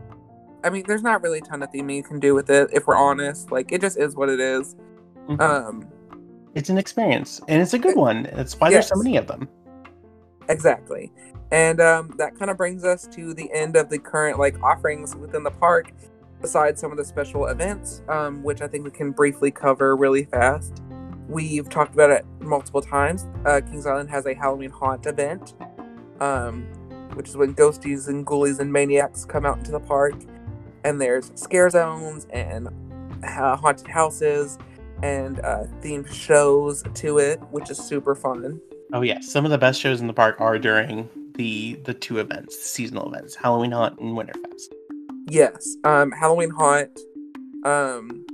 [0.63, 2.87] I mean, there's not really a ton of theming you can do with it, if
[2.87, 3.51] we're honest.
[3.51, 4.75] Like, it just is what it is.
[5.27, 5.39] Mhm.
[5.41, 5.87] Um,
[6.55, 8.29] it's an experience, and it's a good one.
[8.33, 9.47] That's why there's so many of them.
[10.49, 11.11] exactly.
[11.51, 15.15] And um, that kind of brings us to the end of the current like offerings
[15.15, 15.91] within the park,
[16.41, 20.25] besides some of the special events, um, which I think we can briefly cover really
[20.25, 20.81] fast.
[21.27, 23.27] We've talked about it multiple times.
[23.45, 25.53] Uh, Kings Island has a Halloween haunt event,
[26.19, 26.63] um,
[27.13, 30.15] which is when ghosties and ghoulies and maniacs come out into the park.
[30.83, 32.67] And there's scare zones and
[33.23, 34.57] uh, haunted houses
[35.03, 38.59] and uh, themed shows to it, which is super fun.
[38.93, 42.19] Oh yeah, some of the best shows in the park are during the the two
[42.19, 44.73] events, seasonal events, Halloween Haunt and Winterfest.
[45.27, 45.77] Yes.
[45.83, 46.99] Um, Halloween Haunt.
[47.63, 48.25] Um,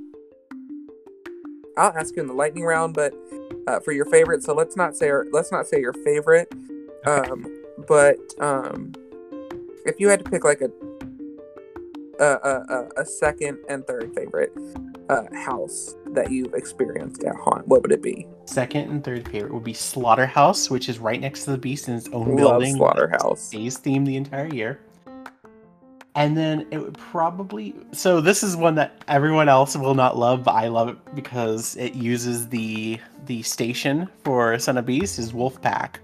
[1.77, 3.13] I'll ask you in the lightning round, but
[3.67, 6.51] uh, for your favorite, so let's not say our, let's not say your favorite.
[7.05, 7.45] Um,
[7.87, 8.93] but um,
[9.85, 10.71] if you had to pick like a
[12.23, 14.51] a, a, second and third favorite
[15.09, 18.27] uh, house that you've experienced at Haunt, what would it be?
[18.45, 21.95] Second and third favorite would be Slaughterhouse, which is right next to the Beast in
[21.95, 22.75] its own Love building.
[22.75, 23.41] Slaughterhouse.
[23.41, 24.79] Stays themed the entire year.
[26.15, 30.43] And then it would probably so this is one that everyone else will not love,
[30.43, 35.31] but I love it because it uses the the station for Son of Beast is
[35.31, 35.97] Wolfpack.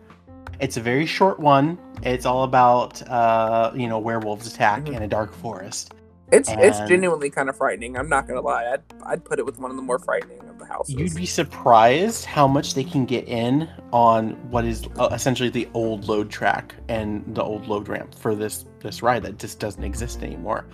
[0.60, 1.80] It's a very short one.
[2.04, 4.98] It's all about uh, you know, werewolves attack Mhm.
[4.98, 5.96] in a dark forest.
[6.32, 7.98] It's it's genuinely kind of frightening.
[7.98, 8.66] I'm not gonna lie.
[8.74, 10.96] I'd I'd put it with one of the more frightening of the houses.
[10.96, 15.68] You'd be surprised how much they can get in on what is uh, essentially the
[15.74, 19.84] old load track and the old load ramp for this this ride that just doesn't
[19.84, 20.66] exist anymore.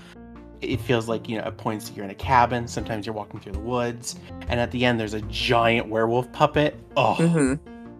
[0.61, 2.67] It feels like you know at points you're in a cabin.
[2.67, 4.15] Sometimes you're walking through the woods,
[4.47, 6.79] and at the end there's a giant werewolf puppet.
[6.95, 7.55] Oh, hmm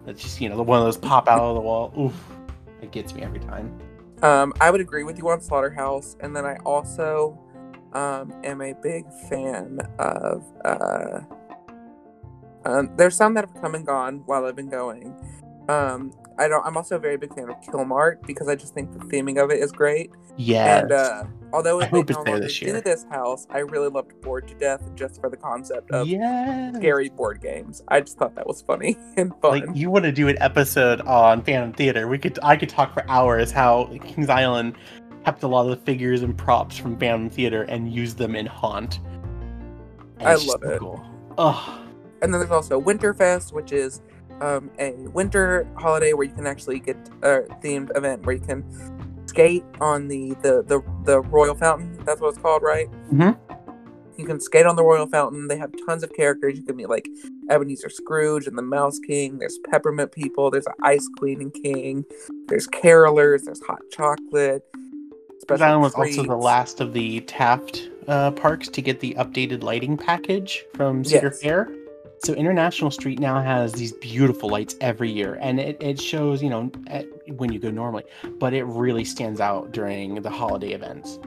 [0.06, 1.92] it's just you know one of those pop out of the wall.
[1.98, 2.14] Oof,
[2.82, 3.78] it gets me every time.
[4.22, 7.38] Um, I would agree with you on Slaughterhouse, and then I also
[7.92, 10.44] um, am a big fan of.
[10.64, 11.20] Uh,
[12.66, 15.14] um, there's some that have come and gone while I've been going.
[15.68, 16.64] Um, I don't.
[16.66, 19.50] I'm also a very big fan of Killmart because I just think the theming of
[19.50, 20.10] it is great.
[20.36, 20.82] Yes.
[20.82, 22.80] And uh, although I hope it's there this do year.
[22.80, 26.76] this house, I really loved Bored to Death just for the concept of yes.
[26.76, 27.82] scary board games.
[27.88, 29.60] I just thought that was funny and fun.
[29.60, 32.08] Like you want to do an episode on Phantom Theater?
[32.08, 32.38] We could.
[32.42, 34.76] I could talk for hours how Kings Island
[35.24, 38.46] kept a lot of the figures and props from Phantom Theater and used them in
[38.46, 39.00] Haunt.
[40.18, 40.78] And I love so it.
[40.80, 41.06] Cool.
[41.38, 41.84] Oh,
[42.22, 44.02] and then there's also Winterfest, which is
[44.40, 48.64] um, a winter holiday where you can actually get a themed event where you can
[49.30, 51.96] skate on the the the, the royal fountain.
[52.04, 52.88] That's what it's called, right?
[53.12, 53.36] Mhm.
[54.16, 55.48] You can skate on the royal fountain.
[55.48, 56.58] They have tons of characters.
[56.58, 57.08] You can meet like
[57.48, 59.38] Ebenezer Scrooge and the Mouse King.
[59.38, 60.50] There's peppermint people.
[60.50, 62.04] There's an Ice Queen and King.
[62.48, 63.44] There's carolers.
[63.44, 64.62] There's hot chocolate.
[65.40, 69.62] Special Island was also the last of the Taft uh, parks to get the updated
[69.62, 71.40] lighting package from Cedar Yes.
[71.40, 71.68] Fair.
[72.22, 76.50] So International Street now has these beautiful lights every year, and it, it shows you
[76.50, 77.06] know at,
[77.38, 78.04] when you go normally,
[78.38, 81.18] but it really stands out during the holiday events.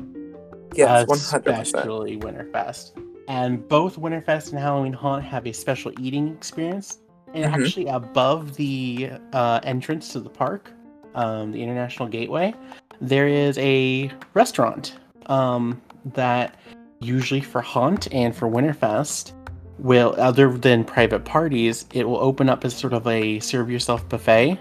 [0.76, 1.68] Yes, one hundred percent.
[1.68, 2.92] especially Winterfest.
[3.28, 7.00] And both Winterfest and Halloween Haunt have a special eating experience.
[7.34, 7.56] And Mhm.
[7.56, 10.72] actually, above the uh, entrance to the park,
[11.16, 12.54] um, the International Gateway,
[13.02, 14.96] there is a restaurant
[15.26, 15.82] um,
[16.14, 16.56] that
[17.00, 19.32] usually for Haunt and for Winterfest
[19.80, 24.08] will, other than private parties, it will open up as sort of a serve yourself
[24.10, 24.58] buffet.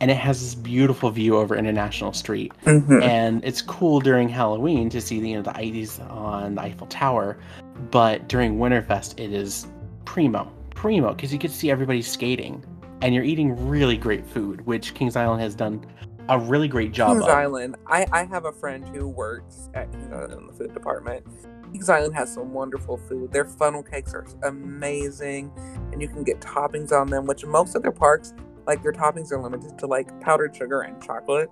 [0.00, 2.52] And it has this beautiful view over International Street.
[2.64, 3.02] Mhm.
[3.04, 6.88] And it's cool during Halloween to see the, you know, the IDs on the Eiffel
[6.88, 7.38] Tower.
[7.92, 9.68] But during Winterfest, it is
[10.04, 12.64] primo, primo, because you get to see everybody skating.
[13.00, 15.84] And you're eating really great food, which Kings Island has done
[16.28, 17.36] a really great job of Kings of.
[17.36, 17.76] Island.
[17.86, 21.24] I, I have a friend who works at Kings Island in the food department.
[21.72, 23.32] Kings Island has some wonderful food.
[23.32, 25.50] Their funnel cakes are amazing,
[25.90, 27.26] and you can get toppings on them.
[27.26, 28.34] Which most of their parks,
[28.66, 31.50] like their toppings, are limited to like powdered sugar and chocolate.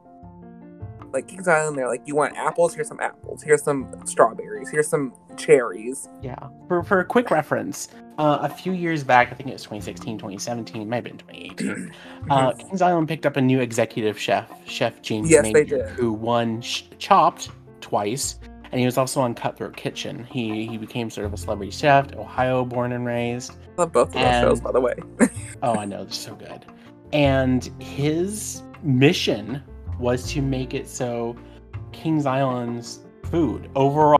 [1.13, 2.73] Like Kings Island, they're like, you want apples?
[2.73, 3.43] Here's some apples.
[3.43, 4.71] Here's some strawberries.
[4.71, 6.09] Here's some cherries.
[6.23, 6.37] Yeah.
[6.69, 7.89] For, for a quick reference,
[8.19, 11.93] uh, a few years back, I think it was 2016, 2017, might have been 2018,
[12.31, 15.89] uh, Kings Island picked up a new executive chef, Chef James Yes, they Major, did.
[15.89, 17.49] who won Chopped
[17.81, 18.39] twice,
[18.73, 20.25] and he was also on Cutthroat Kitchen.
[20.31, 23.53] He he became sort of a celebrity chef, Ohio born and raised.
[23.53, 24.95] I love both of those shows, by the way.
[25.63, 26.65] Oh, I know, they're so good.
[27.13, 29.63] And his mission
[29.99, 31.37] was to make it so
[31.93, 34.19] Kings Island's food overall.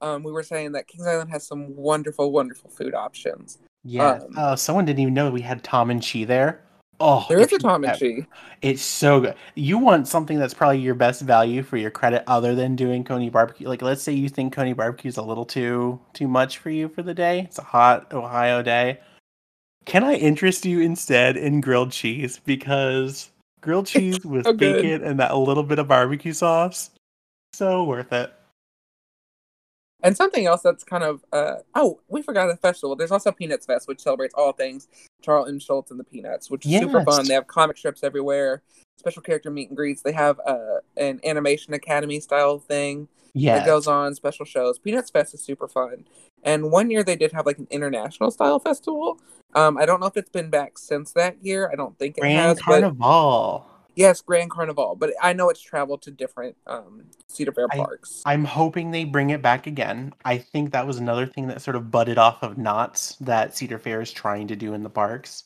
[0.00, 3.58] Um, we were saying that Kings Island has some wonderful, wonderful food options.
[3.84, 4.14] Yeah.
[4.14, 6.64] Um, uh, someone didn't even know we had Tom and Chee there.
[7.00, 8.26] Oh, There if a Tom and Chee.
[8.60, 9.34] It's so good.
[9.54, 13.30] You want something that's probably your best value for your credit, other than doing Coney
[13.30, 13.68] barbecue.
[13.68, 16.88] Like, let's say you think Coney barbecue is a little too too much for you
[16.88, 17.40] for the day.
[17.40, 18.98] It's a hot Ohio day.
[19.84, 23.30] Can I interest you instead in grilled cheese because
[23.60, 26.90] grilled cheese with so bacon and that little bit of barbecue sauce,
[27.52, 28.32] so worth it.
[30.02, 32.94] And something else that's kind of uh oh, we forgot a festival.
[32.94, 34.88] There's also Peanuts Fest, which celebrates all things
[35.22, 37.26] Charles Schulz and the Peanuts, which is super fun.
[37.26, 38.62] They have comic strips everywhere,
[38.96, 40.02] special character meet and greets.
[40.02, 44.78] They have uh an animation academy style thing Yeah, that goes on, special shows.
[44.78, 46.04] Peanuts Fest is super fun.
[46.44, 49.20] And one year they did have like an international style festival.
[49.54, 51.68] Um, I don't know if it's been back since that year.
[51.72, 52.58] I don't think it Grand has.
[52.58, 53.66] But Carnival.
[53.98, 54.94] Yes, Grand Carnival.
[54.94, 58.22] But I know it's traveled to different um Cedar Fair I- parks.
[58.24, 60.14] I'm hoping they bring it back again.
[60.24, 63.80] I think that was another thing that sort of butted off of Knott's that Cedar
[63.80, 65.44] Fair is trying to do in the parks.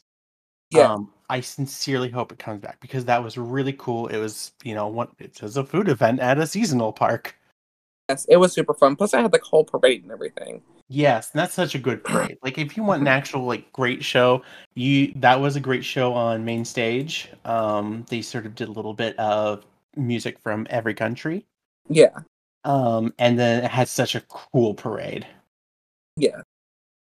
[0.70, 0.92] Yeah.
[0.92, 4.08] Um, I sincerely hope it comes back because that was really cool.
[4.08, 7.34] It was, you know, what it was a food event at a seasonal park.
[8.10, 8.96] yes, it was super fun.
[8.96, 10.60] Plus, I had the whole parade and everything.
[10.94, 12.36] Yes, and that's such a good parade.
[12.42, 14.42] Like if you want an actual like great show,
[14.74, 17.30] you that was a great show on main stage.
[17.46, 19.64] Um, they sort of did a little bit of
[19.96, 21.46] music from every country.
[21.88, 22.20] Yeah,
[22.64, 25.26] Um, and then it had such a cool parade.
[26.16, 26.42] yeah,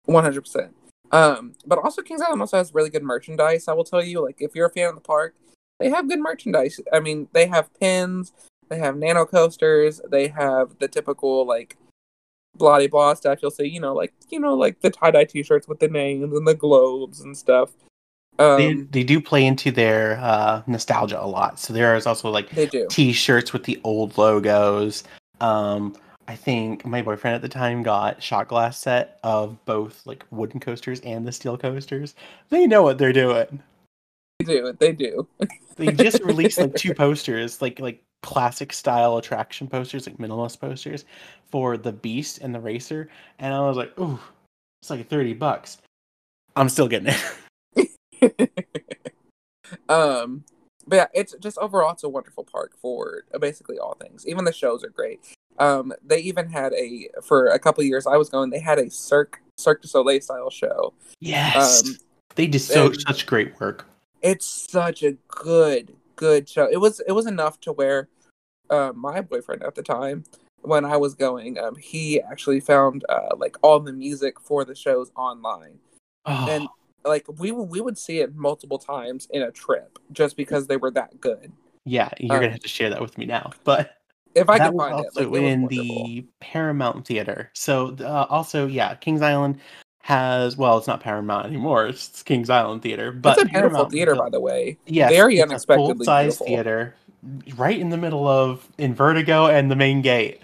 [0.06, 0.76] one hundred percent.
[1.14, 3.70] Um, but also Kings Island also has really good merchandise.
[3.70, 5.36] I will tell you, like if you're a fan of the park,
[5.80, 6.82] they have good merchandise.
[6.92, 8.34] I mean, they have pins,
[8.68, 11.78] they have nano coasters, they have the typical like
[12.56, 13.40] bloody blah stuff.
[13.42, 16.34] You'll see, you know, like you know, like the tie dye T-shirts with the names
[16.34, 17.72] and the globes and stuff.
[18.38, 21.60] they, Um, they do play into their uh, nostalgia a lot.
[21.60, 22.88] So there is also like they do.
[22.90, 25.04] T-shirts with the old logos.
[25.42, 25.96] Um,
[26.28, 30.60] I think my boyfriend at the time got shot glass set of both like wooden
[30.60, 32.14] coasters and the steel coasters.
[32.50, 33.64] They know what they're doing.
[34.40, 34.74] They do.
[34.80, 35.28] They do.
[35.76, 41.06] They just released like two posters, like like classic style attraction posters, like minimalist posters
[41.52, 43.10] for the Beast and the Racer,
[43.40, 44.20] and I was like, ooh,
[44.82, 45.78] it's like thirty bucks.
[46.56, 47.14] I'm still getting
[47.76, 47.90] it.
[49.90, 50.44] um
[50.88, 54.52] but yeah it's just overall it's a wonderful park for basically all things even the
[54.52, 55.20] shows are great
[55.60, 58.90] um they even had a for a couple years i was going they had a
[58.90, 60.92] cirque cirque du soleil style show
[61.22, 61.96] Yes, Um,
[62.36, 63.86] they did so such great work.
[64.22, 68.10] it's such a good good show it was it was enough to where
[68.70, 70.24] uh, my boyfriend at the time
[70.62, 74.76] when i was going um he actually found uh like all the music for the
[74.76, 75.80] shows online
[76.26, 76.68] Oh, and
[77.06, 80.92] like we we would see it multiple times in a trip just because they were
[80.92, 81.52] that good
[81.90, 83.96] yeah, you're um, gonna have to share that with me now, but.
[84.36, 87.50] if I that can find it, like, it was in the Paramount Theater.
[87.56, 89.60] So uh, also, yeah, Kings Island
[90.02, 91.88] has well, it's not Paramount anymore.
[91.88, 94.78] It's Kings Island Theater, but It's a beautiful Paramount theater, by the way.
[94.88, 96.96] Yes, very it's unexpectedly a full-size theater,
[97.56, 100.42] right in the middle of Invertigo and the main gate.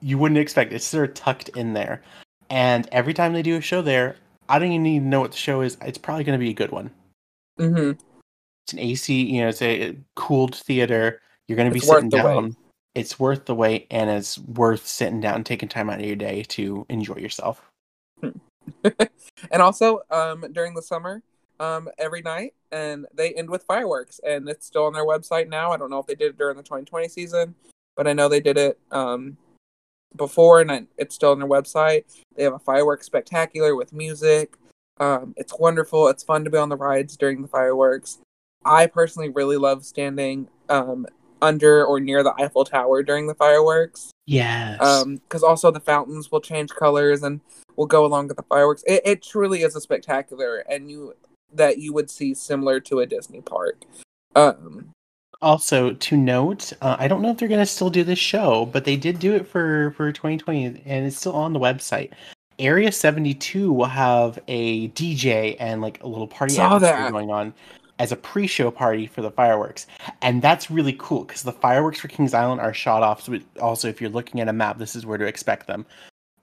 [0.00, 0.76] You wouldn't expect it.
[0.76, 2.02] It's sort of tucked in there,
[2.50, 4.16] and every time they do a show there,
[4.48, 5.76] I don't even need to know what the show is.
[5.82, 6.90] It's probably going to be a good one.
[7.58, 7.92] hmm
[8.66, 11.20] It's an AC, you know, it's a cooled theater.
[11.48, 12.22] You're going to be It's sitting wait.
[12.22, 12.56] down.
[12.94, 16.16] It's worth the wait, and it's worth sitting down, and taking time out of your
[16.16, 17.67] day to enjoy yourself.
[19.50, 21.22] and also, um, during the summer,
[21.60, 25.72] um, every night, and they end with fireworks, and it's still on their website now.
[25.72, 27.54] I don't know if they did it during the 2020 season,
[27.96, 29.36] but I know they did it um,
[30.16, 32.04] before, and it's still on their website.
[32.36, 34.56] They have a fireworks spectacular with music.
[35.00, 36.08] Um, it's wonderful.
[36.08, 38.18] It's fun to be on the rides during the fireworks.
[38.64, 41.06] I personally really love standing um,
[41.42, 44.10] under or near the Eiffel Tower during the fireworks.
[44.26, 44.78] Yes.
[44.78, 47.40] Because um, also the fountains will change colors and
[47.76, 48.82] will go along with the fireworks.
[48.86, 51.14] It, it truly is a spectacular, and you
[51.52, 53.84] that you would see similar to a Disney park.
[54.34, 54.90] Um,
[55.40, 58.66] also to note, uh, I don't know if they're going to still do this show,
[58.66, 62.12] but they did do it for for 2020, and it's still on the website.
[62.58, 67.12] Area 72 will have a DJ and like a little party atmosphere that.
[67.12, 67.54] going on
[67.98, 69.86] as a pre-show party for the fireworks,
[70.22, 73.22] and that's really cool because the fireworks for Kings Island are shot off.
[73.22, 75.84] So it, also, if you're looking at a map, this is where to expect them.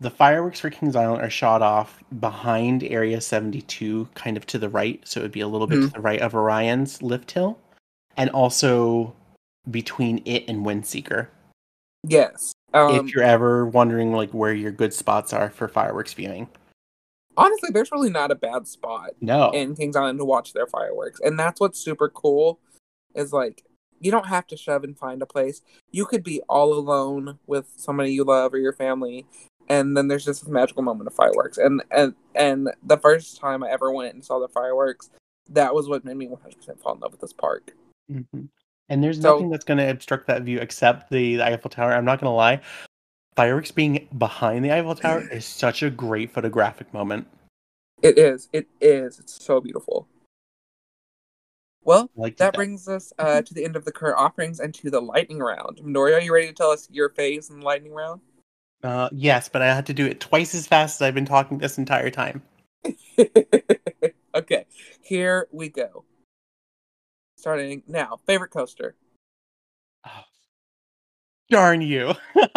[0.02, 4.68] The fireworks for Kings Island are shot off behind Area 72, kind of to the
[4.68, 5.88] right, so it would be a little bit Mhm.
[5.88, 7.58] to the right of Orion's lift hill,
[8.18, 9.16] and also
[9.72, 11.28] between it and Windseeker.
[12.04, 12.54] yes.
[12.74, 16.50] Um, if you're ever wondering like where your good spots are for fireworks viewing,
[17.38, 21.20] honestly, there's really not a bad spot no, in Kings Island to watch their fireworks,
[21.20, 22.60] and that's what's super cool.
[23.14, 23.64] Is like
[24.00, 25.62] you don't have to shove and find a place.
[25.92, 29.26] You could be all alone with somebody you love or your family,
[29.70, 31.58] and then there's just this magical moment of fireworks.
[31.58, 35.10] And and and the first time I ever went and saw the fireworks,
[35.50, 37.74] that was what made me 100% fall in love with this park.
[38.12, 38.50] Mhm.
[38.88, 41.92] and there's So- nothing that's going to obstruct that view except the, the Eiffel Tower.
[41.94, 42.62] I'm not going to lie,
[43.36, 47.28] fireworks being behind the Eiffel Tower is such a great photographic moment.
[48.02, 48.50] It is.
[48.54, 49.20] It is.
[49.20, 50.08] It's so beautiful.
[51.84, 54.90] Well, Like that brings us uh, to the end of the current offerings and to
[54.90, 55.78] the lightning round.
[55.84, 58.22] Minori, are you ready to tell us your phase in the lightning round?
[58.84, 61.58] uh, yes, but I had to do it twice as fast as I've been talking
[61.58, 62.42] this entire time.
[64.36, 64.66] okay,
[65.02, 66.06] here we go.
[67.38, 68.20] Starting now.
[68.26, 68.96] Favorite coaster.
[71.50, 72.14] Darn you!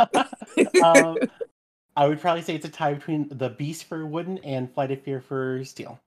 [0.82, 1.18] um,
[1.96, 5.02] I would probably say it's a tie between the Beast for wooden and Flight of
[5.02, 5.98] Fear for steel.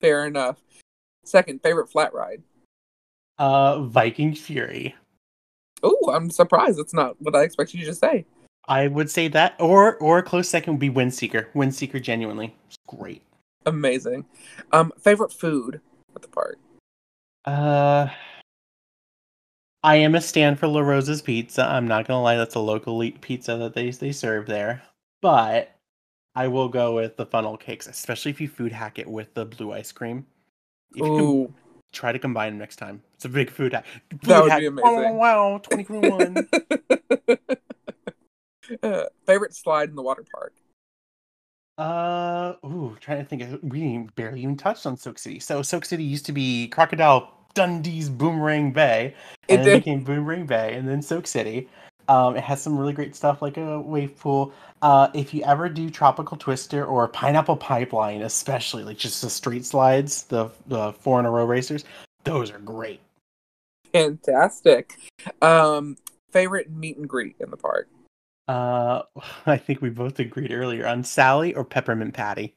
[0.00, 0.58] Fair enough.
[1.24, 2.42] Second, favorite flat ride.
[3.38, 4.94] Uh, Viking Fury.
[5.82, 6.78] Oh, I'm surprised.
[6.78, 8.26] That's not what I expected you to say.
[8.68, 11.46] I would say that, or or a close second would be Windseeker.
[11.54, 13.22] Windseeker, genuinely, it's great.
[13.66, 14.26] Amazing.
[14.72, 15.80] Um, favorite food
[16.14, 16.58] at the park.
[17.44, 18.08] Uh,
[19.82, 21.64] I am a stand for La Rosa's Pizza.
[21.64, 24.82] I'm not gonna lie, that's a local pizza that they they serve there.
[25.22, 25.74] But
[26.34, 29.46] I will go with the funnel cakes, especially if you food hack it with the
[29.46, 30.26] blue ice cream.
[30.94, 31.52] If Ooh,
[31.92, 33.02] try to combine them next time.
[33.14, 33.86] It's a big food hack.
[34.10, 34.60] Food That would hack.
[34.60, 35.16] be amazing.
[35.16, 36.48] Wow, wow 2021.
[38.82, 40.52] uh, favorite slide in the water park.
[41.78, 43.42] Uh, ooh, trying to think.
[43.42, 45.40] Of, we barely even touched on Soak City.
[45.40, 49.14] So Soak City used to be Crocodile Dundee's Boomerang Bay,
[49.48, 49.74] and then did.
[49.74, 51.68] it became Boomerang Bay, and then Soak City.
[52.08, 54.52] Um, it has some really great stuff like a wave pool.
[54.82, 59.64] Uh, if you ever do Tropical Twister or Pineapple Pipeline, especially like just the street
[59.64, 61.84] slides, the the four in a row racers,
[62.24, 63.00] those are great.
[63.92, 64.96] Fantastic.
[65.42, 65.96] Um,
[66.30, 67.88] favorite meet and greet in the park.
[68.48, 69.02] Uh,
[69.46, 72.54] I think we both agreed earlier on Sally or Peppermint Patty.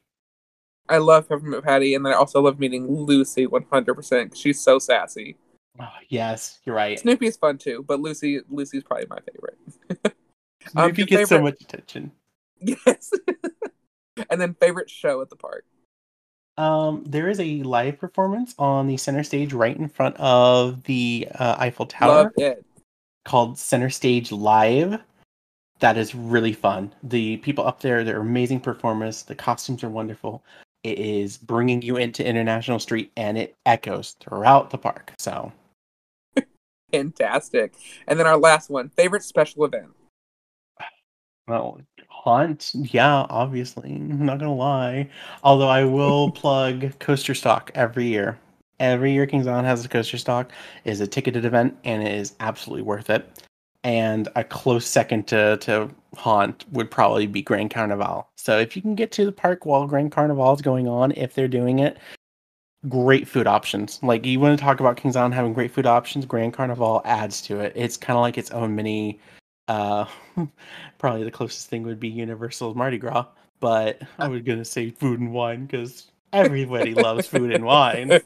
[0.88, 4.78] I love Peppermint Patty, and then I also love meeting Lucy 100% 'cause she's so
[4.78, 5.36] sassy.
[5.80, 6.98] Oh, yes, you're right.
[6.98, 9.58] Snoopy is fun too, but Lucy Lucy's probably my favorite.
[10.76, 12.12] um, Snoopy your gets so much attention.
[12.60, 13.12] Yes.
[14.30, 15.64] and then favorite show at the park.
[16.56, 21.26] Um, there is a live performance on the center stage right in front of the
[21.34, 22.64] uh, Eiffel Tower Love it.
[23.24, 25.00] called Center Stage Live.
[25.80, 26.94] That is really fun.
[27.02, 29.24] The people up there, they're amazing performers.
[29.24, 30.44] The costumes are wonderful.
[30.84, 35.12] It is bringing you into International Street and it echoes throughout the park.
[35.18, 35.52] So,
[36.92, 37.74] Fantastic.
[38.06, 39.88] And then our last one, favorite special event.
[41.48, 43.90] well, Haunt, yeah, obviously.
[43.94, 45.10] I'm not gonna lie.
[45.42, 48.38] Although I will plug Coaster Stock every year.
[48.80, 50.50] Every year Kings Island has a coaster stock.
[50.84, 53.26] It is a ticketed event and it is absolutely worth it.
[53.84, 58.28] And a close second to, to Haunt would probably be Grand Carnival.
[58.36, 61.34] So if you can get to the park while Grand Carnival is going on, if
[61.34, 61.98] they're doing it,
[62.88, 64.00] great food options.
[64.02, 67.40] Like you want to talk about Kings Island having great food options, Grand Carnival adds
[67.42, 67.72] to it.
[67.76, 69.20] It's kind of like its own mini
[69.68, 70.04] uh
[70.98, 73.26] probably the closest thing would be Universal Mardi Gras,
[73.60, 78.20] but I was gonna say food and wine because everybody loves food and wine.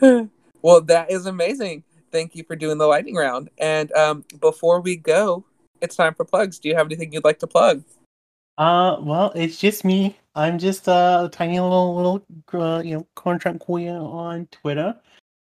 [0.62, 1.84] well, that is amazing.
[2.10, 3.50] Thank you for doing the lightning round.
[3.58, 5.44] And um, before we go,
[5.80, 6.58] it's time for plugs.
[6.58, 7.82] Do you have anything you'd like to plug?
[8.56, 10.16] Uh, well, it's just me.
[10.34, 12.22] I'm just a tiny little little
[12.52, 14.96] uh, you know corn trunk queen on Twitter.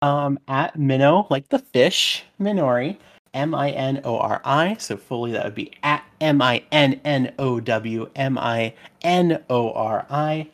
[0.02, 2.98] Um, at Minnow, like the fish, Minori,
[3.34, 4.76] M I N O R I.
[4.80, 9.44] So fully that would be at M I N N O W M I N
[9.50, 10.50] O R I.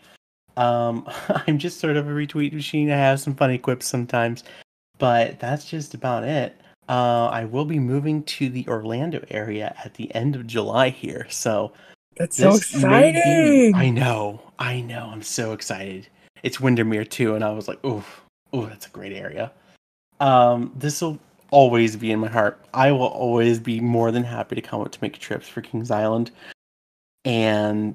[0.58, 1.10] Um,
[1.48, 2.92] I'm just sort of a retweet machine.
[2.92, 4.44] I have some funny quips sometimes,
[5.00, 6.56] but that's just about it.
[6.88, 11.28] Uh, I will be moving to the Orlando area at the end of July here,
[11.30, 11.72] so
[12.18, 12.52] That's so
[12.88, 13.76] may be- exciting.
[13.76, 15.10] I know, I know.
[15.12, 16.08] I'm so excited.
[16.44, 18.04] It's Windermere too, and I was like, "Oh,
[18.54, 19.52] oh, that's a great area."
[20.20, 21.20] Um, this will
[21.52, 22.60] always be in my heart.
[22.74, 25.92] I will always be more than happy to come up to make trips for Kings
[25.92, 26.32] Island,
[27.26, 27.94] and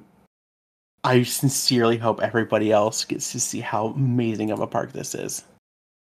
[1.03, 5.43] I sincerely hope everybody else gets to see how amazing of a park this is.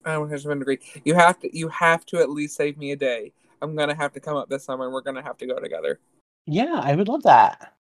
[0.04, 0.78] I 100% agree.
[1.04, 3.32] You have to you have to at least save me a day.
[3.60, 6.00] I'm gonna have to come up this summer and we're gonna have to go together.
[6.46, 7.74] Yeah, I would love that.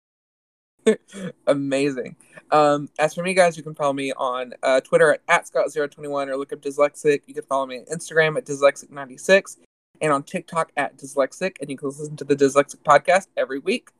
[1.47, 2.16] Amazing.
[2.51, 6.28] Um, as for me, guys, you can follow me on uh, Twitter at, at Scott021
[6.28, 7.23] or look up Dyslexic.
[7.27, 9.59] You can follow me on Instagram at Dyslexic96
[10.01, 11.57] and on TikTok at Dyslexic.
[11.61, 13.90] And you can listen to the Dyslexic podcast every week.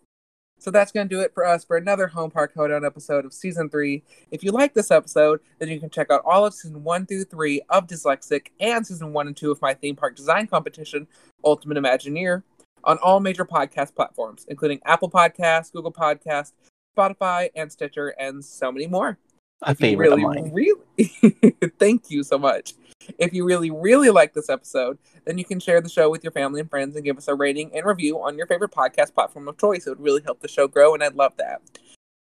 [0.59, 3.33] So that's going to do it for us for another Home Park Hoedown episode of
[3.33, 4.03] Season 3.
[4.33, 7.25] If you like this episode, then you can check out all of Season 1 through
[7.25, 11.07] 3 of Dyslexic and Season 1 and 2 of my theme park design competition,
[11.45, 12.43] Ultimate Imagineer,
[12.83, 16.53] on all major podcast platforms, including Apple Podcasts, Google Podcasts,
[16.99, 19.17] Spotify, and Stitcher, and so many more.
[19.63, 20.53] A If favorite really, of mine.
[20.53, 22.75] really, thank you so much.
[23.19, 26.33] If you really, really like this episode, then you can share the show with your
[26.33, 29.49] family and friends and give us a rating and review on your favorite podcast platform
[29.49, 29.87] of choice.
[29.87, 31.63] It would really help the show grow, and I'd love that.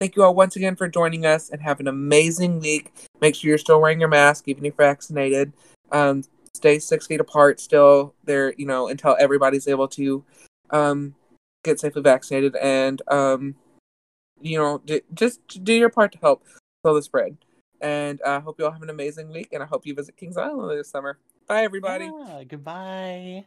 [0.00, 2.92] Thank you all once again for joining us and have an amazing week.
[3.20, 5.52] Make sure you're still wearing your mask, even if you're vaccinated.
[5.90, 6.22] Um,
[6.54, 10.24] stay six feet apart still there, you know, until everybody's able to
[10.70, 11.14] um,
[11.64, 13.54] get safely vaccinated and, um,
[14.40, 16.44] you know, d- just do your part to help
[16.86, 17.36] slow the spread.
[17.80, 20.36] And I hope you all have an amazing week, and I hope you visit Kings
[20.36, 21.18] Island this summer.
[21.48, 22.04] Bye, everybody.
[22.04, 23.44] Yeah, goodbye.